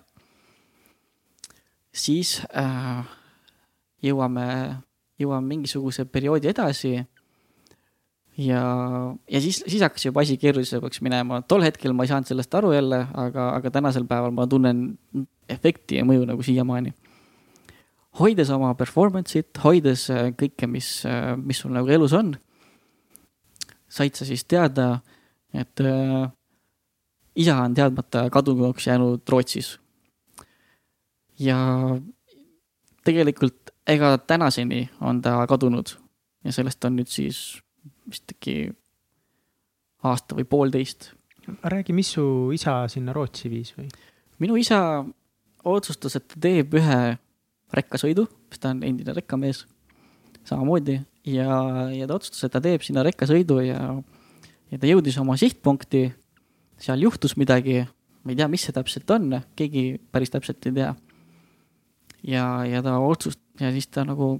[1.92, 3.02] siis äh,
[4.06, 4.46] jõuame,
[5.22, 6.96] jõuame mingisuguse perioodi edasi
[8.38, 8.62] ja,
[9.30, 12.72] ja siis, siis hakkas juba asi keerulisemaks minema, tol hetkel ma ei saanud sellest aru
[12.74, 14.84] jälle, aga, aga tänasel päeval ma tunnen
[15.52, 16.94] efekti ja mõju nagu siiamaani.
[18.20, 22.34] hoides oma performance'it, hoides äh, kõike, mis, äh, mis sul nagu elus on,
[23.88, 25.00] said sa siis teada,
[25.52, 26.30] et äh,
[27.36, 29.78] isa on teadmata kadunuks jäänud Rootsis.
[31.38, 31.58] ja
[33.04, 35.96] tegelikult ega tänaseni on ta kadunud
[36.44, 37.62] ja sellest on nüüd siis
[38.08, 38.72] vist äkki
[40.06, 41.12] aasta või poolteist.
[41.62, 43.88] räägi, mis su isa sinna Rootsi viis või?
[44.38, 45.04] minu isa
[45.64, 47.18] otsustas, et ta teeb ühe
[47.72, 49.64] rekkasõidu, sest ta on endine rekkamees
[50.44, 51.58] samamoodi ja,
[51.94, 53.78] ja ta otsustas, et ta teeb sinna rekkasõidu ja,
[54.70, 56.12] ja ta jõudis oma sihtpunkti.
[56.82, 57.84] seal juhtus midagi,
[58.24, 60.94] ma ei tea, mis see täpselt on, keegi päris täpselt ei tea.
[62.22, 64.34] ja, ja ta otsust- ja siis ta nagu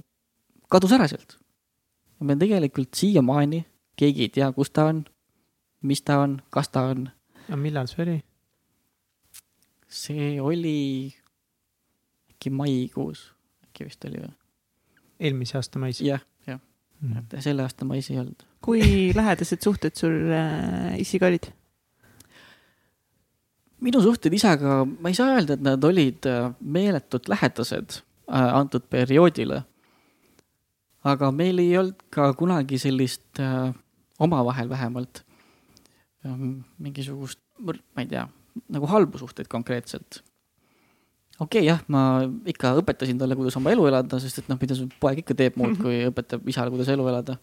[0.71, 1.37] kadus ära sealt
[2.23, 3.63] me tegelikult siiamaani
[3.99, 5.03] keegi ei tea, kus ta on,
[5.85, 7.09] mis ta on, kas ta on.
[7.49, 8.19] ja millal see oli?
[9.93, 10.77] see oli
[12.33, 13.27] äkki maikuus,
[13.67, 14.31] äkki vist oli või?
[15.19, 16.01] eelmise aasta mais?
[16.01, 16.61] jah, jah
[17.01, 18.47] mm., et selle aasta mais ei olnud.
[18.63, 18.81] kui
[19.19, 21.51] lähedased suhted sul äh, isiga olid?
[23.83, 28.85] minu suhted isaga, ma ei saa öelda, et nad olid äh, meeletult lähedased äh, antud
[28.89, 29.63] perioodile
[31.07, 33.71] aga meil ei olnud ka kunagi sellist äh,
[34.23, 35.23] omavahel vähemalt
[36.25, 36.35] äh,
[36.81, 38.27] mingisugust, ma ei tea,
[38.73, 40.21] nagu halbu suhteid konkreetselt.
[41.39, 44.77] okei okay,, jah, ma ikka õpetasin talle, kuidas oma elu elada, sest et noh, mida
[44.77, 47.37] su poeg ikka teeb muud, kui õpetab isale, kuidas elu elada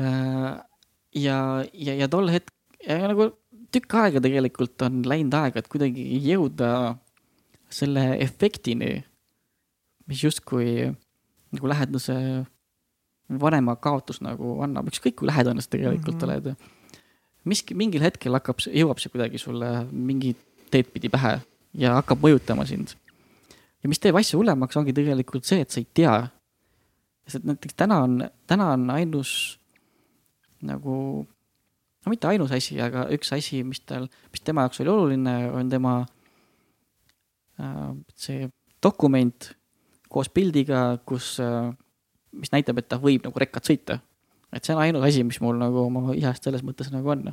[0.00, 0.54] äh,.
[1.18, 1.38] ja,
[1.74, 2.54] ja, ja tol hetk,
[2.86, 3.32] nagu
[3.74, 6.96] tükk aega tegelikult on läinud aega, et kuidagi jõuda
[7.68, 9.02] selle efektini,
[10.08, 10.88] mis justkui
[11.52, 12.16] nagu lähedase
[13.40, 16.48] vanema kaotus nagu annab, ükskõik kui lähedane sa tegelikult mm -hmm.
[16.48, 16.56] oled.
[17.44, 20.36] miski, mingil hetkel hakkab, jõuab see kuidagi sulle mingi
[20.70, 21.40] teed pidi pähe
[21.74, 22.96] ja hakkab mõjutama sind.
[23.82, 26.28] ja mis teeb asja hullemaks, ongi tegelikult see, et sa ei tea.
[27.28, 29.60] sest näiteks täna on, täna on ainus
[30.62, 31.26] nagu,
[32.06, 35.68] no mitte ainus asi, aga üks asi, mis tal, mis tema jaoks oli oluline, on
[35.68, 36.06] tema
[37.60, 38.48] äh, see
[38.82, 39.57] dokument
[40.12, 41.70] koos pildiga, kus, äh,
[42.38, 44.00] mis näitab, et ta võib nagu rekkat sõita.
[44.52, 47.26] et see on ainus asi, mis mul nagu oma isast selles mõttes nagu on.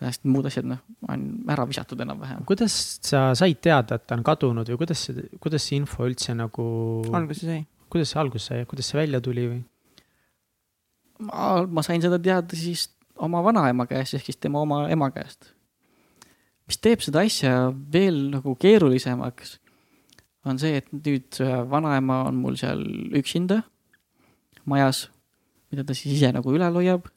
[0.00, 0.78] sest muud asjad, noh,
[1.08, 2.44] on ära visatud enam-vähem.
[2.48, 6.34] kuidas sa said teada, et ta on kadunud või kuidas see, kuidas see info üldse
[6.34, 6.64] nagu.
[7.12, 7.66] alguse sai?
[7.90, 9.60] kuidas see alguse sai, kuidas see välja tuli või?
[11.20, 12.88] ma, ma sain seda teada siis
[13.20, 15.52] oma vanaema käest, ehk siis tema oma ema käest.
[16.68, 19.59] mis teeb seda asja veel nagu keerulisemaks
[20.48, 21.36] on see, et nüüd
[21.70, 22.80] vanaema on mul seal
[23.16, 23.60] üksinda
[24.68, 25.08] majas,
[25.70, 27.08] mida ta siis ise nagu ülal hoiab.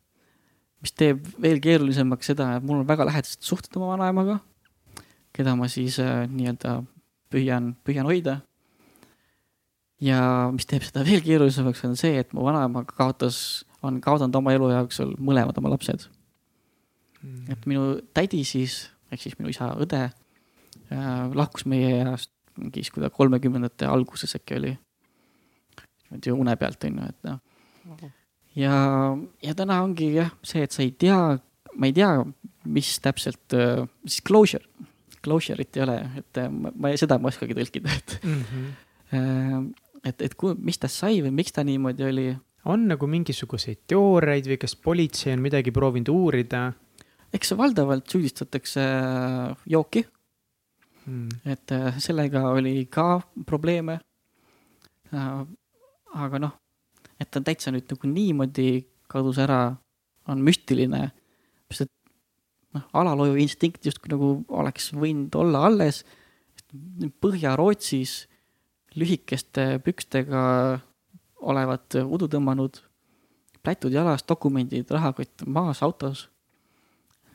[0.83, 4.41] mis teeb veel keerulisemaks seda, et mul on väga lähedased suhted oma vanaemaga,
[5.31, 6.81] keda ma siis äh, nii-öelda
[7.31, 8.41] püüan, püüan hoida.
[10.03, 14.55] ja mis teeb seda veel keerulisemaks, on see, et mu vanaema kaotas, on kaotanud oma
[14.55, 16.09] elu jooksul mõlemad oma lapsed
[17.21, 17.47] mm..
[17.55, 23.03] et minu tädi siis, ehk siis minu isa õde äh, lahkus meie east mingis, kui
[23.03, 24.73] ta kolmekümnendate alguses äkki oli.
[26.13, 28.09] niimoodi une pealt on ju, et noh.
[28.55, 28.75] ja,
[29.43, 31.17] ja täna ongi jah, see, et sa ei tea,
[31.73, 32.11] ma ei tea,
[32.69, 34.65] mis täpselt uh,, siis closure,
[35.23, 38.45] closure'it ei ole, et äh, ma, ma seda ma ei oskagi tõlkida, et mm.
[38.51, 39.67] -hmm.
[40.03, 42.27] et, et kui, mis tast sai või miks ta niimoodi oli.
[42.65, 46.71] on nagu mingisuguseid teooriaid või kas politsei on midagi proovinud uurida?
[47.33, 48.81] eks valdavalt süüdistatakse
[49.65, 50.05] jooki
[51.05, 51.29] mm..
[51.45, 53.99] et äh, sellega oli ka probleeme.
[55.13, 55.45] Äh,
[56.13, 56.55] aga noh,
[57.19, 59.75] et ta täitsa nüüd nagu niimoodi kadus ära,
[60.29, 61.11] on müstiline.
[61.71, 61.91] sest et
[62.77, 66.03] noh, alalhoiu instinkt justkui nagu oleks võinud olla alles.
[67.21, 68.23] Põhja-Rootsis
[68.97, 70.43] lühikeste pükstega
[71.43, 72.79] olevat udu tõmmanud,
[73.65, 76.29] plätud jalas, dokumendid, rahakott maas autos.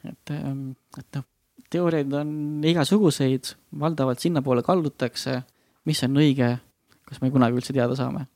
[0.04, 1.24] et, ähm, et noh
[1.70, 2.30] teooriaid on
[2.64, 5.42] igasuguseid, valdavalt sinnapoole kaldutakse,
[5.88, 6.54] mis on õige,
[7.08, 8.26] kas me kunagi üldse teada saame.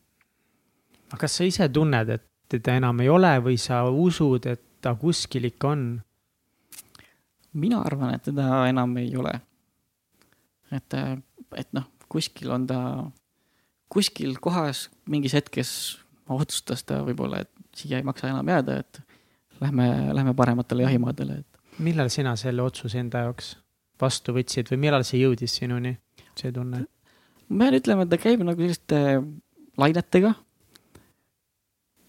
[1.13, 4.95] aga kas sa ise tunned, et teda enam ei ole või sa usud, et ta
[4.99, 5.87] kuskil ikka on?
[7.53, 9.33] mina arvan, et teda enam ei ole.
[10.73, 10.95] et,
[11.57, 12.79] et noh, kuskil on ta,
[13.93, 15.73] kuskil kohas mingis hetkes
[16.33, 19.01] otsustas ta võib-olla, et siia ei maksa enam jääda, et
[19.61, 23.55] lähme, lähme parematele jahimaadele, et millal sina selle otsuse enda jaoks
[24.03, 25.95] vastu võtsid või millal see jõudis sinuni,
[26.39, 26.85] see tunne?
[27.53, 28.99] ma pean ütlema, et ta käib nagu selliste
[29.81, 30.35] lainetega.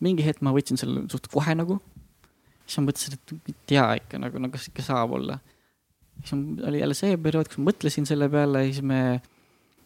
[0.04, 1.80] mingi hetk ma võtsin selle suht kohe nagu,
[2.66, 5.40] siis ma mõtlesin, et tea ikka nagu, no kas ikka saab olla.
[6.22, 6.34] siis
[6.68, 9.22] oli jälle see periood, kus ma mõtlesin selle peale siis me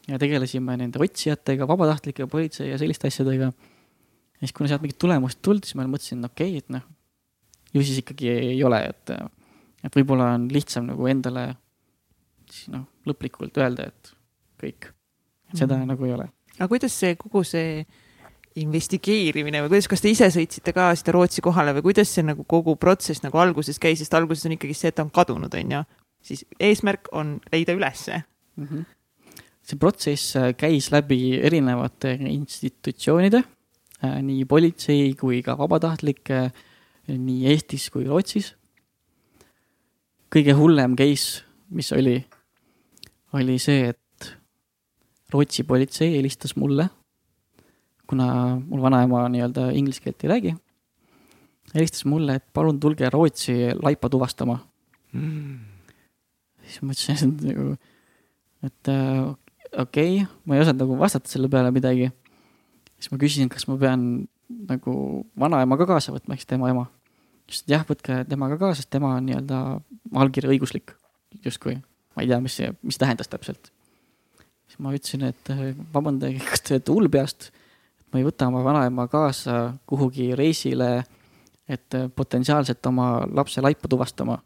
[0.07, 3.51] tegelesime nende otsijatega, vabatahtlike, politsei ja selliste asjadega.
[3.51, 6.85] ja siis, kuna sealt mingit tulemust tulnud, siis ma mõtlesin, okei okay,, et noh,
[7.73, 9.15] ju siis ikkagi ei ole, et,
[9.83, 11.49] et võib-olla on lihtsam nagu endale
[12.51, 14.11] siis noh, lõplikult öelda, et
[14.61, 14.91] kõik,
[15.53, 15.87] seda mm -hmm.
[15.93, 16.29] nagu ei ole.
[16.57, 17.85] aga kuidas see kogu see
[18.57, 22.43] investigeerimine või kuidas, kas te ise sõitsite ka seda Rootsi kohale või kuidas see nagu
[22.43, 25.71] kogu protsess nagu alguses käis, sest alguses on ikkagi see, et ta on kadunud, on
[25.71, 25.83] ju.
[26.21, 28.23] siis eesmärk on leida ülesse
[28.55, 28.65] mm.
[28.65, 28.85] -hmm.
[29.61, 33.43] see protsess äh, käis läbi erinevate institutsioonide,
[34.03, 36.51] äh, nii politsei kui ka vabatahtlike,
[37.07, 38.56] nii Eestis kui Rootsis.
[40.33, 42.19] Kõige hullem case, mis oli,
[43.37, 44.31] oli see, et
[45.33, 46.87] Rootsi politsei helistas mulle
[48.07, 50.53] kuna mul vanaema nii-öelda inglise keelt ei räägi,
[51.75, 54.57] helistas mulle, et palun tulge Rootsi laipa tuvastama
[55.11, 55.57] mm..
[56.63, 57.75] siis ma mõtlesin, et nagu,
[58.67, 59.21] et äh,
[59.83, 62.09] okei okay., ma ei osanud nagu vastata selle peale midagi.
[62.95, 64.07] siis ma küsisin, kas ma pean
[64.47, 64.93] nagu
[65.39, 66.87] vanaema ka kaasa võtma, siis tema ema.
[67.47, 69.61] Et jah, võtke tema ka sest tema on nii-öelda
[70.23, 70.95] allkiri õiguslik,
[71.45, 71.77] justkui.
[72.15, 73.71] ma ei tea, mis see, mis tähendas täpselt.
[74.67, 77.51] siis ma ütlesin, et äh, vabandage, kas te olete hull peast
[78.11, 81.03] ma ei võta oma vanaema kaasa kuhugi reisile,
[81.67, 84.39] et potentsiaalselt oma lapse laipa tuvastama.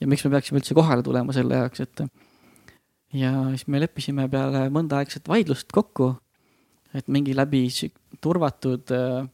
[0.00, 2.02] ja miks me peaksime üldse kohale tulema selle jaoks, et
[3.16, 6.14] ja siis me leppisime peale mõndaaegset vaidlust kokku,
[6.94, 7.66] et mingi läbi
[8.20, 9.26] turvatud äh,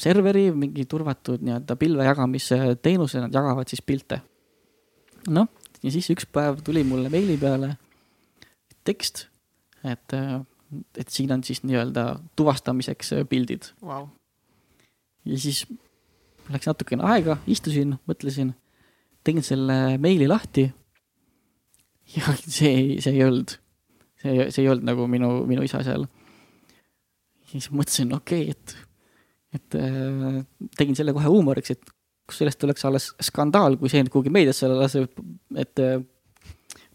[0.00, 4.20] serveri, mingi turvatud nii-öelda pilve jagamise teenuse, nad jagavad siis pilte.
[5.28, 5.48] noh,
[5.82, 7.76] ja siis üks päev tuli mulle meili peale
[8.84, 9.28] tekst,
[9.84, 10.16] et
[10.98, 12.04] et siin on siis nii-öelda
[12.36, 14.08] tuvastamiseks pildid wow..
[15.24, 15.64] ja siis
[16.52, 18.52] läks natukene aega, istusin, mõtlesin,
[19.24, 20.66] tegin selle meili lahti.
[22.16, 23.56] ja see, see ei olnud,
[24.22, 26.08] see, see ei olnud nagu minu, minu isa seal.
[27.52, 28.76] siis mõtlesin, okei okay,, et,
[29.54, 30.40] et äh,
[30.78, 31.94] tegin selle kohe huumoriks, et
[32.28, 35.24] kus sellest tuleks alles skandaal, kui see nüüd kuhugi meediasse laseb,
[35.60, 36.02] et äh,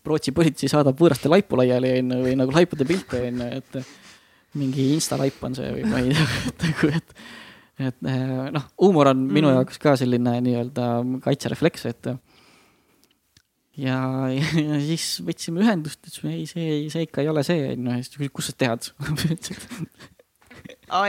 [0.10, 4.58] Rootsi politsei saadab võõraste laipu laiali, on ju, või nagu laipude pilte, on ju, et
[4.58, 7.16] mingi insta laip on see või ma ei tea, et nagu, et
[7.80, 8.02] et
[8.52, 9.36] noh, huumor on mm.
[9.38, 10.88] minu jaoks ka selline nii-öelda
[11.24, 12.10] kaitserefleks, et
[13.80, 14.00] ja,
[14.34, 18.34] ja siis võtsime ühendust, ütlesime ei, see, see ikka ei ole see, on ju, siis
[18.36, 18.90] kus sa tead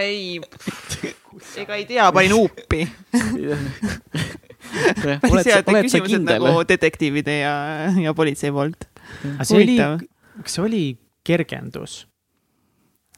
[0.01, 0.41] ei,
[1.63, 2.85] ega ei tea, panin huupi
[5.23, 7.55] päris head küsimused nagu detektiivide ja,
[8.05, 8.87] ja politsei poolt.
[9.35, 9.77] aga see oli,
[10.41, 10.85] kas see oli
[11.27, 12.05] kergendus?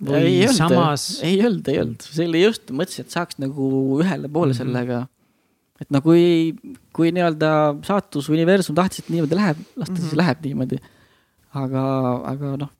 [0.03, 3.69] ei olnud samas..., ei olnud, ei olnud, see oli just, mõtlesin, et saaks nagu
[4.01, 4.63] ühele poole mm -hmm.
[4.63, 5.07] sellega.
[5.83, 6.55] et no kui,
[6.95, 7.53] kui nii-öelda
[7.87, 10.01] saatus, universum tahtis, et niimoodi läheb, las ta mm -hmm.
[10.01, 10.19] siis mhm.
[10.19, 10.79] läheb niimoodi.
[11.55, 11.83] aga,
[12.33, 12.71] aga noh,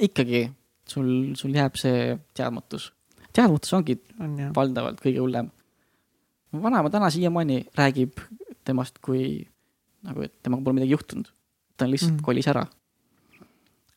[0.00, 0.50] ikkagi
[0.88, 2.92] sul, sul jääb see teadmatus.
[3.34, 5.50] Teadmatus ongi on, valdavalt kõige hullem
[6.62, 8.12] vanaema täna siiamaani räägib
[8.64, 9.46] temast kui
[10.02, 11.28] nagu, et temaga pole midagi juhtunud.
[11.76, 12.22] ta lihtsalt mm.
[12.22, 12.66] kolis ära.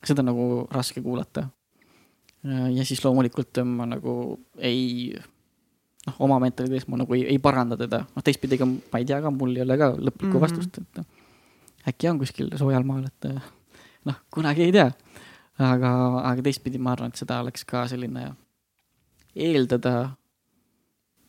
[0.03, 1.47] seda on nagu raske kuulata.
[2.73, 5.13] ja siis loomulikult ma nagu ei,
[6.07, 8.05] noh, oma mentaliteedis ma nagu ei, ei paranda teda.
[8.15, 10.41] noh, teistpidi ka ma ei tea ka, mul ei ole ka lõplikku mm -hmm.
[10.41, 13.31] vastust, et äkki on kuskil soojal maal, et
[14.05, 14.91] noh, kunagi ei tea.
[15.59, 15.93] aga,
[16.23, 18.31] aga teistpidi ma arvan, et seda oleks ka selline
[19.37, 19.93] eeldada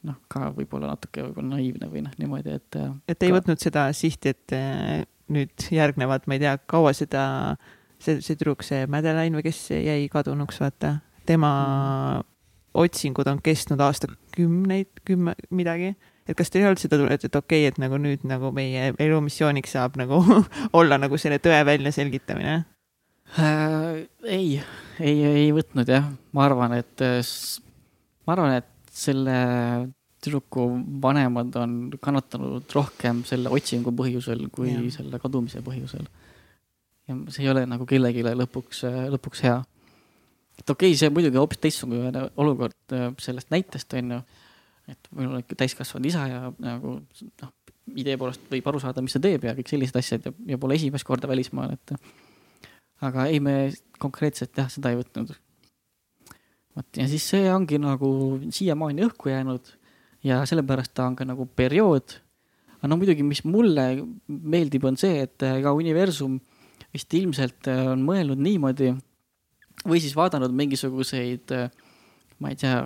[0.06, 2.78] noh, ka võib-olla natuke võib-olla naiivne või noh, niimoodi, et.
[2.78, 3.39] Äh, et ei ka...
[3.40, 5.02] võtnud seda sihti, et äh,
[5.32, 7.22] nüüd järgnevad, ma ei tea, kaua seda,
[8.01, 10.98] see, see tüdruk, see Madeleine või kes jäi kadunuks, vaata,
[11.28, 11.51] tema
[12.20, 12.28] mm.
[12.85, 15.97] otsingud on kestnud aastakümneid, kümme, midagi
[16.28, 18.90] et kas teil ei olnud seda tunnet, et okei okay,, et nagu nüüd nagu meie
[19.01, 20.20] elumissiooniks saab nagu
[20.78, 22.59] olla nagu selle tõe väljaselgitamine
[23.40, 24.05] äh,?
[24.28, 24.59] ei,
[25.01, 27.06] ei, ei võtnud jah, ma arvan, et,
[28.28, 29.38] ma arvan, et selle
[30.20, 30.64] tüdruku
[31.02, 34.82] vanemad on kannatanud rohkem selle otsingu põhjusel kui ja.
[34.92, 36.09] selle kadumise põhjusel.
[37.09, 38.82] ja see ei ole nagu kellelegi lõpuks,
[39.14, 39.56] lõpuks hea.
[40.59, 44.20] et okei okay,, see muidugi hoopis teistsugune olukord äh, sellest näitest on ju.
[44.92, 47.56] et mul on ikka täiskasvanud isa ja nagu noh,
[47.96, 50.76] idee poolest võib aru saada, mis ta teeb ja kõik sellised asjad ja, ja pole
[50.76, 51.94] esimest korda välismaal, et.
[53.06, 53.70] aga ei, me
[54.02, 55.38] konkreetselt jah, seda ei võtnud
[56.78, 58.10] vot ja siis see ongi nagu
[58.55, 59.74] siiamaani õhku jäänud
[60.26, 62.16] ja sellepärast ta on ka nagu periood.
[62.78, 63.88] aga no muidugi, mis mulle
[64.28, 66.38] meeldib, on see, et ka universum
[66.94, 68.92] vist ilmselt on mõelnud niimoodi
[69.86, 71.55] või siis vaadanud mingisuguseid,
[72.42, 72.80] ma ei tea,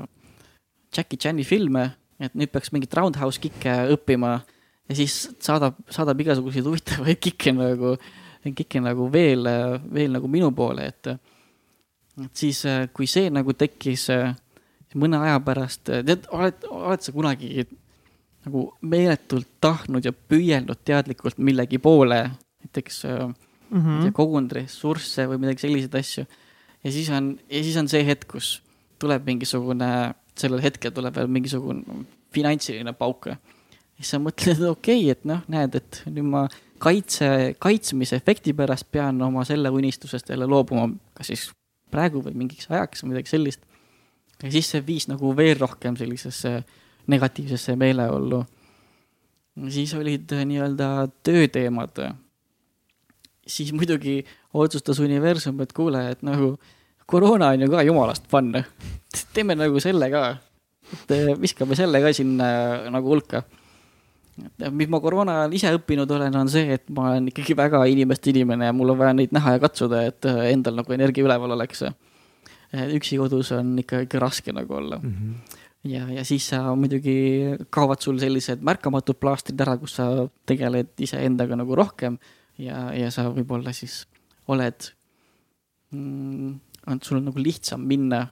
[0.92, 1.86] Jackie Chan'i filme,
[2.20, 4.34] et nüüd peaks mingit roundhouse kick'e õppima
[4.88, 7.94] ja siis saadab, saadab igasuguseid huvitavaid kick'e nagu,
[8.44, 9.48] kick'e nagu veel,
[9.92, 11.14] veel nagu minu poole, et
[12.20, 12.62] et siis,
[12.92, 14.08] kui see nagu tekkis
[14.98, 17.64] mõne aja pärast, tead, oled, oled sa kunagi
[18.46, 22.24] nagu meeletult tahtnud ja püüelnud teadlikult millegi poole,
[22.64, 24.12] näiteks mm -hmm.
[24.12, 26.24] kogunud ressursse või midagi selliseid asju.
[26.84, 28.62] ja siis on, ja siis on see hetk, kus
[28.98, 33.28] tuleb mingisugune, sellel hetkel tuleb veel mingisugune finantsiline pauk.
[33.96, 36.48] siis sa mõtled, et okei okay,, et noh, näed, et nüüd ma
[36.78, 41.50] kaitse, kaitsmise efekti pärast pean oma selle unistusest jälle loobuma, kas siis
[41.92, 43.62] praegu või mingiks ajaks või midagi sellist.
[44.42, 46.62] ja siis see viis nagu veel rohkem sellisesse
[47.12, 48.44] negatiivsesse meeleollu.
[49.68, 52.04] siis olid äh, nii-öelda tööteemad.
[53.46, 54.24] siis muidugi
[54.54, 56.56] otsustas universum, et kuule, et nagu
[57.06, 58.52] koroona on ju ka jumalast fun.
[59.34, 60.36] teeme nagu selle ka,
[60.92, 63.44] et äh, viskame selle ka sinna äh, nagu hulka
[64.70, 68.32] mis ma koroona ajal ise õppinud olen, on see, et ma olen ikkagi väga inimeste
[68.32, 71.56] inimene ja mul on vaja neid näha ja katsuda, et äh, endal nagu energia üleval
[71.56, 71.84] oleks.
[72.72, 75.10] üksi kodus on ikka, ikka raske nagu olla mm.
[75.10, 75.58] -hmm.
[75.90, 81.56] ja, ja siis sa muidugi kaovad sul sellised märkamatud plaastrid ära, kus sa tegeled iseendaga
[81.56, 82.18] nagu rohkem
[82.58, 84.06] ja, ja sa võib-olla siis
[84.48, 84.88] oled
[85.90, 86.54] mm,,
[86.86, 88.26] on sul nagu lihtsam minna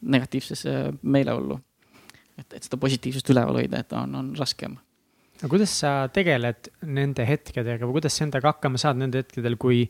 [0.00, 1.60] negatiivsesse meeleollu.
[2.38, 4.76] et, et seda positiivsust üleval hoida, et on, on raskem
[5.40, 9.84] aga kuidas sa tegeled nende hetkedega või kuidas sa endaga hakkama saad nendel hetkedel, kui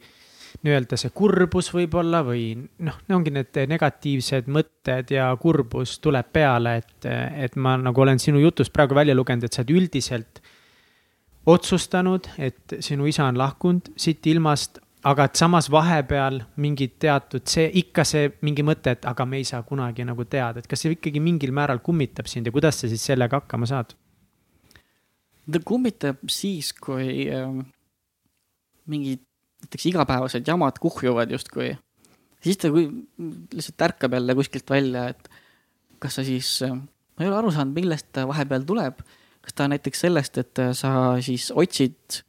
[0.64, 2.52] nii-öelda see kurbus võib-olla või
[2.86, 7.08] noh, ongi need negatiivsed mõtted ja kurbus tuleb peale, et,
[7.46, 10.42] et ma nagu olen sinu jutust praegu välja lugenud, et sa oled üldiselt
[11.50, 17.70] otsustanud, et sinu isa on lahkunud siit ilmast, aga et samas vahepeal mingid teatud see,
[17.80, 20.98] ikka see mingi mõte, et aga me ei saa kunagi nagu teada, et kas see
[20.98, 23.96] ikkagi mingil määral kummitab sind ja kuidas sa siis sellega hakkama saad?
[25.52, 27.50] Ta kummitab siis, kui äh,
[28.90, 29.24] mingid
[29.60, 31.76] näiteks igapäevased jamad kuhjuvad justkui.
[32.42, 32.88] siis ta kui,
[33.52, 35.28] lihtsalt ärkab jälle kuskilt välja, et
[35.98, 39.02] kas sa siis äh,, ma ei ole aru saanud, millest ta vahepeal tuleb.
[39.40, 42.22] kas ta näiteks sellest, et äh, sa siis otsid,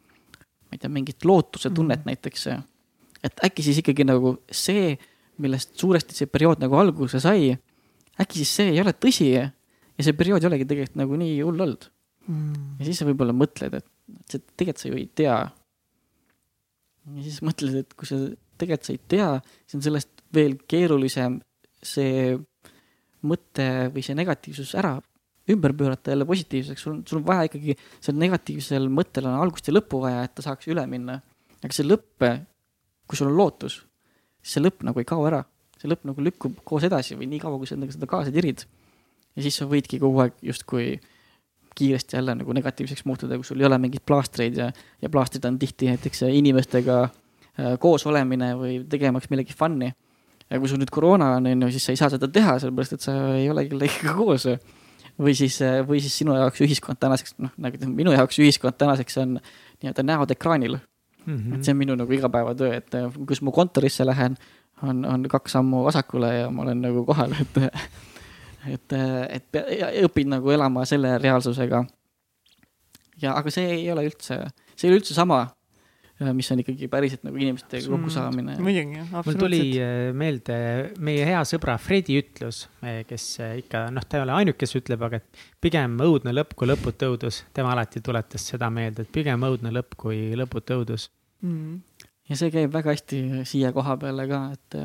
[0.68, 2.06] ma ei tea, mingit lootuse tunnet mm -hmm.
[2.06, 2.48] näiteks.
[3.24, 4.98] et äkki siis ikkagi nagu see,
[5.38, 7.58] millest suuresti see periood nagu alguse sai,
[8.20, 9.50] äkki siis see ei ole tõsi ja
[10.00, 11.92] see periood ei olegi tegelikult nagu nii hull olnud
[12.28, 12.78] mm..
[12.80, 13.88] ja siis sa võib-olla mõtled, et
[14.30, 15.38] see tegelikult sa ju ei tea.
[17.16, 18.20] ja siis mõtled, et kui sa
[18.62, 19.30] tegelikult sa ei tea,
[19.66, 21.40] siis on sellest veel keerulisem
[21.82, 22.36] see
[23.28, 24.98] mõte või see negatiivsus ära
[25.50, 29.68] ümber pöörata jälle positiivseks, sul on, sul on vaja ikkagi, sel negatiivsel mõttel on algust
[29.68, 31.20] ja lõppu vaja, et ta saaks üle minna.
[31.62, 32.26] aga see lõpp,
[33.10, 33.82] kui sul on lootus,
[34.42, 35.44] siis see lõpp nagu ei kao ära.
[35.82, 38.66] see lõpp nagu lükkub koos edasi või nii kaua, kui sa endaga seda kaasa tirid.
[39.36, 41.00] ja siis sa võidki kogu aeg justkui
[41.76, 44.70] kiiresti jälle nagu negatiivseks muutuda, kui sul ei ole mingeid plaastreid ja,
[45.02, 49.92] ja plaastrid on tihti näiteks inimestega äh, koos olemine või tegemaks millegi fun'i.
[50.50, 52.98] ja kui sul nüüd koroona on, on ju, siis sa ei saa seda teha, sellepärast
[52.98, 54.48] et sa ei ole kellegagi koos.
[55.22, 59.18] või siis, äh, või siis sinu jaoks ühiskond tänaseks, noh, nagu minu jaoks ühiskond tänaseks
[59.24, 60.78] on nii-öelda näod ekraanil
[61.26, 61.38] mm.
[61.38, 61.56] -hmm.
[61.56, 64.38] et see on minu nagu igapäevatöö, et äh, kus ma kontorisse lähen,
[64.84, 67.58] on, on kaks sammu vasakule ja ma olen nagu kohal, et
[68.70, 68.94] et,
[69.30, 69.62] et
[70.06, 71.86] õpid nagu elama selle reaalsusega.
[73.22, 74.38] ja, aga see ei ole üldse,
[74.76, 75.44] see ei ole üldse sama,
[76.36, 78.58] mis on ikkagi päriselt nagu inimestega kokkusaamine.
[78.62, 79.26] muidugi, jah, absoluutselt.
[79.26, 80.58] mul tuli meelde
[81.02, 82.64] meie hea sõbra Fredi ütlus,
[83.10, 83.28] kes
[83.64, 87.14] ikka, noh, ta ei ole ainuke, kes ütleb, aga et pigem õudne lõpp kui lõputu
[87.16, 87.44] õudus.
[87.58, 91.10] tema alati tuletas seda meelde, et pigem õudne lõpp kui lõputu õudus
[91.42, 91.80] mm..
[92.30, 94.82] ja see käib väga hästi siia koha peale ka, et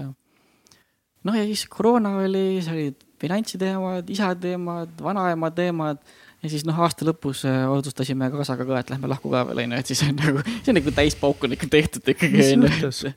[1.26, 6.00] noh, ja siis koroona oli, siis olid finantsiteemad, isa teemad, vanaema teemad
[6.42, 9.80] ja siis noh, aasta lõpus äh, otsustasime kaasaga ka, et lähme lahku ka veel onju,
[9.80, 13.12] et siis on nagu, see on nagu täispauk on ikka tehtud ikkagi onju.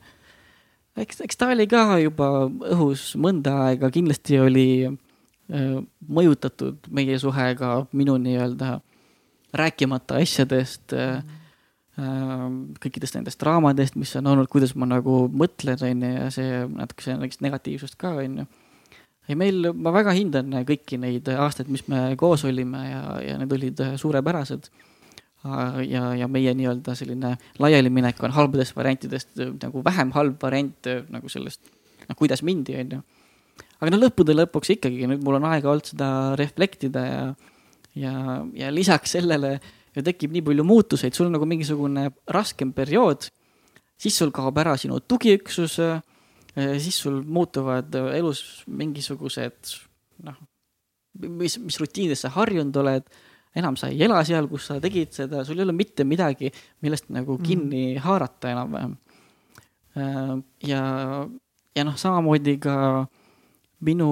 [1.03, 2.29] eks, eks ta oli ka juba
[2.75, 5.73] õhus mõnda aega, kindlasti oli äh,
[6.19, 8.79] mõjutatud meie suhe ka minu nii-öelda
[9.59, 11.19] rääkimata asjadest äh,
[11.99, 12.47] äh,
[12.79, 17.45] kõikidest nendest draamadest, mis on olnud, kuidas ma nagu mõtlen, onju, ja see natuke see
[17.45, 18.47] negatiivsust ka, onju
[19.29, 23.53] ei, meil, ma väga hindan kõiki neid aastaid, mis me koos olime ja, ja need
[23.53, 24.69] olid suurepärased.
[25.87, 31.61] ja, ja meie nii-öelda selline laialiminek on halbadest variantidest nagu vähem halb variant nagu sellest,
[32.09, 32.99] noh, kuidas mindi, onju.
[33.79, 37.21] aga no lõppude lõpuks ikkagi nüüd mul on aega olnud seda reflektida ja,
[37.95, 38.13] ja,
[38.51, 39.59] ja lisaks sellele
[39.95, 43.29] ju tekib nii palju muutuseid, sul on nagu mingisugune raskem periood,
[43.99, 45.79] siis sul kaob ära sinu tugiüksus
[46.55, 49.75] siis sul muutuvad elus mingisugused
[50.25, 50.37] noh,
[51.19, 53.07] mis, mis rutiinides sa harjunud oled,
[53.57, 56.51] enam sa ei ela seal, kus sa tegid seda, sul ei ole mitte midagi,
[56.85, 58.03] millest nagu kinni mm.
[58.05, 58.97] haarata enam-vähem.
[60.69, 60.83] ja,
[61.75, 62.75] ja noh, samamoodi ka
[63.85, 64.11] minu,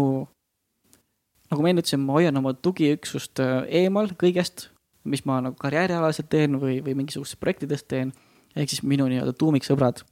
[1.51, 4.69] nagu ma enne ütlesin, ma hoian oma tugiüksust äh, eemal kõigest,
[5.07, 8.11] mis ma nagu karjäärialaselt teen või, või mingisugustes projektides teen,
[8.57, 10.03] ehk siis minu nii-öelda tuumiksõbrad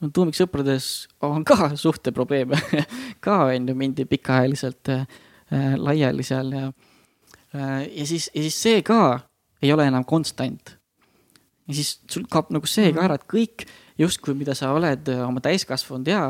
[0.00, 0.90] no tuumiksõprades
[1.26, 2.58] on ka suhteprobleeme
[3.24, 5.06] ka on ju mindi pikaajaliselt äh,
[5.52, 6.66] äh, laiali seal ja
[7.54, 9.20] äh,, ja siis, ja siis see ka
[9.62, 10.76] ei ole enam konstant.
[11.68, 13.66] ja siis sul kaob nagu see ka ära, et kõik
[14.00, 16.24] justkui, mida sa oled äh, oma täiskasvanud ea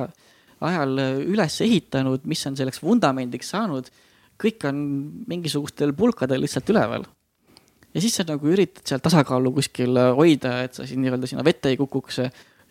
[0.61, 3.89] ajal äh, üles ehitanud, mis on selleks vundamendiks saanud,
[4.41, 4.85] kõik on
[5.31, 7.07] mingisugustel pulkadel lihtsalt üleval.
[7.95, 11.71] ja siis sa nagu üritad seal tasakaalu kuskil hoida, et sa siin nii-öelda sinna vette
[11.71, 12.21] ei kukuks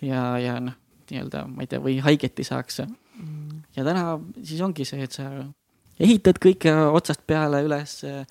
[0.02, 0.76] ja, ja noh,
[1.12, 2.82] nii-öelda, ma ei tea, või haiget ei saaks.
[3.76, 5.30] ja täna siis ongi see, et sa
[6.00, 8.26] ehitad kõike otsast peale üles äh,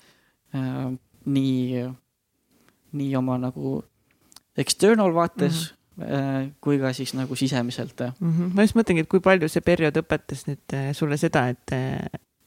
[1.25, 1.83] nii,
[2.91, 3.79] nii oma nagu
[4.59, 6.13] external vaates mm -hmm.
[6.13, 7.99] äh, kui ka siis nagu sisemiselt.
[8.19, 8.31] mm.
[8.31, 8.53] -hmm.
[8.53, 11.71] ma just mõtlengi, et kui palju see periood õpetas nüüd eh, sulle seda, et,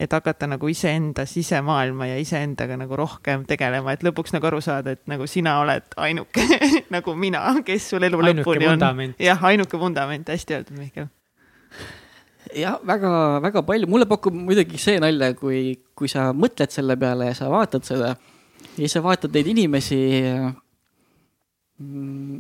[0.03, 4.97] et hakata nagu iseenda sisemaailma ja iseendaga nagu rohkem tegelema, et lõpuks nagu aru saada,
[4.97, 6.45] et nagu sina oled ainuke
[6.95, 8.77] nagu mina, kes sul elu Ainuke lõpuni on.
[8.77, 9.17] vundament.
[9.23, 11.09] jah, ainuke vundament, hästi öeldud, Mihkel.
[12.59, 15.63] jah, väga-väga palju, mulle pakub muidugi see nalja, kui,
[15.95, 18.17] kui sa mõtled selle peale ja sa vaatad seda
[18.73, 20.01] ja siis sa vaatad neid inimesi.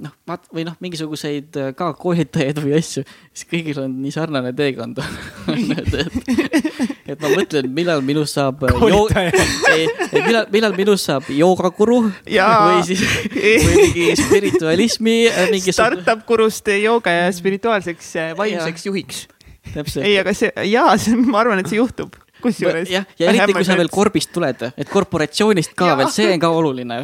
[0.02, 4.52] noh, vaat- või noh, mingisuguseid äh, ka koolitajaid või asju, siis kõigil on nii sarnane
[4.56, 5.00] teekond
[5.52, 8.64] et, et, et ma mõtlen, millal minust saab.
[8.78, 9.32] Koolitaja.
[10.26, 15.74] millal, millal minust saab joogakuru või siis, või mingi spiritualismi äh, mingi.
[15.74, 19.24] startup kurust jooga ja spirituaalseks vaimseks juhiks.
[19.72, 20.04] täpselt.
[20.04, 22.16] ei, aga see, jaa, see on, ma arvan, et see juhtub.
[22.42, 22.90] kusjuures.
[22.90, 25.98] jah, ja eriti, kui sa veel korbist tuled, et korporatsioonist ka Jaa.
[26.02, 27.02] veel, see on ka oluline.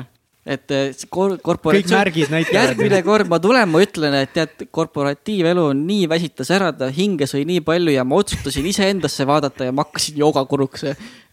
[0.48, 2.56] Et eh, kor-, kõik korporatsioon, märgid näitavad.
[2.56, 7.28] järgmine kord ma tulen, ma ütlen, et tead, korporatiivelu on nii väsitas ära, ta hinge
[7.28, 10.86] sõi nii palju ja ma otsustasin iseendasse vaadata ja ma hakkasin joogakuruks.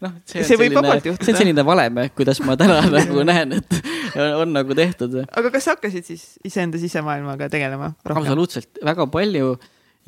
[0.04, 1.24] noh, see on See võib selline, vabalt juhtuda.
[1.24, 3.78] see on selline valem, kuidas ma täna nagu näen, et
[4.12, 5.16] on, on nagu tehtud.
[5.24, 9.54] aga kas sa hakkasid siis iseenda sisemaailmaga tegelema absoluutselt, väga palju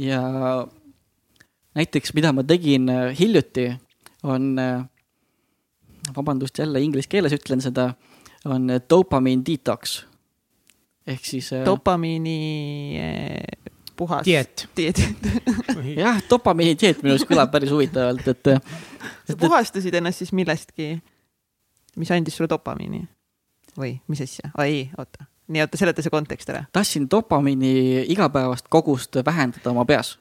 [0.04, 0.20] ja
[1.78, 3.70] näiteks, mida ma tegin hiljuti,
[4.28, 4.52] on,
[6.16, 7.92] vabandust, jälle inglise keeles ütlen seda,
[8.44, 10.04] on äh, dopamine detox.
[11.06, 14.24] ehk siis äh, dopamiini eh, puhas.
[14.24, 14.68] dieet.
[15.96, 18.60] jah, dopamiini dieet minu arust kõlab päris huvitavalt, et äh,
[19.28, 20.98] sa puhastasid ennast siis millestki,
[21.96, 23.04] mis andis sulle dopamiini
[23.78, 24.52] või mis asja?
[24.64, 26.66] ei, oota, nii oota, seleta see kontekst ära.
[26.72, 30.16] tahtsin dopamiini igapäevast kogust vähendada oma peas,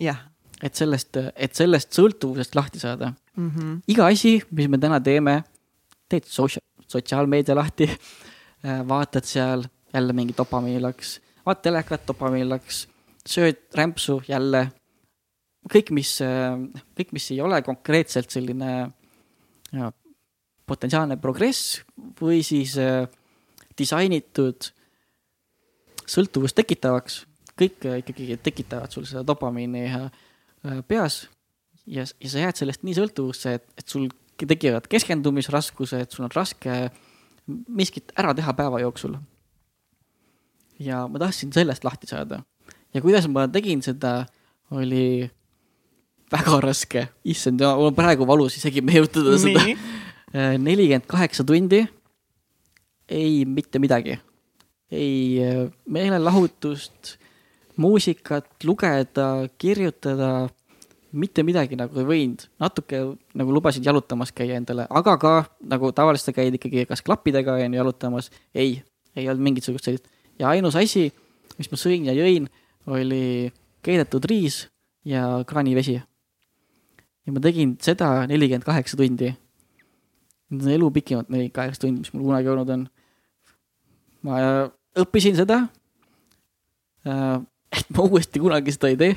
[0.00, 0.26] jah
[0.62, 3.50] et sellest, et sellest sõltuvusest lahti saada mm.
[3.50, 3.76] -hmm.
[3.88, 5.42] iga asi, mis me täna teeme,
[6.08, 7.86] teed socia-, sotsiaalmeedia lahti,
[8.88, 9.62] vaatad seal
[9.94, 11.14] jälle mingi dopamiinilaks,
[11.46, 12.82] vaatad telekat, dopamiinilaks,
[13.26, 14.66] sööd rämpsu jälle.
[15.70, 16.16] kõik, mis,
[16.98, 18.70] kõik, mis ei ole konkreetselt selline
[19.72, 19.90] ja,
[20.70, 21.80] potentsiaalne progress
[22.20, 23.08] või siis äh,
[23.78, 24.70] disainitud
[26.10, 27.24] sõltuvust tekitavaks,
[27.58, 30.08] kõik äh, ikkagi tekitavad sul seda dopamiini äh,
[30.88, 31.24] peas
[31.86, 34.08] ja, ja sa jääd sellest nii sõltuvusse, et, et sul
[34.48, 36.90] tekivad keskendumisraskused, sul on raske
[37.68, 39.18] miskit ära teha päeva jooksul.
[40.80, 42.42] ja ma tahtsin sellest lahti saada.
[42.94, 44.24] Ja kuidas ma tegin seda,
[44.70, 45.28] oli
[46.32, 49.64] väga raske, issand, mul on praegu valus isegi meenutada seda.
[49.66, 49.76] nii,
[50.62, 51.82] nelikümmend kaheksa tundi,
[53.10, 54.16] ei mitte midagi,
[54.90, 57.16] ei äh, meelelahutust,
[57.80, 60.48] muusikat lugeda, kirjutada,
[61.12, 63.00] mitte midagi nagu ei võinud, natuke
[63.38, 65.34] nagu lubasin jalutamas käia endale, aga ka
[65.72, 68.78] nagu tavaliselt sa käid ikkagi kas klappidega on ju jalutamas, ei,
[69.16, 70.06] ei olnud mingisugust sellist
[70.38, 71.08] ja ainus asi,
[71.58, 72.46] mis ma sõin ja jõin,
[72.90, 73.50] oli
[73.84, 74.64] keedetud riis
[75.04, 75.98] ja kraanivesi.
[77.26, 79.34] ja ma tegin seda nelikümmend kaheksa tundi
[80.50, 82.88] Need on elu pikimad nelikümmend kaheksa tundi, mis mul kunagi olnud on.
[84.26, 84.64] ma äh,
[84.98, 85.62] õppisin seda.
[87.70, 89.14] Et ma uuesti kunagi seda ei tee.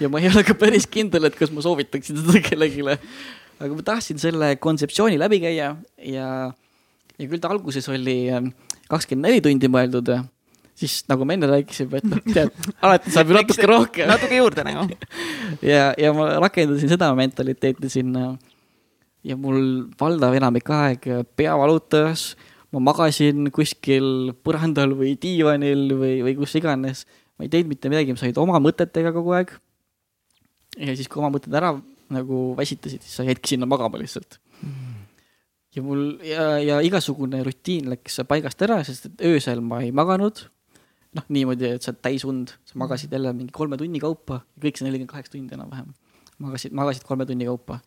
[0.00, 2.86] ja ma ei ole ka päris kindel, et kas ma soovitaksin seda kellelegi.
[3.60, 6.26] aga ma tahtsin selle kontseptsiooni läbi käia ja,
[7.18, 8.44] ja küll ta alguses oli äh,
[8.90, 10.08] kakskümmend neli tundi mõeldud,
[10.80, 14.08] siis nagu me enne rääkisime, et noh, tead, alati saab ju natuke rohkem.
[14.10, 14.86] natuke juurde nagu.
[15.62, 18.32] ja, ja ma rakendasin seda mentaliteeti sinna
[19.26, 22.32] ja mul valdav enamik aeg pea valutas,
[22.74, 27.06] ma magasin kuskil põrandal või diivanil või, või kus iganes.
[27.38, 29.56] ma ei teinud mitte midagi, ma sain oma mõtetega kogu aeg.
[30.78, 31.74] ja siis, kui oma mõtted ära
[32.10, 34.38] nagu väsitasid, siis sa jäidki sinna magama lihtsalt.
[35.74, 40.46] ja mul ja, ja igasugune rutiin läks paigast ära, sest et öösel ma ei maganud.
[41.16, 44.78] noh, niimoodi, et sa oled täis und, sa magasid jälle mingi kolme tunni kaupa, kõik
[44.78, 45.90] see nelikümmend kaheksa tundi enam-vähem.
[46.38, 47.80] magasid, magasid kolme tunni kaupa.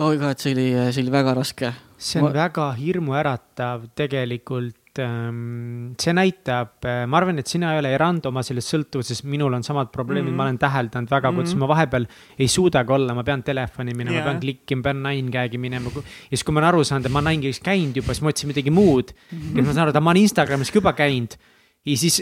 [0.00, 1.72] Oi god, see oli, see oli väga raske.
[2.00, 4.76] see on Ma- väga hirmuäratav tegelikult.
[4.90, 9.92] see näitab, ma arvan, et sina ei ole erand oma selles sõltuvuses, minul on samad
[9.94, 10.32] probleemid mm.
[10.32, 10.36] -hmm.
[10.36, 12.06] ma olen täheldanud väga, kuidas ma vahepeal
[12.38, 15.92] ei suudagi olla, ma pean telefoni minema yeah., pean klikkima, pean nine gag'i minema.
[15.94, 16.02] ja
[16.34, 18.50] siis, kui ma olen aru saanud, et ma nine gag'is käinud juba, siis ma otsin
[18.50, 19.38] midagi muud mm.
[19.38, 19.46] -hmm.
[19.46, 21.38] ja siis ma saan aru, et ma olen Instagramis ka juba käinud
[21.86, 22.20] ja siis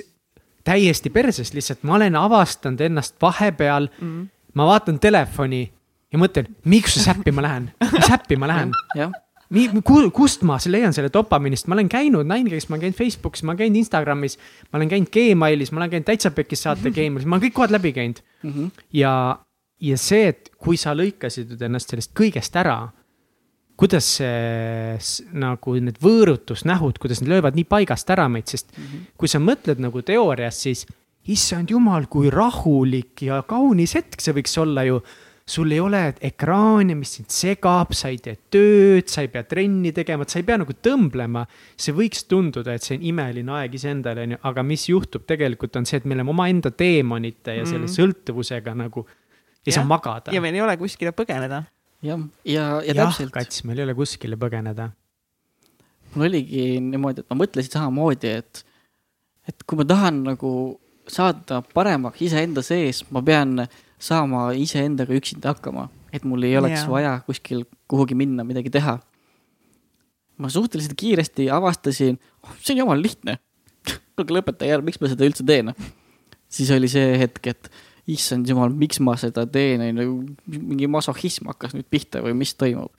[0.64, 4.28] täiesti perses lihtsalt, ma olen avastanud ennast vahepeal mm, -hmm.
[4.54, 5.72] ma vaatan telefoni
[6.12, 8.74] ja mõtlen, miks äppi ma lähen, mis äppi ma lähen
[10.12, 13.62] kust ma leian selle dopamiinist, ma olen käinud Ninegagis, ma olen käinud Facebookis, ma olen
[13.62, 17.46] käinud Instagramis, ma olen käinud Gmailis, ma olen käinud Täitsa Pekkis saate Gmailis, ma olen
[17.46, 18.22] kõik kohad läbi käinud.
[18.42, 18.70] Mhm.
[18.92, 19.14] ja,
[19.80, 22.76] ja see, et kui sa lõikasid ennast sellest kõigest ära,
[23.78, 29.10] kuidas see nagu need võõrutusnähud, kuidas need löövad nii paigast ära meid, sest mm -hmm.
[29.16, 30.84] kui sa mõtled nagu teoorias, siis
[31.28, 35.00] issand jumal, kui rahulik ja kaunis hetk see võiks olla ju
[35.48, 39.92] sul ei ole ekraani, mis sind segab, sa ei tee tööd, sa ei pea trenni
[39.96, 41.46] tegema, et sa ei pea nagu tõmblema.
[41.76, 45.86] see võiks tunduda, et see on imeline aeg iseendale, onju, aga mis juhtub tegelikult on
[45.88, 47.94] see, et me oleme omaenda teemonite ja selle Mhm.
[47.96, 49.06] sõltuvusega nagu
[49.66, 49.88] ei saa Jah.
[49.88, 50.32] magada.
[50.32, 51.64] ja meil ei ole kuskile põgeneda.
[52.02, 54.90] jah, ja, ja jah, täpselt, kats, meil ei ole kuskile põgeneda.
[56.14, 58.64] mul oligi niimoodi, et ma mõtlesin samamoodi, et,
[59.48, 60.52] et kui ma tahan nagu
[61.08, 63.66] saada paremaks iseenda sees, ma pean
[63.98, 66.90] saama iseendaga üksinda hakkama, et mul ei oleks yeah.
[66.90, 68.98] vaja kuskil kuhugi minna, midagi teha.
[70.38, 73.38] ma suhteliselt kiiresti avastasin, oh, see on jumala lihtne.
[74.14, 75.74] kuulge, lõpetage ära, miks ma seda üldse teen?
[76.48, 77.70] siis oli see hetk, et
[78.08, 80.14] issand jumal, miks ma seda teen, ju,
[80.46, 82.92] mingi masohhism hakkas nüüd pihta või mis toimub.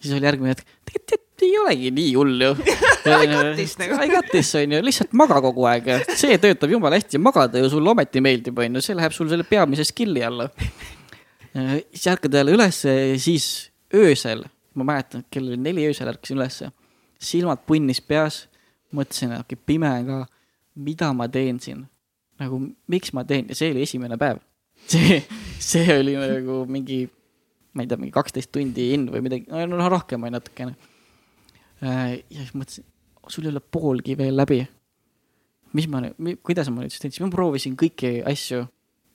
[0.00, 2.52] siis oli järgmine hetk, tegelikult ei olegi nii hull ju.
[3.04, 3.98] I got this nagu.
[4.00, 7.60] I got this on ju, lihtsalt maga kogu aeg ja see töötab jumala hästi, magada
[7.60, 10.48] ju sulle ometi meeldib, on ju, see läheb sul selle peamise skill'i alla.
[11.90, 14.44] siis ärkad jälle ülesse, siis öösel,
[14.74, 16.70] ma mäletan, kell oli neli öösel ärkasin ülesse,
[17.20, 18.44] silmad punnis peas,
[18.94, 20.20] mõtlesin, et okei, pime on ka,
[20.86, 21.84] mida ma teen siin,
[22.42, 22.58] nagu
[22.90, 24.40] miks ma teen ja see oli esimene päev.
[24.90, 25.20] see,
[25.62, 27.04] see oli nagu mingi,
[27.74, 30.74] ma ei tea, mingi kaksteist tundi in või midagi, no rohkem oli natukene.
[31.82, 32.86] Ja siis mõtlesin,
[33.28, 34.64] sul ei ole poolgi veel läbi.
[35.74, 38.64] mis ma nüüd, kuidas ma nüüd siis teen, siis ma proovisin kõiki asju.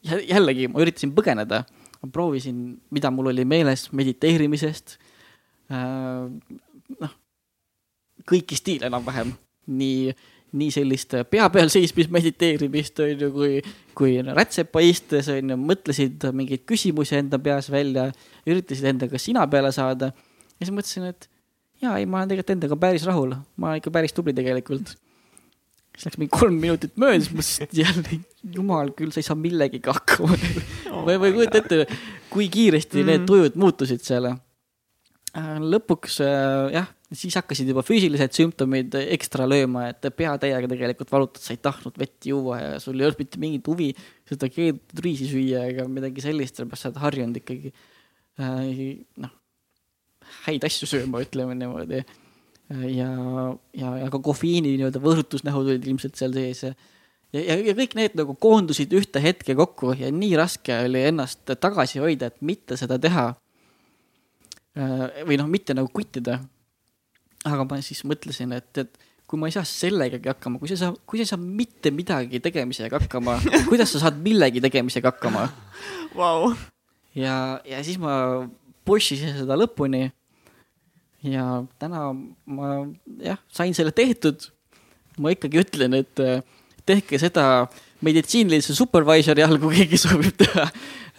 [0.03, 1.63] jällegi ma üritasin põgeneda,
[2.01, 4.97] ma proovisin, mida mul oli meeles mediteerimisest.
[5.69, 7.15] noh,
[8.29, 9.31] kõiki stiile enam-vähem,
[9.69, 10.13] nii,
[10.59, 13.59] nii sellist pea peal seismist mediteerimist on ju, kui,
[13.95, 18.09] kui rätsepa istes on ju, mõtlesid mingeid küsimusi enda peas välja,
[18.49, 20.11] üritasid endaga sina peale saada.
[20.57, 21.28] ja siis mõtlesin, et
[21.83, 24.95] jaa, ei, ma olen tegelikult endaga päris rahul, ma ikka päris tubli tegelikult.
[25.95, 28.19] siis läks mingi kolm minutit mööda, siis mõtlesin, et jälle,
[28.55, 30.37] jumal küll, sa ei saa millegagi hakkama.
[31.05, 31.99] ma ei, ma ei kujuta ette,
[32.31, 33.09] kui kiiresti mm.
[33.11, 33.27] need Mhm.
[33.31, 34.29] tujud muutusid seal.
[35.69, 41.41] lõpuks äh, jah, siis hakkasid juba füüsilised sümptomid ekstra lööma, et pea täiega tegelikult valutad,
[41.43, 43.91] sa ei tahtnud vett juua ja sul ei olnud mitte mingit huvi
[44.29, 47.73] seda keedetud riisi süüa ega midagi sellist, sellepärast sa oled harjunud ikkagi
[48.41, 49.35] äh, noh,
[50.45, 52.03] häid asju sööma, ütleme niimoodi.
[52.93, 53.09] ja,
[53.73, 56.73] ja, ja ka kofeiini nii-öelda võõrutusnähud olid ilmselt seal sees ja
[57.33, 62.01] ja, ja, kõik need nagu koondusid ühte hetke kokku ja nii raske oli ennast tagasi
[62.01, 63.31] hoida, et mitte seda teha.
[65.27, 66.39] või noh, mitte nagu kuttida.
[67.45, 68.97] aga ma siis mõtlesin, et, et
[69.27, 71.91] kui ma ei saa sellegagi hakkama, kui sa ei saa, kui sa ei saa mitte
[71.91, 73.37] midagi tegemisega hakkama,
[73.69, 75.47] kuidas sa saad millegi tegemisega hakkama?
[76.17, 76.53] Vau.
[77.15, 78.47] ja, ja siis ma
[78.85, 80.09] push isin seda lõpuni.
[81.25, 81.45] Ja
[81.81, 82.09] täna
[82.45, 82.69] ma
[83.23, 84.49] jah, sain selle tehtud.
[85.19, 86.39] ma ikkagi ütlen, et äh,
[86.87, 87.67] tehke seda
[88.05, 90.69] meditsiinilise supervisor'i all, kui keegi soovib teha.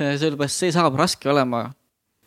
[0.01, 1.67] sellepärast see saab raske olema.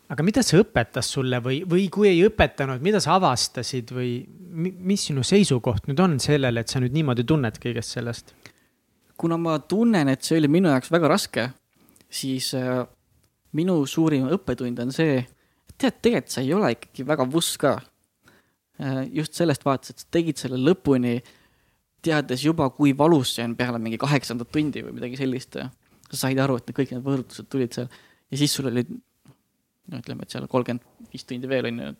[0.08, 4.16] aga mida see õpetas sulle või, või kui ei õpetanud, mida sa avastasid või
[4.54, 8.34] mi- mis sinu seisukoht nüüd on sellele, et sa nüüd niimoodi tunned kõigest sellest?
[9.16, 11.48] kuna ma tunnen, et see oli minu jaoks väga raske,
[12.10, 12.82] siis äh,
[13.54, 15.20] minu suurim õppetund on see,
[15.78, 17.78] tead, tegelikult sa ei ole ikkagi väga vuss ka
[18.80, 19.04] äh,.
[19.12, 21.18] just sellest vaates, et sa tegid selle lõpuni,
[22.04, 25.58] teades juba, kui valus see on peale mingi kaheksandat tundi või midagi sellist.
[26.10, 27.88] sa said aru, et kõik need võõrutused tulid seal
[28.30, 28.84] ja siis sul oli,
[29.90, 31.92] no ütleme, et seal kolmkümmend viis tundi veel on ju.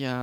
[0.00, 0.16] ja,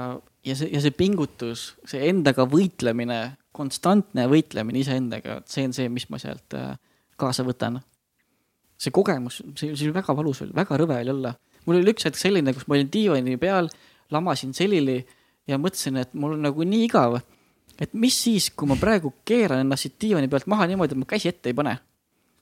[0.46, 3.22] ja see, ja see pingutus, see endaga võitlemine,
[3.56, 6.76] konstantne võitlemine iseendaga, see on see, mis ma sealt äh,
[7.20, 7.82] kaasa võtan.
[8.82, 11.36] see kogemus, see, see oli väga valus väga rõve oli olla.
[11.66, 13.70] Mul oli üks hetk selline, kus ma olin diivani peal,
[14.12, 15.00] lamasin selili
[15.50, 17.20] ja mõtlesin, et mul on nagu nii igav.
[17.82, 21.08] et mis siis, kui ma praegu keeran ennast siit diivani pealt maha niimoodi, et ma
[21.10, 21.80] käsi ette ei pane.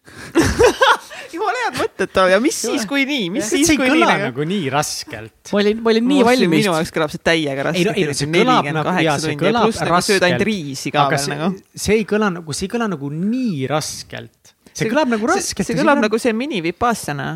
[1.33, 4.07] jumala head mõtted too ja mis siis, kui nii, mis see siis, ei kui kõla
[4.09, 5.51] nii nagu nii raskelt.
[5.53, 6.73] ma olin, ma olin nii valmis minu.
[6.73, 9.41] jaoks kõlab see täiega Ei no- ei no raskelt, see kõlab nagu- jaa, see ja
[9.43, 11.61] kõlab pluss nagu sööd ainult raskelt, riisi ka veel see nagu.
[11.85, 14.55] see ei kõla nagu, see ei kõla nagu nii raskelt.
[14.73, 15.67] see kõlab nagu raskelt.
[15.67, 17.29] see kõlab nagu see mini Vipassana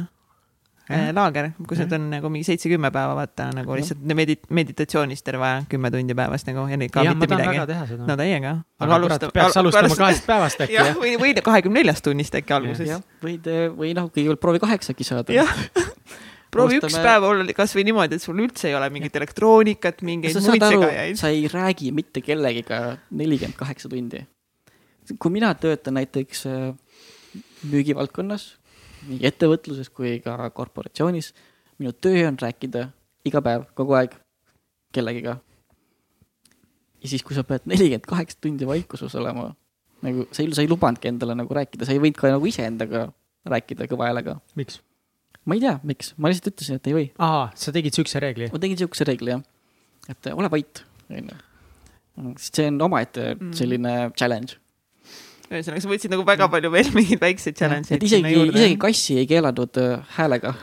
[0.89, 5.61] laager, kus need on nagu mingi seitse-kümme päeva, vaata nagu lihtsalt medit-, meditatsioonis terve aja,
[5.71, 7.99] kümme tundi päevas nagu ja neid ka ma mitte midagi.
[8.03, 8.51] no täiega.
[8.83, 12.91] aga kurat, peaks alustama kahest päevast äkki jah, või, või kahekümne neljast tunnist äkki alguses
[13.23, 13.47] võid,
[13.77, 15.47] või noh, kõigepealt proovi kaheksaki saada.
[16.53, 20.35] proovi üks Alustame- päev olla kasvõi niimoodi, et sul üldse ei ole mingit elektroonikat, mingeid
[20.35, 21.19] sa muid segajaid.
[21.19, 24.25] sa ei räägi mitte kellegiga nelikümmend kaheksa tundi.
[25.19, 26.75] kui mina töötan näiteks äh,
[27.71, 28.53] müügivaldkonnas,
[29.07, 31.33] nii ettevõtluses kui ka korporatsioonis,
[31.79, 32.87] minu töö on rääkida
[33.25, 34.15] iga päev, kogu aeg
[34.93, 35.37] kellegiga.
[37.03, 39.49] ja siis, kui sa pead nelikümmend kaheksa tundi vaikuses olema,
[40.05, 43.07] nagu sa ei, sa ei lubanudki endale nagu rääkida, sa ei võinud ka nagu iseendaga
[43.49, 44.37] rääkida kõva häälega.
[44.59, 44.79] miks?
[45.45, 47.07] ma ei tea, miks, ma lihtsalt ütlesin, et ei või.
[47.19, 48.47] aa, sa tegid siukse reegli?
[48.53, 49.43] ma tegin siukse reegli jah,
[50.09, 51.39] et ole vait, onju.
[52.37, 53.53] sest see on omaette Mm.
[53.57, 54.59] selline challenge.
[55.59, 57.97] ühesõnaga, sa võtsid nagu väga palju veel mingeid väikseid challenge'eid.
[57.99, 60.53] et isegi, isegi kassi ei keelanud äh, häälega.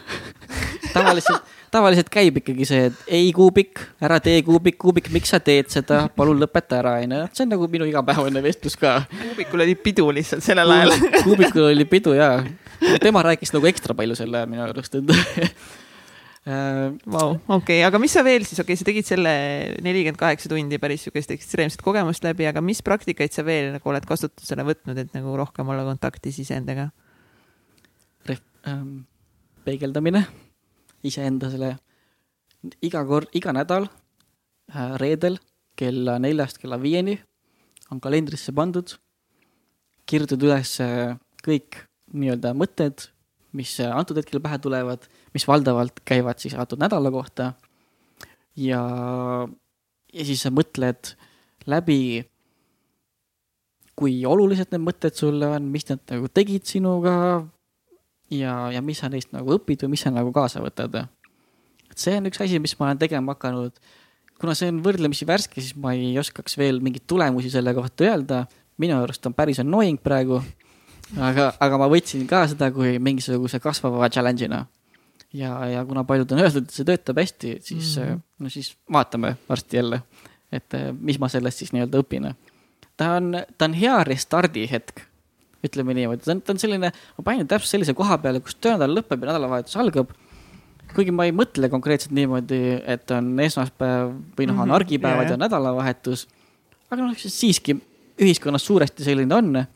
[0.95, 5.71] tavaliselt, tavaliselt käib ikkagi see, et ei kuubik, ära tee kuubik, kuubik, miks sa teed
[5.73, 7.21] seda, palun lõpeta ära, onju.
[7.35, 9.01] see on nagu minu igapäevane vestlus ka.
[9.13, 10.97] kuubikul oli pidu lihtsalt sellel ajal.
[11.23, 12.33] kuubikul oli pidu ja,
[13.03, 15.15] tema rääkis nagu ekstra palju selle minu arust, et
[16.41, 19.33] Vau, okei, aga mis sa veel siis, okei okay,, sa tegid selle
[19.85, 24.07] nelikümmend kaheksa tundi päris sihukest ekstreemset kogemust läbi, aga mis praktikaid sa veel nagu oled
[24.09, 26.89] kasutusele võtnud, et nagu rohkem olla kontaktis iseendaga?
[28.67, 29.05] ähm,
[29.65, 30.25] peegeldamine
[31.07, 31.75] iseenda selle
[32.85, 35.39] iga kord, iga nädal äh, reedel
[35.81, 37.17] kella neljast kella viieni
[37.91, 38.93] on kalendrisse pandud,
[40.07, 41.81] kirjutatud üles äh, kõik
[42.13, 43.09] nii-öelda mõtted,
[43.57, 47.53] mis äh, antud hetkel pähe tulevad, mis valdavalt käivad siis antud nädala kohta.
[48.57, 48.83] ja,
[50.13, 51.15] ja siis sa mõtled
[51.71, 52.27] läbi,
[53.97, 57.15] kui olulised need mõtted sulle on, mis nad nagu tegid sinuga
[58.31, 60.95] ja, ja mis sa neist nagu õpid või mis sa nagu kaasa võtad.
[61.91, 63.75] et see on üks asi, mis ma olen tegema hakanud.
[64.41, 68.47] kuna see on võrdlemisi värske, siis ma ei oskaks veel mingeid tulemusi selle kohta öelda.
[68.79, 70.43] minu arust on päris annoying praegu.
[71.19, 74.67] aga, aga ma võtsin ka seda kui mingisuguse kasvava challenge'ina.
[75.33, 78.07] ja, ja kuna paljud on öeldud, et see töötab hästi, siis mm.
[78.07, 78.23] -hmm.
[78.39, 80.03] no siis vaatame varsti jälle,
[80.53, 82.33] et eh, mis ma sellest siis nii-öelda õpin.
[82.97, 85.07] ta on, ta on hea restardi hetk
[85.65, 88.95] ütleme niimoodi, ta on, ta on selline, ma panin täpselt sellise koha peale, kus töönädal
[88.97, 90.13] lõpeb ja nädalavahetus algab.
[90.95, 95.37] kuigi ma ei mõtle konkreetselt niimoodi, et on esmaspäev või noh, on Mhm, argipäevad jaa,
[95.37, 96.27] ja nädalavahetus.
[96.91, 97.77] aga noh, siiski
[98.21, 99.67] ühiskonnas suuresti selline on.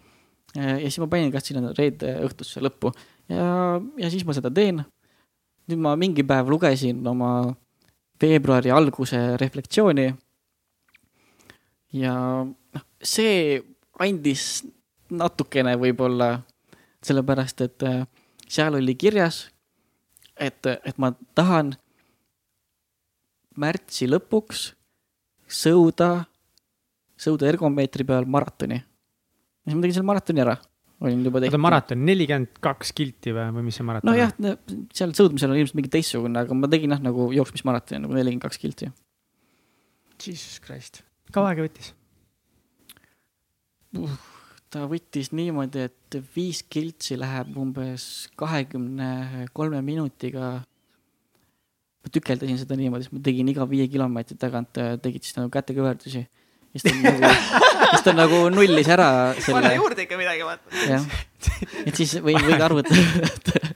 [0.55, 2.93] ja siis ma panin ka sinna reede õhtusse lõppu
[3.29, 4.85] ja, ja siis ma seda teen.
[5.69, 7.55] Nüüd ma mingi päev lugesin oma
[8.21, 10.09] veebruari alguse reflektsiooni.
[11.95, 12.15] ja
[12.45, 13.63] noh, see
[14.03, 14.65] andis
[15.11, 16.41] natukene võib-olla
[17.05, 18.05] sellepärast, et äh,
[18.49, 19.49] seal oli kirjas,
[20.37, 21.75] et, et ma tahan
[23.61, 24.71] märtsi lõpuks
[25.47, 26.25] sõuda,
[27.21, 28.81] sõuda ergomeetri peal maratoni.
[28.81, 30.57] ja siis ma tegin selle maratoni ära,
[31.09, 34.35] olin juba oota, maraton, nelikümmend kaks kilti või, või mis see maraton nojah,
[34.95, 38.63] seal sõudmisel on ilmselt mingi teistsugune, aga ma tegin jah, nagu jooksmismaratoni nagu nelikümmend kaks
[38.63, 38.93] kilti.
[40.21, 41.03] Jesus Christ.
[41.35, 41.93] kaua aega võttis?
[44.75, 50.63] ta võttis niimoodi, et viis kiltsi läheb umbes kahekümne kolme minutiga.
[52.05, 56.27] ma tükeldasin seda niimoodi, siis ma tegin iga viie kilomeetri tagant, tegid siis nagu kätekõverdusi.
[56.75, 57.31] Siis ta nagu,
[57.93, 60.83] siis ta nagu nullis ära selle, juurde ikka midagi, vaata.
[60.89, 61.07] jah.
[61.85, 63.73] et siis võin, võin arvutada.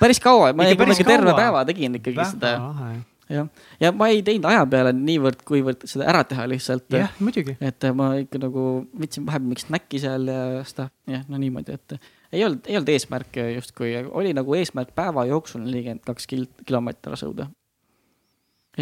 [0.00, 2.92] päris kaua, ma Ikka ikkagi terve päeva tegin ikkagi seda väga lahe.
[3.36, 3.50] jah,
[3.82, 6.88] ja ma ei teinud aja peale niivõrd, kuivõrd seda ära teha lihtsalt.
[6.96, 7.58] jah, muidugi.
[7.60, 8.70] et ma ikka nagu
[9.04, 12.00] võtsin vahepeal mingit snäkki seal ja stuff, jah, no niimoodi, et
[12.32, 17.18] ei olnud, ei olnud eesmärke justkui, oli nagu eesmärk päeva jooksul nelikümmend kaks kil-, kilomeetrit
[17.20, 17.50] sõuda.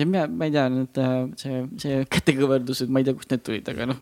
[0.07, 3.71] mina, ma ei tea, nüüd äh, see, see kätekõverdused, ma ei tea, kust need tulid,
[3.73, 4.01] aga noh.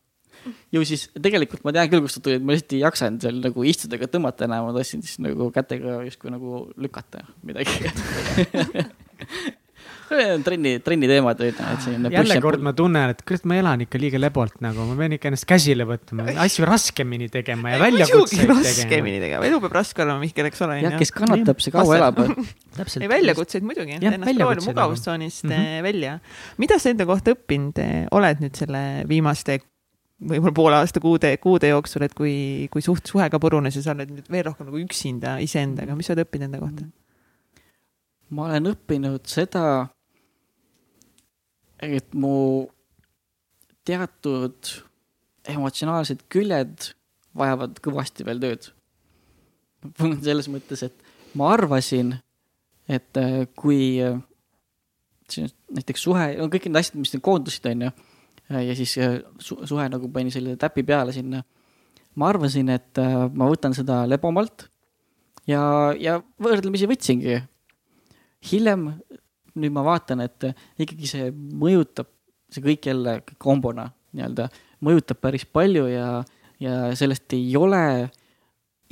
[0.74, 3.68] ju siis tegelikult ma tean küll, kust nad tulid, ma lihtsalt ei jaksanud seal nagu
[3.72, 7.92] istuda ega tõmmata enam, ma tahtsin siis nagu kätega justkui nagu lükata midagi.
[10.46, 12.10] trenni, trenni teemad, et selline.
[12.14, 15.30] jälle kord ma tunnen, et kurat, ma elan ikka liiga lebalt nagu, ma pean ikka
[15.30, 18.58] ennast käsile võtma, asju raskemini tegema ja väljakutseid tegema.
[18.62, 20.80] raskemini tegema, elu peab raske olema, Mihkel, eks ole.
[20.84, 22.20] jah, kes kannatab, see kaua elab.
[23.02, 25.86] ei, väljakutseid muidugi, ennast proovida mugavustsoonist mm -hmm.
[25.86, 26.18] välja.
[26.58, 29.60] mida sa enda kohta õppinud eh, oled nüüd selle viimaste
[30.16, 33.92] võib-olla poole aasta kuude, kuude jooksul, et kui, kui suht suhe ka purunes ja sa
[33.96, 36.86] oled nüüd veel rohkem nagu üksinda iseendaga, mis sa oled õppinud enda kohta?
[38.34, 39.86] ma olen õppinud seda,
[41.82, 42.66] et mu
[43.86, 44.70] teatud
[45.46, 46.90] emotsionaalsed küljed
[47.36, 48.70] vajavad kõvasti veel tööd.
[50.24, 52.16] selles mõttes, et ma arvasin,
[52.88, 54.18] et äh, kui äh,
[55.76, 57.68] näiteks suhe, no kõik need asjad, mis koondusid,
[58.48, 61.44] ja siis äh, su suhe nagu pani selle täpi peale sinna.
[62.16, 62.96] ma arvasin, et
[63.36, 64.70] ma võtan seda lebamalt
[65.46, 67.42] ja, ja võrdlemisi võtsingi
[68.50, 68.86] hiljem
[69.56, 72.08] nüüd ma vaatan, et ikkagi see mõjutab,
[72.52, 74.48] see kõik jälle kombona nii-öelda
[74.84, 76.08] mõjutab päris palju ja,
[76.62, 78.08] ja sellest ei ole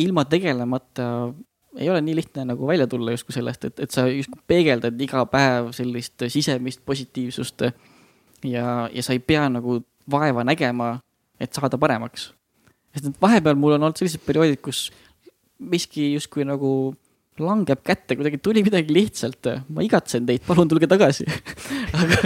[0.01, 1.09] ilma tegelemata,
[1.78, 5.24] ei ole nii lihtne nagu välja tulla justkui sellest, et, et sa justkui peegeldad iga
[5.31, 7.69] päev sellist sisemist positiivsust.
[8.45, 9.81] ja, ja sa ei pea nagu
[10.11, 10.99] vaeva nägema,
[11.41, 12.32] et saada paremaks.
[12.95, 14.91] sest et vahepeal mul on olnud sellised perioodid, kus
[15.59, 16.95] miski justkui nagu
[17.43, 21.27] langeb kätte, kuidagi tuli midagi lihtsalt, ma igatsen teid, palun tulge tagasi.
[21.98, 22.19] aga,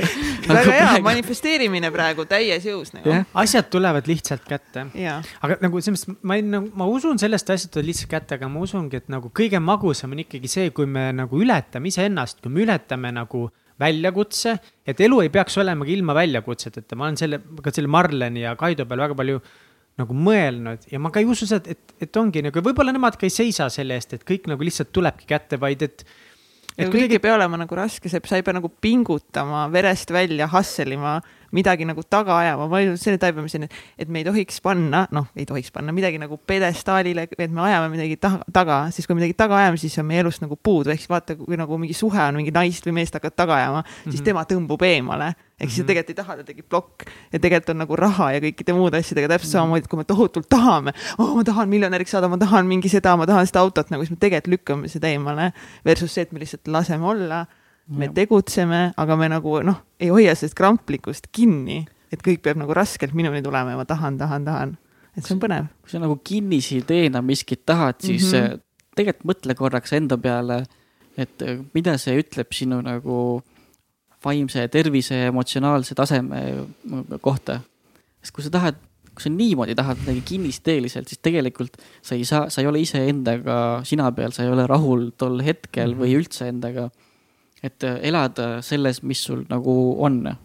[0.51, 3.09] väga hea, manifesteerimine praegu täies jõus nagu.
[3.09, 7.20] Jah, asjad tulevad lihtsalt kätte, ja aga nagu selles mõttes ma ei nagu, ma usun
[7.20, 10.74] sellest asjad tulevad lihtsalt kätte, aga ma usungi, et nagu kõige magusam on ikkagi see,
[10.76, 13.47] kui me nagu ületame iseennast, kui me ületame nagu
[13.78, 14.56] väljakutse,
[14.89, 18.85] et elu ei peaks olemagi ilma väljakutseteta, ma olen selle, ka selle Marleni ja Kaido
[18.90, 19.40] peal väga palju
[19.98, 23.26] nagu mõelnud ja ma ka ei usu seda, et, et ongi nagu, võib-olla nemad ka
[23.28, 26.04] ei seisa selle eest, et kõik nagu lihtsalt tulebki kätte, vaid et.
[26.78, 30.94] ja kõik ei pea olema nagu raske, sa ei pea nagu pingutama verest välja, hustle
[30.94, 31.18] ima,
[31.52, 33.68] midagi nagu taga ajama, ma olen selle taipamiseni,
[33.98, 37.90] et me ei tohiks panna, noh, ei tohiks panna midagi nagu pjedestaalile, et me ajame
[37.94, 41.02] midagi taga, taga, siis kui midagi taga ajame, siis on meie elust nagu puudu, ehk
[41.02, 43.92] siis vaata, kui nagu mingi suhe on, mingi naist või meest hakkad taga ajama mm,
[43.94, 44.14] -hmm.
[44.14, 45.32] siis tema tõmbub eemale.
[45.59, 45.86] Ehk siis Mhm.
[45.90, 49.28] tegelikult ei taha, ta tegi plokk ja tegelikult on nagu raha ja kõikide muude asjadega
[49.35, 52.89] täpselt samamoodi, et kui me tohutult tahame oh,, ma tahan miljonäriks saada, ma tahan mingi
[52.89, 55.52] seda, ma tahan seda autot nagu, siis me tegelikult lükkame seda eemale
[55.85, 57.47] versus see, et me lihtsalt laseme olla
[57.89, 58.14] me Jah.
[58.14, 61.80] tegutseme, aga me nagu noh, ei hoia sellest kramplikust kinni,
[62.12, 64.74] et kõik peab nagu raskelt minuni tulema ja ma tahan, tahan, tahan.
[65.16, 65.70] et see on põnev.
[65.82, 68.39] kui sa nagu kinnisideena miskit tahad, siis mm.
[68.39, 68.60] -hmm.
[68.97, 70.64] tegelikult mõtle korraks enda peale,
[71.16, 73.43] et äh, mida see ütleb sinu nagu
[74.24, 76.42] vaimse tervise ja emotsionaalse taseme
[77.20, 77.60] kohta.
[78.22, 78.78] sest kui sa tahad,
[79.14, 83.80] kui sa niimoodi tahad midagi kinnisideeliselt, siis tegelikult sa ei saa, sa ei ole iseendaga
[83.86, 86.02] sina peal, sa ei ole rahul tol hetkel mm -hmm.
[86.02, 86.90] või üldse endaga.
[87.62, 90.36] et äh, elada selles, mis sul nagu on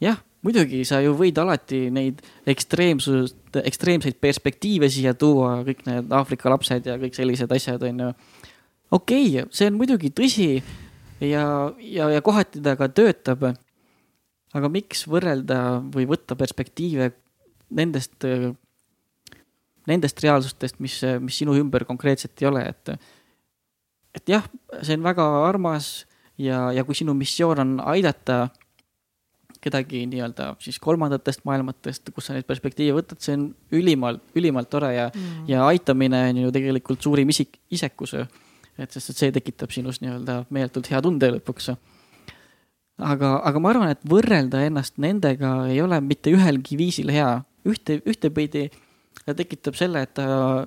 [0.00, 6.50] jah, muidugi sa ju võid alati neid ekstreemsust, ekstreemseid perspektiive siia tuua, kõik need Aafrika
[6.52, 8.12] lapsed ja kõik sellised asjad, on ju.
[8.90, 10.48] okei okay,, see on muidugi tõsi
[11.22, 11.46] ja,
[11.78, 13.44] ja, ja kohati ta ka töötab.
[14.52, 17.12] aga miks võrrelda või võtta perspektiive
[17.72, 18.26] nendest,
[19.88, 22.96] nendest reaalsustest, mis, mis sinu ümber konkreetselt ei ole, et
[24.12, 24.44] et jah,
[24.82, 26.04] see on väga armas
[26.36, 28.50] ja, ja kui sinu missioon on aidata
[29.62, 33.46] kedagi nii-öelda siis kolmandatest maailmatest, kus sa neid perspektiive võtad, see on
[33.78, 38.16] ülimalt, ülimalt tore ja mm., ja aitamine on ju tegelikult suurim isik, isekus.
[38.78, 41.72] Et sest, et see tekitab sinus nii-öelda meeletult hea tunde lõpuks.
[42.98, 47.42] aga, aga ma arvan, et võrrelda ennast nendega ei ole mitte ühelgi viisil hea.
[47.68, 48.70] ühte, ühtepidi
[49.24, 50.66] ta tekitab selle, et ta,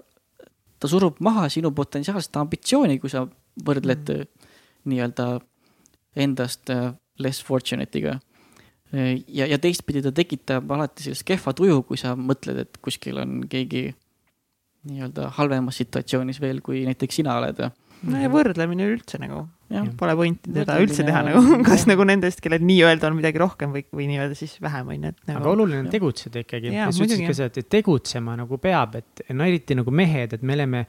[0.79, 3.25] ta surub maha sinu potentsiaalset ambitsiooni, kui sa
[3.65, 4.47] võrdled mm.
[4.91, 5.27] nii-öelda
[6.15, 8.19] endast äh, less fortunate'iga
[9.27, 13.41] ja, ja teistpidi ta tekitab alati sellist kehva tuju, kui sa mõtled, et kuskil on
[13.49, 13.89] keegi
[14.85, 17.61] nii-öelda halvemas situatsioonis veel, kui näiteks sina oled.
[18.09, 19.45] No ja võrdlemine üldse nagu,
[19.99, 21.89] pole pointi teda Võrdlemine üldse teha nagu, kas jah.
[21.93, 25.23] nagu nendest, kellel nii-öelda on midagi rohkem või, või nii-öelda siis vähem on ju, et
[25.25, 25.51] aga nagu.
[25.53, 26.73] oluline on tegutseda ikkagi.
[26.75, 30.57] Sa ütlesid ka seda, et tegutsema nagu peab, et no eriti nagu mehed, et me
[30.57, 30.85] oleme,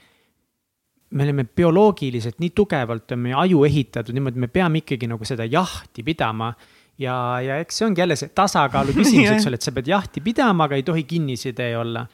[1.16, 5.48] me oleme bioloogiliselt nii tugevalt on meie aju ehitatud niimoodi, me peame ikkagi nagu seda
[5.48, 6.52] jahti pidama.
[6.98, 7.14] ja,
[7.44, 10.68] ja eks see ongi jälle see tasakaalu küsimus, eks ole, et sa pead jahti pidama,
[10.68, 12.06] aga ei tohi kinnisidee olla.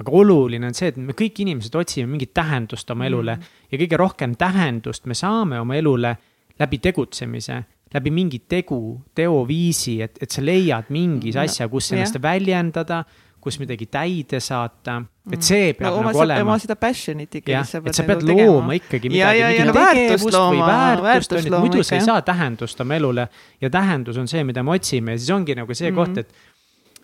[0.00, 3.50] Aga oluline on see, et me kõik inimesed otsime mingit tähendust oma elule Mm.
[3.72, 6.16] ja kõige rohkem tähendust me saame oma elule
[6.58, 7.62] läbi tegutsemise
[7.94, 13.02] läbi mingi tegu, teoviisi, et, et sa leiad mingis No, asja, kus ennast väljendada,
[13.40, 15.00] kus midagi täide saata.
[15.32, 17.54] et see peab no, nagu olema oma seda passion'it ikkagi.
[17.54, 21.04] jah, et sa pead nagu looma ikkagi ja, midagi, mingit no, tegevust või looma, väärtust,
[21.08, 23.26] väärtust on ju, muidu sa ei saa tähendust oma elule.
[23.60, 26.14] ja tähendus on see, mida me otsime ja siis ongi nagu see mm -hmm.
[26.14, 26.34] koht, et,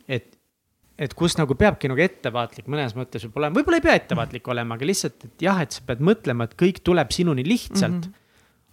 [0.08, 0.35] et,
[0.96, 4.78] et kus nagu peabki nagu ettevaatlik mõnes mõttes võib olema, võib-olla ei pea ettevaatlik olema,
[4.78, 8.06] aga lihtsalt, et jah, et sa pead mõtlema, et kõik tuleb sinuni lihtsalt mm.
[8.06, 8.22] -hmm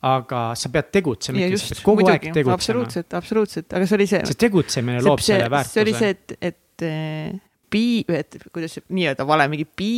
[0.04, 2.58] aga sa pead tegutsema ikka, sa pead kogu muidugi, aeg tegutsema.
[2.58, 4.26] absoluutselt, absoluutselt, aga see oli see.
[4.28, 5.74] see tegutsemine loob see, selle väärtuse.
[5.78, 7.38] see oli see, et, et eh,
[7.72, 9.94] be, et kuidas see nii-öelda vale, mingi be,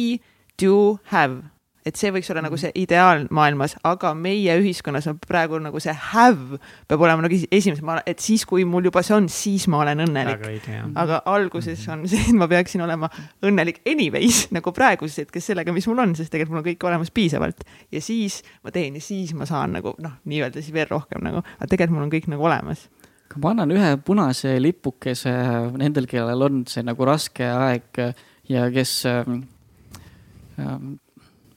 [0.62, 0.76] do,
[1.10, 1.42] have.
[1.86, 5.94] Et see võiks olla nagu see ideaal maailmas, aga meie ühiskonnas on praegu nagu see
[6.12, 6.60] have
[6.90, 10.68] peab olema nagu esimesel, et siis, kui mul juba see on, siis ma olen õnnelik.
[10.98, 13.10] aga alguses on see, et ma peaksin olema
[13.46, 17.14] õnnelik anyways nagu praeguses hetkes sellega, mis mul on, sest tegelikult mul on kõik olemas
[17.14, 17.66] piisavalt.
[17.94, 21.46] ja siis ma teen ja siis ma saan nagu noh, nii-öelda siis veel rohkem nagu,
[21.60, 22.88] aga tegelikult mul on kõik nagu olemas
[23.30, 25.34] aga ma annan ühe punase lipukese
[25.78, 28.02] nendel, kellel on see nagu raske aeg
[28.50, 29.00] ja kes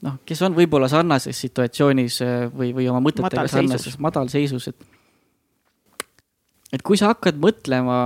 [0.05, 2.21] noh, kes on võib-olla sarnases situatsioonis
[2.53, 4.87] või, või oma mõtetega sarnases madalseisus, et.
[6.73, 8.01] et kui sa hakkad mõtlema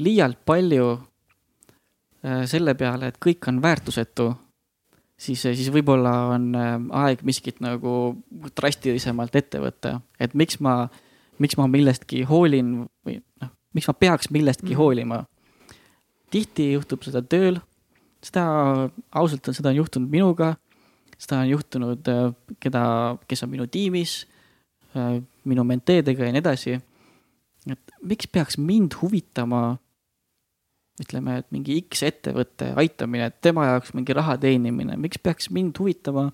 [0.00, 0.92] liialt palju
[2.20, 4.26] selle peale, et kõik on väärtusetu,
[5.16, 7.94] siis, siis võib-olla on aeg miskit nagu
[8.56, 10.82] drastilisemalt ette võtta, et miks ma
[11.40, 12.74] miks ma millestki hoolin
[13.06, 14.80] või noh, miks ma peaks millestki mm.
[14.80, 15.24] hoolima.
[16.30, 17.58] tihti juhtub seda tööl,
[18.24, 18.44] seda
[19.16, 20.54] ausalt seda on juhtunud minuga,
[21.20, 22.82] seda on juhtunud, äh, keda,
[23.28, 24.24] kes on minu tiimis,
[24.96, 26.80] äh, minu menteedega ja nii edasi.
[27.70, 29.78] et miks peaks mind huvitama
[31.00, 35.76] ütleme, et mingi X ettevõtte aitamine, et tema jaoks mingi raha teenimine, miks peaks mind
[35.78, 36.30] huvitama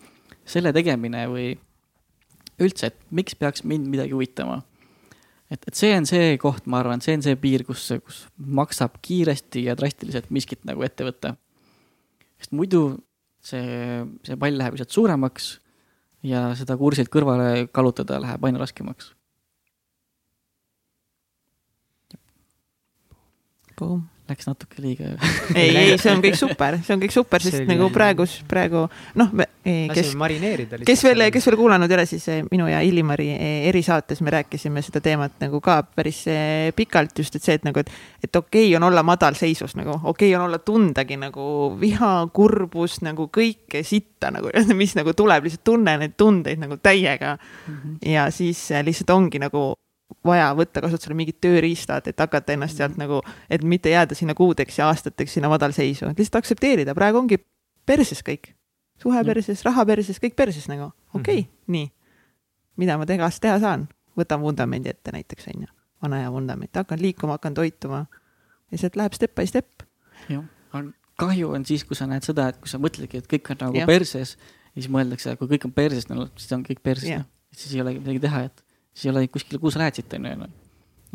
[0.46, 1.52] selle tegemine või
[2.62, 4.62] üldse, et miks peaks mind midagi huvitama
[5.50, 8.98] et, et see on see koht, ma arvan, see on see piir, kus, kus maksab
[9.04, 11.36] kiiresti ja drastiliselt miskit nagu ette võtta.
[12.40, 12.82] Sest muidu
[13.44, 15.52] see, see pall läheb lihtsalt suuremaks
[16.26, 19.12] ja seda kursilt kõrvale kallutada läheb aina raskemaks.
[23.76, 25.12] Boom läks natuke liiga
[25.54, 28.86] ei, ei, see on kõik super, see on kõik super, sest see nagu praegu, praegu
[29.18, 29.30] noh,
[29.62, 30.10] kes,
[30.86, 34.34] kes veel, kes veel kuulanud ei ole, siis eh, minu ja Illimari eh, erisaates me
[34.34, 37.92] rääkisime seda teemat nagu ka päris eh, pikalt just, et see, et nagu, et,
[38.26, 41.46] et okei okay on olla madalseisus nagu, okei okay on olla tundagi nagu
[41.80, 44.50] viha, kurbust nagu kõike sitta nagu,
[44.80, 47.74] mis nagu tuleb, lihtsalt tunne neid tundeid nagu täiega mm.
[47.74, 47.98] -hmm.
[48.12, 49.74] ja siis lihtsalt ongi nagu
[50.26, 53.20] vaja võtta kasutusele mingid tööriistad, et hakata ennast sealt nagu,
[53.50, 57.40] et mitte jääda sinna kuudeks ja aastateks sinna madalseisu, et lihtsalt aktsepteerida, praegu ongi
[57.86, 58.52] perses kõik.
[59.02, 61.72] suhe perses, raha perses, kõik perses nagu, okei okay, mm, -hmm.
[61.72, 61.92] nii.
[62.76, 63.88] mida ma teha, teha saan?
[64.16, 65.72] võtan vundamendi ette näiteks, on ju,
[66.02, 68.06] vana hea vundament, hakkan liikuma, hakkan toituma.
[68.70, 69.82] ja sealt läheb step by step.
[70.28, 73.50] jah, on, kahju on siis, kui sa näed seda, et kui sa mõtledki, et kõik
[73.50, 73.86] on nagu ja.
[73.86, 77.80] perses ja siis mõeldakse, kui kõik on perses, no siis on kõik perses, siis ei
[77.80, 78.65] olegi midagi teha, et
[78.96, 80.48] siis ei ole kuskile, kuhu sa lähed siit, on ju,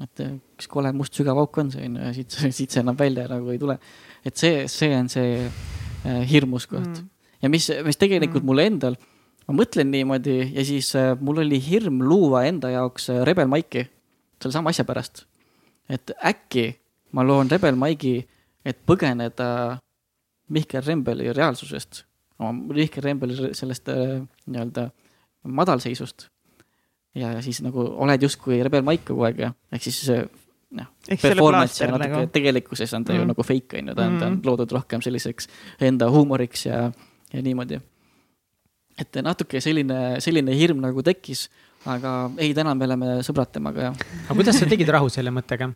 [0.05, 2.97] et üks kole must sügav auk on see, on ju, ja siit, siit see enam
[2.97, 3.77] välja nagu ei tule.
[4.25, 7.09] et see, see on see äh, hirmus koht mm.
[7.41, 8.51] ja mis, mis tegelikult mm.
[8.51, 8.99] mulle endal,
[9.47, 13.87] ma mõtlen niimoodi ja siis äh, mul oli hirm luua enda jaoks Rebel Maiki
[14.41, 15.25] sellesama asja pärast.
[15.89, 16.69] et äkki
[17.11, 18.21] ma loon Rebel Maigi,
[18.65, 19.79] et põgeneda
[20.51, 22.03] Mihkel Rembeli reaalsusest,
[22.39, 24.89] Mihkel Rembeli sellest nii-öelda
[25.47, 26.27] madalseisust
[27.15, 30.05] ja siis nagu oled justkui rebel Mike kogu aeg ja ehk siis
[30.77, 32.31] noh, performance ja natuke nagu.
[32.31, 33.19] tegelikkuses on ta mm.
[33.19, 34.43] ju nagu fake on ju, ta on mm., ta on mm.
[34.47, 35.49] loodud rohkem selliseks
[35.83, 36.85] enda huumoriks ja,
[37.33, 37.81] ja niimoodi.
[39.01, 41.49] et natuke selline, selline hirm nagu tekkis,
[41.89, 43.93] aga ei, täna me oleme sõbrad temaga ja.
[44.27, 45.71] aga kuidas sa tegid rahu selle mõttega?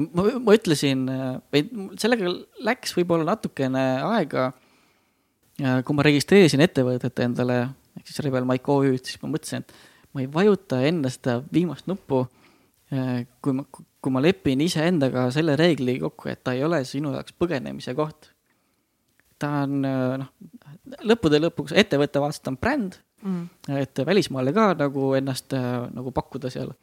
[0.00, 1.04] ma, ma ütlesin,
[1.52, 2.32] või sellega
[2.64, 4.50] läks võib-olla natukene aega.
[5.60, 7.62] kui ma registreerisin ettevõtet endale
[7.98, 9.74] ehk siis Rebel Mike OÜ-d, siis ma mõtlesin, et
[10.12, 12.26] ma ei vajuta enne seda viimast nuppu.
[12.92, 17.14] Äh, kui ma, kui ma lepin iseendaga selle reegli kokku, et ta ei ole sinu
[17.14, 18.28] jaoks põgenemise koht.
[19.42, 20.28] ta on äh, noh,
[21.08, 23.46] lõppude lõpuks ettevõtte vaates ta on bränd mm.,
[23.80, 26.74] et välismaale ka nagu ennast äh, nagu pakkuda seal.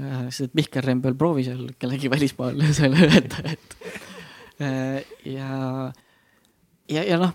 [0.00, 3.74] sest et Mihkel Rembel proovis seal kellegi välismaal seal öelda, et
[5.28, 5.50] ja,
[6.88, 7.34] ja, ja noh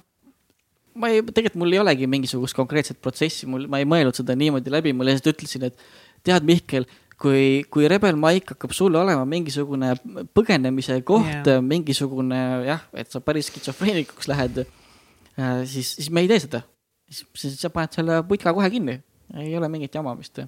[0.95, 4.73] ma ei, tegelikult mul ei olegi mingisugust konkreetset protsessi, mul, ma ei mõelnud seda niimoodi
[4.73, 5.81] läbi, ma lihtsalt ütlesin, et
[6.25, 6.87] tead, Mihkel,
[7.21, 9.93] kui, kui Rebel Mike hakkab sulle olema mingisugune
[10.35, 16.31] põgenemise koht yeah., mingisugune jah, et sa päris skitsofreenikuks lähed äh,, siis, siis me ei
[16.31, 16.63] tee seda.
[17.09, 18.99] siis, siis sa paned selle putka kohe kinni,
[19.35, 20.43] ei ole mingit jamamist.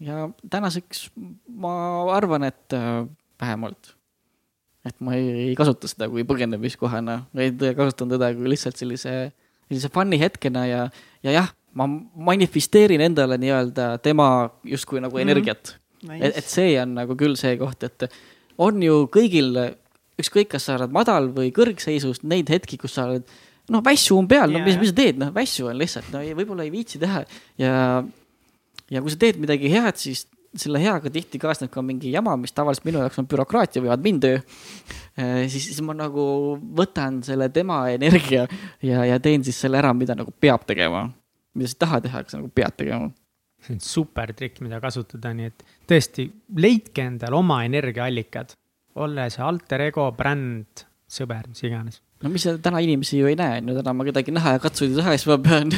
[0.00, 1.10] ja tänaseks
[1.48, 1.76] ma
[2.16, 3.04] arvan, et äh,
[3.40, 3.95] vähemalt,
[4.86, 9.14] et ma ei, ei kasuta seda kui põgenemiskohana, vaid kasutan teda kui lihtsalt sellise,
[9.68, 10.82] sellise fun'i hetkena ja,
[11.26, 11.88] ja jah, ma
[12.30, 14.28] manifesteerin endale nii-öelda tema
[14.64, 15.26] justkui nagu Mhm.
[15.28, 15.74] energiat
[16.06, 16.22] Nice.
[16.28, 18.06] et, et see on nagu küll see koht, et
[18.62, 19.50] on ju kõigil,
[20.20, 23.24] ükskõik, kas sa oled madal või kõrgseisus, neid hetki, kus sa oled,
[23.68, 26.22] noh, vässu on peal, no Jaa, mis, mis sa teed, noh, vässu on lihtsalt, no
[26.24, 27.24] ei, võib-olla ei viitsi teha
[27.60, 27.74] ja,
[28.94, 30.26] ja kui sa teed midagi head, siis
[30.60, 34.40] selle heaga tihti kaasneb ka mingi jama, mis tavaliselt minu jaoks on bürokraatia või admin-töö.
[35.48, 36.24] siis, siis ma nagu
[36.80, 38.46] võtan selle tema energia
[38.84, 41.06] ja, ja teen siis selle ära, mida nagu peab tegema.
[41.56, 43.10] mida sa ei taha teha, aga sa nagu pead tegema.
[43.66, 48.56] see on super trikk, mida kasutada, nii et tõesti leidke endale oma energiaallikad.
[48.96, 52.02] ole see alter ego, bränd, sõber, mis iganes.
[52.22, 54.62] no mis sa täna inimesi ju ei näe, on ju, täna ma kedagi näha ja
[54.62, 55.68] katsuda ei taha, siis ma pean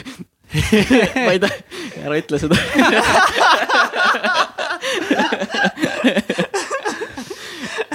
[1.26, 1.56] ma ei taha,
[2.04, 2.56] ära ütle seda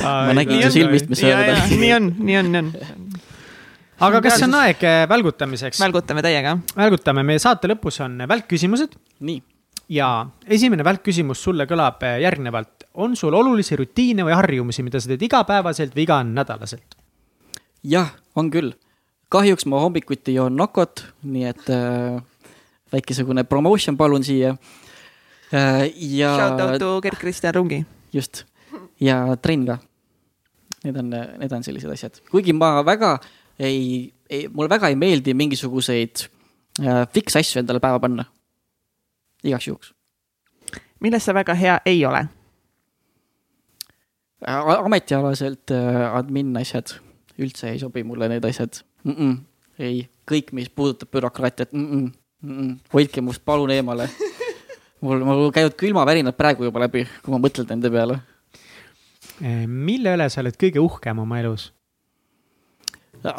[0.04, 2.72] Ma nägin su silmist, mis sa öelda- nii on, nii on, nii on.
[4.04, 5.80] aga kas on aeg äh, välgutamiseks?
[5.80, 6.58] välgutame täiega.
[6.76, 9.40] välgutame, meie saate lõpus on välkküsimused nii,
[9.94, 10.10] ja
[10.48, 12.90] esimene välkküsimus sulle kõlab äh, järgnevalt.
[12.94, 16.98] on sul olulisi rutiine või harjumusi, mida sa teed igapäevaselt või iganädalaselt?
[17.84, 18.74] jah, on küll.
[19.30, 22.22] kahjuks ma hommikuti joon Nokot, nii et äh,
[22.94, 24.56] väikesegune promotion palun siia
[25.54, 25.90] äh,.
[25.96, 27.86] ja Shout out to Gerd-Kristjan Rungi.
[28.14, 28.46] Just
[29.02, 29.78] ja trenn ka.
[30.84, 31.10] Need on,
[31.40, 33.16] need on sellised asjad, kuigi ma väga
[33.60, 36.26] ei, ei, mulle väga ei meeldi mingisuguseid
[36.84, 38.26] äh, fiks asju endale päeva panna.
[39.44, 39.94] igaks juhuks
[41.04, 42.26] milles sa väga hea ei ole?
[44.48, 44.86] äh,.
[44.86, 46.98] ametialaselt äh, admin asjad
[47.40, 49.16] üldse ei sobi mulle need asjad mm.
[49.16, 49.38] -mm.
[49.80, 52.12] ei, kõik, mis puudutab bürokraatiat mm, -mm.
[52.42, 52.78] Mm -mm.
[52.94, 54.10] hoidke must palun eemale
[55.04, 58.22] mul, mul käivad külmavärinad praegu juba läbi, kui ma mõtlen nende peale
[59.42, 61.72] Eh, mille üle sa oled kõige uhkem oma elus?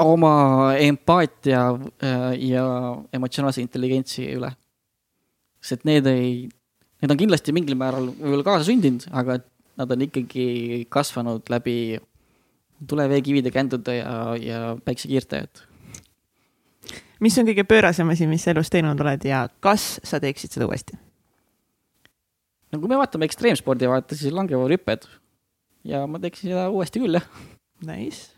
[0.01, 1.61] oma empaatia
[2.01, 2.63] äh, ja
[3.13, 4.49] emotsionaalse intelligentsi üle.
[5.61, 6.49] sest need ei,
[7.03, 9.37] need on kindlasti mingil määral võib-olla kaasa sündinud, aga
[9.77, 12.01] nad on ikkagi kasvanud läbi
[12.89, 15.65] tuleveekivide kändude ja, ja päiksekiirte, et
[17.21, 20.71] mis on kõige pöörasem asi, mis sa elus teinud oled ja kas sa teeksid seda
[20.71, 20.97] uuesti?
[22.75, 25.07] No kui me vaatame ekstreemspordi vaata, siis langevoorhüpped
[25.87, 27.27] ja ma teeksin seda uuesti küll, jah.
[27.85, 28.33] Nice.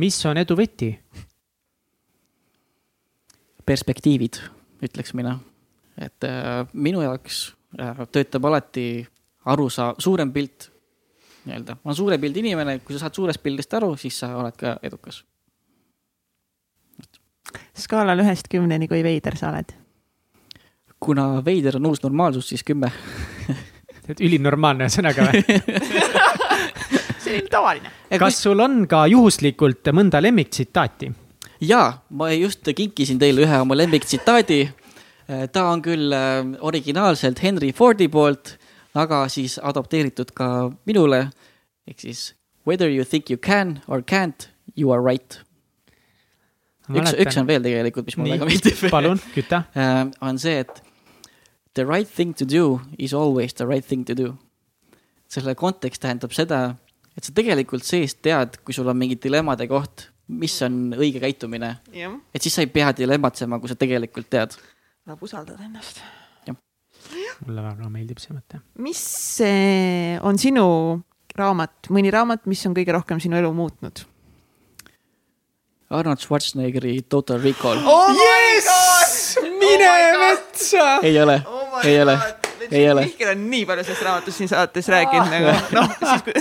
[0.00, 0.94] mis on edu võti?
[3.64, 4.40] perspektiivid,
[4.84, 5.38] ütleks mina.
[5.96, 9.04] et äh, minu jaoks äh, töötab alati
[9.52, 10.70] aru saa-, suurem pilt
[11.44, 11.76] nii-öelda.
[11.76, 14.76] ma olen suure pildi inimene, kui sa saad suurest pildist aru, siis sa oled ka
[14.82, 15.22] edukas.
[17.76, 19.72] skaalal ühest kümneni, kui veider sa oled?
[21.04, 22.92] Kuna veider on uus normaalsus, siis kümme.
[24.08, 25.44] et ülinormaalne ühesõnaga või?
[27.34, 27.90] on tavaline.
[28.18, 31.10] kas sul on ka juhuslikult mõnda lemmiktsitaati?
[31.64, 34.60] jaa, ma just kinkisin teile ühe oma lemmiktsitaadi.
[35.52, 38.56] ta on küll äh, originaalselt Henry Fordi poolt,
[38.94, 41.30] aga siis adapteeritud ka minule.
[41.88, 42.34] ehk siis
[42.66, 45.40] whether you think you can or can't, you are right.
[46.88, 48.90] üks, üks on veel tegelikult, mis mulle väga meeldib.
[48.90, 49.64] palun, küta.
[49.76, 50.82] äh, on see, et
[51.74, 54.34] the right thing to do is always the right thing to do.
[55.34, 56.76] selle kontekst tähendab seda,
[57.16, 61.72] et sa tegelikult seest tead, kui sul on mingi dilemmade koht, mis on õige käitumine,
[61.96, 64.54] jah, et siis sa ei pea dilemmatsema, kui sa tegelikult tead.
[65.02, 65.98] tuleb usaldada ennast.
[67.44, 68.62] mulle väga meeldib see mõte.
[68.78, 69.02] mis
[70.22, 70.66] on sinu
[71.34, 74.06] raamat, mõni raamat, mis on kõige rohkem sinu elu muutnud?
[75.94, 79.36] Arnold Schwarzeneggeri Total Recall oh Yes!
[79.58, 80.98] mine metsa.
[81.02, 81.42] ei ole,
[81.84, 82.18] ei ole,
[82.70, 83.06] ei ole.
[83.08, 86.34] Mihkel on nii palju sellest raamatust siin saates rääkinud nagu, noh, siis kui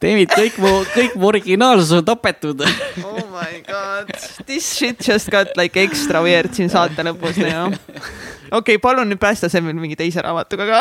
[0.00, 2.62] David, kõik mu, kõik mu originaalsus on tapetud.
[3.04, 4.08] oh my god,
[4.48, 7.76] this shit just got like extra weird siin saate lõpus, noh.
[8.48, 10.80] okei okay,, palun nüüd päästa see meil mingi teise raamatuga ka.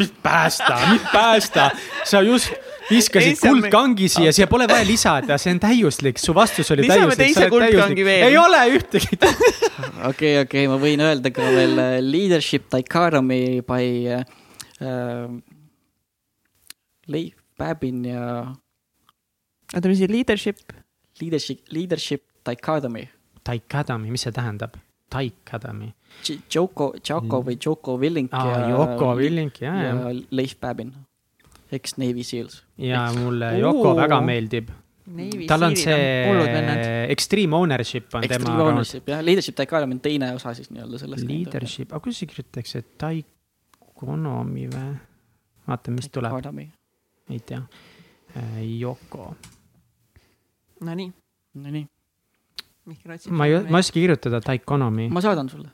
[0.00, 1.70] mis päästa, mis päästa,
[2.08, 2.50] sa just
[2.90, 7.14] viskasid me- kuldkangi siia, siia pole vaja lisada, see on täiuslik, su vastus oli Lisame
[7.14, 7.34] täiuslik.
[7.36, 8.26] teise kuldkangi veel.
[8.28, 9.18] ei ole ühtegi.
[10.10, 13.88] okei, okei, ma võin öelda ka veel äh, Leadership Dichotomy by
[14.18, 14.24] äh,
[14.82, 15.26] äh,
[17.12, 18.26] Leif Babin ja
[19.74, 20.58] oota, mis see leadership?
[21.20, 23.06] Leadership, Leadership Dichotomy.
[23.46, 24.74] Taikadami, mis see tähendab?
[25.12, 25.90] Taikadami.
[26.52, 29.92] Joko, Joko või Joko Willink aa, ja Yoko Willink, ja, ja.
[29.92, 30.92] ja Leif Babin,
[31.72, 32.62] eks-Navy Seals.
[32.78, 34.70] ja mulle Yoko väga meeldib.
[35.48, 35.94] tal on see
[37.12, 38.72] Extreme Ownership on tema Extreme raamat.
[38.72, 41.26] Ownership jah, Leadership Dichotomy on teine osa siis nii-öelda sellest.
[41.28, 44.92] Leadership, aga kuidas see kirjutatakse, Taikonomi või?
[45.68, 46.62] vaata, mis tuleb.
[47.30, 47.62] ei tea.
[48.80, 49.34] Yoko,
[50.82, 51.10] Nonii,
[51.54, 51.84] Nonii,
[53.30, 55.08] ma ei, ma ei oska kirjutada Taikonomi.
[55.12, 55.68] ma saadan sulle.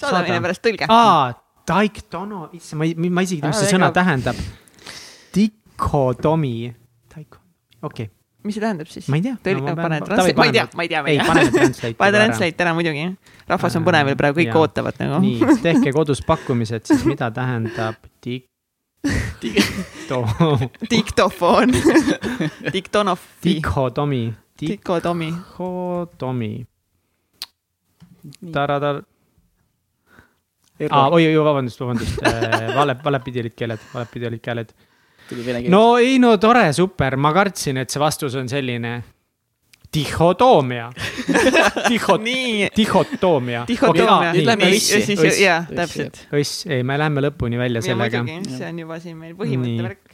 [0.00, 0.86] saada meile pärast tõlge.
[0.88, 1.32] aa,
[1.64, 4.40] Taiktono, issand, ma ei, ma isegi ei tea, mis see sõna tähendab.
[5.34, 6.74] Dikotomi,
[7.08, 7.40] Taiko,
[7.80, 8.14] okei okay.,
[8.44, 9.06] mis see tähendab siis?
[9.08, 9.36] ma ei tea.
[9.46, 11.94] tõlge, pane translate, ma ei tea, ma ei tea, ma ei, tea.
[11.96, 13.06] pane translate ära muidugi.
[13.48, 15.20] rahvas on põnevil praegu, kõik ootavad nagu.
[15.24, 18.50] nii, tehke kodus pakkumised, siis mida tähendab tik-,
[20.10, 21.72] to-, diktofoon.
[22.76, 23.32] diktonofi.
[23.48, 24.22] dikotomi,
[24.60, 25.32] dikotomi.
[25.32, 26.52] dikotomi,
[28.52, 29.04] taradar-,
[30.90, 32.22] aa, oi, oi, vabandust, vabandust,
[32.78, 34.68] vale, valepidi olid keeled, valepidi olid keeled.
[35.70, 38.92] no ei no tore, super, ma kartsin, et see vastus on selline
[39.94, 40.86] dihotoomia.
[41.90, 42.24] Dihot-,
[42.76, 43.60] dihhotoomia.
[44.34, 45.02] ja õssi.
[45.06, 45.30] siis, Õss.
[45.30, 45.46] Õssi.
[45.76, 46.16] täpselt.
[46.34, 48.18] õiss, ei, me lähme lõpuni välja ja sellega.
[48.48, 50.04] see on juba siin meil põhimõtte värk.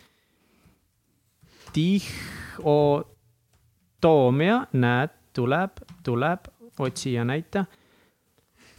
[1.77, 5.71] dihotoomia, näed, tuleb,
[6.05, 6.41] tuleb,
[6.81, 7.61] otsi ja näita.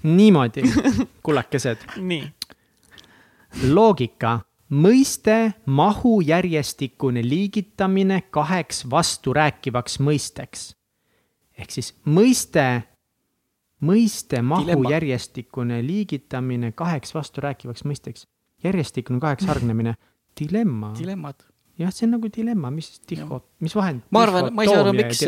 [0.04, 0.64] niimoodi,
[1.24, 2.24] kullakesed, nii,
[3.72, 4.40] loogika,
[4.72, 10.72] mõiste mahu järjestikune liigitamine kaheks vasturääkivaks mõisteks.
[11.58, 12.84] ehk siis mõiste,
[13.82, 14.90] mõiste mahu Dilemma.
[14.90, 18.28] Järjestikune liigitamine kaheks vasturääkivaks mõisteks.
[18.64, 19.96] järjestikune kaheks hargnemine,
[20.40, 20.94] dilemma.
[21.00, 21.51] dilemmad.
[21.80, 24.04] jah, see on nagu dilemma, mis diho, mis vahend.
[24.14, 25.24] ma arvan, ma ei saa aru, miks,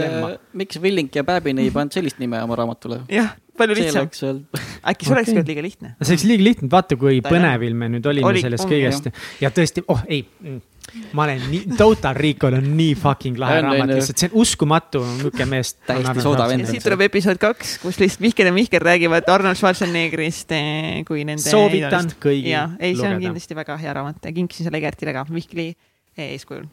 [0.64, 3.04] miks Willink ja Päbin ei pannud sellist nime oma raamatule.
[3.12, 4.10] jah, palju lihtsam.
[4.90, 5.96] äkki see olekski olnud liiga lihtne.
[6.02, 9.10] see oleks liiga lihtne, vaata kui Ta põnevil me nüüd olime Oli- sellest ongi, kõigest
[9.42, 10.26] ja tõesti, oh ei,
[11.16, 14.02] ma olen nii, Total Recall on nii fucking lahe On, on, raamat, on.
[14.02, 15.74] lihtsalt see on uskumatu, niisugune mees.
[15.88, 16.68] Täiesti sooda vend.
[16.70, 21.46] siit tuleb episood kaks, kus lihtsalt Mihkel ja Mihkel räägivad Arnold Schwarzeneggerist eh, kui nende.
[21.46, 23.30] soovitan kõigil ja, ei, see on lugeda.
[23.30, 25.72] kindlasti väga hea raamat ja kinkisin selle Gertile ka Mihkli
[26.18, 26.66] eeskujul.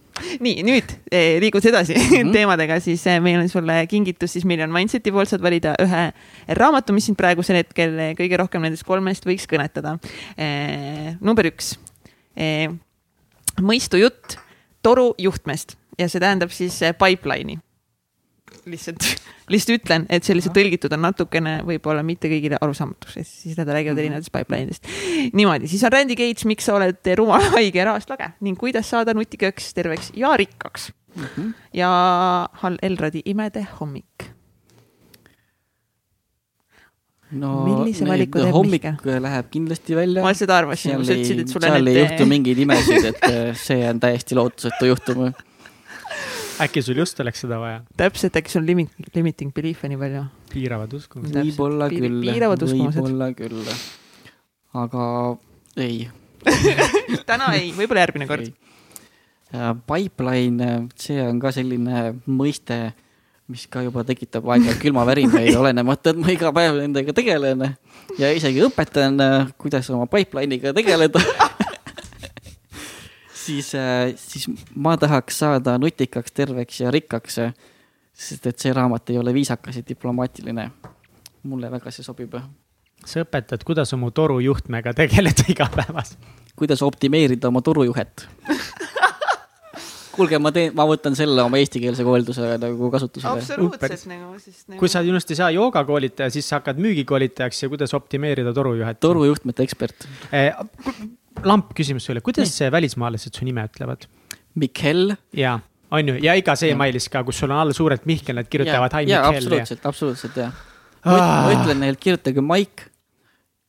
[0.45, 2.33] nii, nüüd eh, liiguks edasi mm -hmm.
[2.33, 6.12] teemadega, siis eh, meil on sulle kingitus, siis meil on Mindseti poolt saad valida ühe
[6.49, 9.99] raamatu, mis sind praegusel hetkel eh, kõige rohkem nendest kolmest võiks kõnetada
[11.21, 11.79] number üks
[12.37, 12.69] eh,,
[13.61, 14.37] mõistu jutt
[14.83, 17.59] toru juhtmest ja see tähendab siis pipeline'i.
[18.71, 19.05] Lihtsalt,
[19.53, 24.01] lihtsalt ütlen, et lihtsalt tõlgitud on natukene võib-olla mitte kõigile arusaamatuks, sest siis nad räägivad
[24.03, 24.91] erinevatest pipeline'idest.
[25.37, 28.91] niimoodi, siis on Randy Cage, miks sa oled rumal, haige ja rahast lage ning kuidas
[28.93, 30.91] saada nutikaks, terveks ja rikkaks.
[31.75, 31.89] ja
[32.63, 34.31] Hall Elrodi Imede hommik.
[37.31, 39.21] no Millise valiku teeb hommik Mihkel?
[39.23, 40.33] läheb kindlasti välja ma.
[40.35, 43.87] seda arvasin, sa ei ütlesid, et, sulle seal ei juhtu mingeid imesid, et äh, see
[43.87, 45.31] on täiesti lootusetu juhtum.
[46.61, 50.24] äkki sul just oleks seda vaja, täpselt, äkki sul limit, limiting belief'e nii palju.
[50.53, 51.37] piiravad uskumused.
[51.37, 53.01] Võib-olla küll, piiravad uskumused.
[53.01, 53.70] võib-olla küll.
[54.81, 55.05] aga
[55.81, 56.09] ei.
[57.31, 58.51] täna ei, võib-olla järgmine kord.
[59.91, 62.93] Pipeline, see on ka selline mõiste,
[63.51, 67.66] mis ka juba tekitab aeg-ajalt külmavärinaid, olenemata, et ma iga päev nendega tegelen
[68.20, 69.19] ja isegi õpetan,
[69.59, 71.24] kuidas oma pipeline'iga tegeleda.
[73.51, 73.73] siis,
[74.17, 77.41] siis ma tahaks saada nutikaks, terveks ja rikkaks,
[78.13, 80.71] sest et see raamat ei ole viisakas ja diplomaatiline.
[81.43, 82.35] mulle väga see sobib.
[83.05, 86.19] sa õpetad, kuidas oma torujuhtmega tegeleda igapäevaselt.
[86.57, 88.29] kuidas optimeerida oma turujuhet.
[90.17, 93.41] kuulge, ma teen, ma võtan selle oma eestikeelse koolituse nagu kasutusele.
[93.41, 94.79] absoluutselt nagu, sest nagu...
[94.83, 99.01] kui sa just ei saa joogakoolitaja, siis sa hakkad müügikoolitajaks ja kuidas optimeerida torujuhet.
[99.01, 100.09] torujuhtmete ekspert.
[101.47, 104.07] Lamp küsimus sulle, kuidas välismaalased su nime ütlevad?
[104.61, 105.15] Mikkel.
[105.37, 105.59] ja,
[105.91, 106.79] on ju, ja iga see Jah.
[106.79, 109.39] mailis ka, kus sul on all suurelt Mihkel, nad kirjutavad Hi jaa, Mihkel ja.
[109.39, 110.53] absoluutselt, absoluutselt jah.
[111.01, 111.47] Ah.
[111.47, 112.91] ma ütlen neile, kirjutage Mike,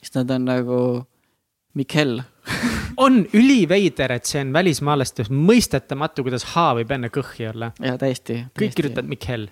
[0.02, 0.80] siis nad on nagu
[1.78, 2.20] Mikkel.
[2.98, 7.72] on üliveider, et see on välismaalastes mõistetamatu, kuidas H võib enne kõhhi olla.
[7.80, 8.40] jaa, täiesti.
[8.58, 9.48] kõik kirjutavad Mikkel.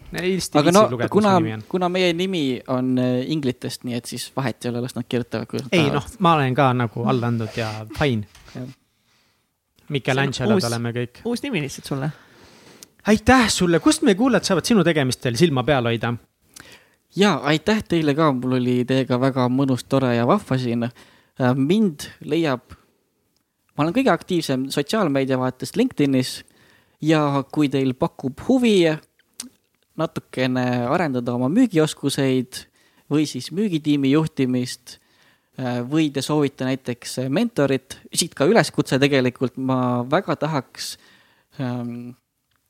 [0.59, 1.65] Aga no lugeda, kuna su nimi on,.
[1.69, 5.49] kuna meie nimi on äh, inglitest, nii et siis vahet ei ole, las nad kirjutavad,
[5.49, 8.27] kuidas nad ei noh, ma olen ka nagu alla andnud ja fine.
[9.89, 11.21] Michelangelod oleme kõik.
[11.25, 12.11] uus nimi lihtsalt sulle.
[13.07, 16.13] aitäh sulle, kust meie kuulajad saavad sinu tegemistel silma peal hoida?
[17.15, 20.89] ja aitäh teile ka, mul oli teiega väga mõnus, tore ja vahva siin.
[21.55, 22.75] mind leiab,
[23.79, 26.41] ma olen kõige aktiivsem sotsiaalmeedia vaates LinkedInis
[26.99, 28.89] ja kui teil pakub huvi
[29.95, 32.65] natukene arendada oma müügioskuseid
[33.07, 34.97] või siis müügitiimi juhtimist
[35.55, 40.89] äh, või te soovite näiteks mentorit, siit ka üleskutse tegelikult, ma väga tahaks
[41.63, 42.17] ähm,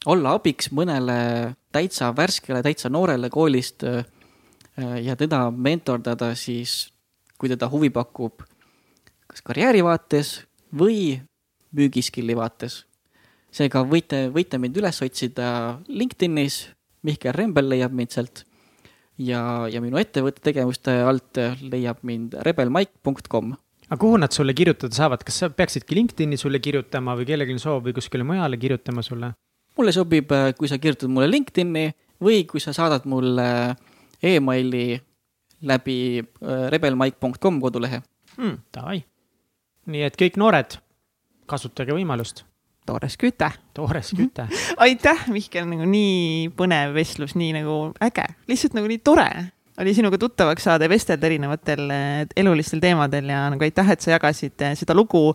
[0.06, 4.06] olla abiks mõnele täitsa värskele, täitsa noorele koolist äh,
[4.78, 6.92] ja teda mentordada siis,
[7.42, 8.46] kui teda huvi pakub,
[9.26, 10.38] kas karjääri vaates
[10.76, 11.20] või
[11.76, 12.86] müügiskilli vaates.
[13.52, 16.68] seega võite, võite mind üles otsida LinkedInis,
[17.04, 18.44] Mihkel Rembel leiab mind sealt
[19.18, 23.56] ja, ja minu ettevõtte tegevuste alt leiab mind rebelmike.com
[23.90, 27.64] aga kuhu nad sulle kirjutada saavad, kas sa peaksidki LinkedIni sulle kirjutama või kellelgi on
[27.64, 29.34] soov või kuskile mujale kirjutama sulle?
[29.80, 31.90] mulle sobib, kui sa kirjutad mulle LinkedIni
[32.22, 33.76] või kui sa saadad mulle
[34.22, 35.00] emaili
[35.70, 38.02] läbi äh, rebelmike.com kodulehe
[38.38, 38.58] hmm,.
[38.76, 39.02] Davai.
[39.90, 40.78] Nii et kõik noored,
[41.50, 42.46] kasutage võimalust.
[42.90, 43.52] toores küte.
[43.74, 44.48] toores küte
[44.78, 49.30] aitäh, Mihkel, nagu nii põnev vestlus, nii nagu äge, lihtsalt nagu nii tore
[49.80, 54.12] oli sinuga tuttavaks saada ja vestelda erinevatel eh, elulistel teemadel ja nagu aitäh, et sa
[54.12, 55.34] jagasid eh, seda lugu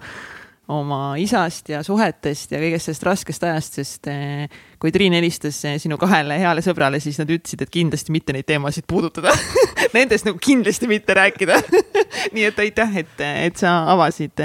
[0.73, 4.47] oma isast ja suhetest ja kõigest sellest raskest ajast, sest eh,
[4.81, 8.89] kui Triin helistas sinu kahele heale sõbrale, siis nad ütlesid, et kindlasti mitte neid teemasid
[8.89, 9.35] puudutada
[9.95, 11.61] Nendest nagu kindlasti mitte rääkida
[12.35, 14.41] nii et aitäh, et, et sa avasid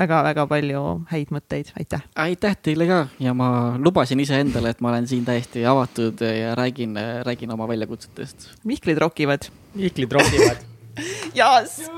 [0.00, 2.04] väga-väga palju häid mõtteid, aitäh.
[2.20, 3.50] aitäh teile ka ja ma
[3.80, 6.96] lubasin iseendale, et ma olen siin täiesti avatud ja räägin,
[7.26, 8.50] räägin oma väljakutsetest.
[8.64, 9.48] Mihklid rokivad.
[9.74, 10.68] Mihklid rokivad
[11.40, 11.90] Jaas.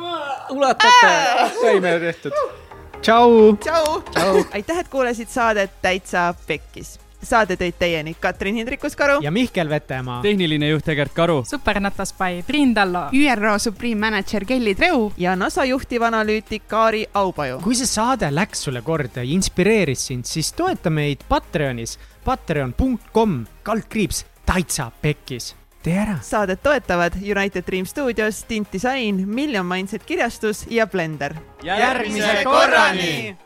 [0.50, 1.50] ulatate.
[1.60, 2.61] saime tehtud.
[3.02, 3.56] Tšau.
[3.56, 4.44] tšau.
[4.56, 10.20] aitäh, et kuulasid saadet Täitsa Pekkis saade tõid teieni Katrin Hindrikus-Karu ja Mihkel Vetemaa.
[10.22, 11.42] tehniline juht Egert Karu.
[11.46, 13.06] supernatas by Priin Tallo.
[13.12, 15.12] ÜRO Supreme Manager Kelly Treu.
[15.16, 17.60] ja NASA juhtivanalüütik Kaari Aupaju.
[17.62, 24.26] kui see saade läks sulle korda ja inspireeris sind, siis toeta meid Patreonis, patreon.com, kaldkriips,
[24.46, 26.18] täitsa pekkis tee ära.
[26.22, 31.34] saadet toetavad United Dream Studios, Tint Disain, Million Mindset kirjastus ja Blender.
[31.62, 33.36] järgmise korrani.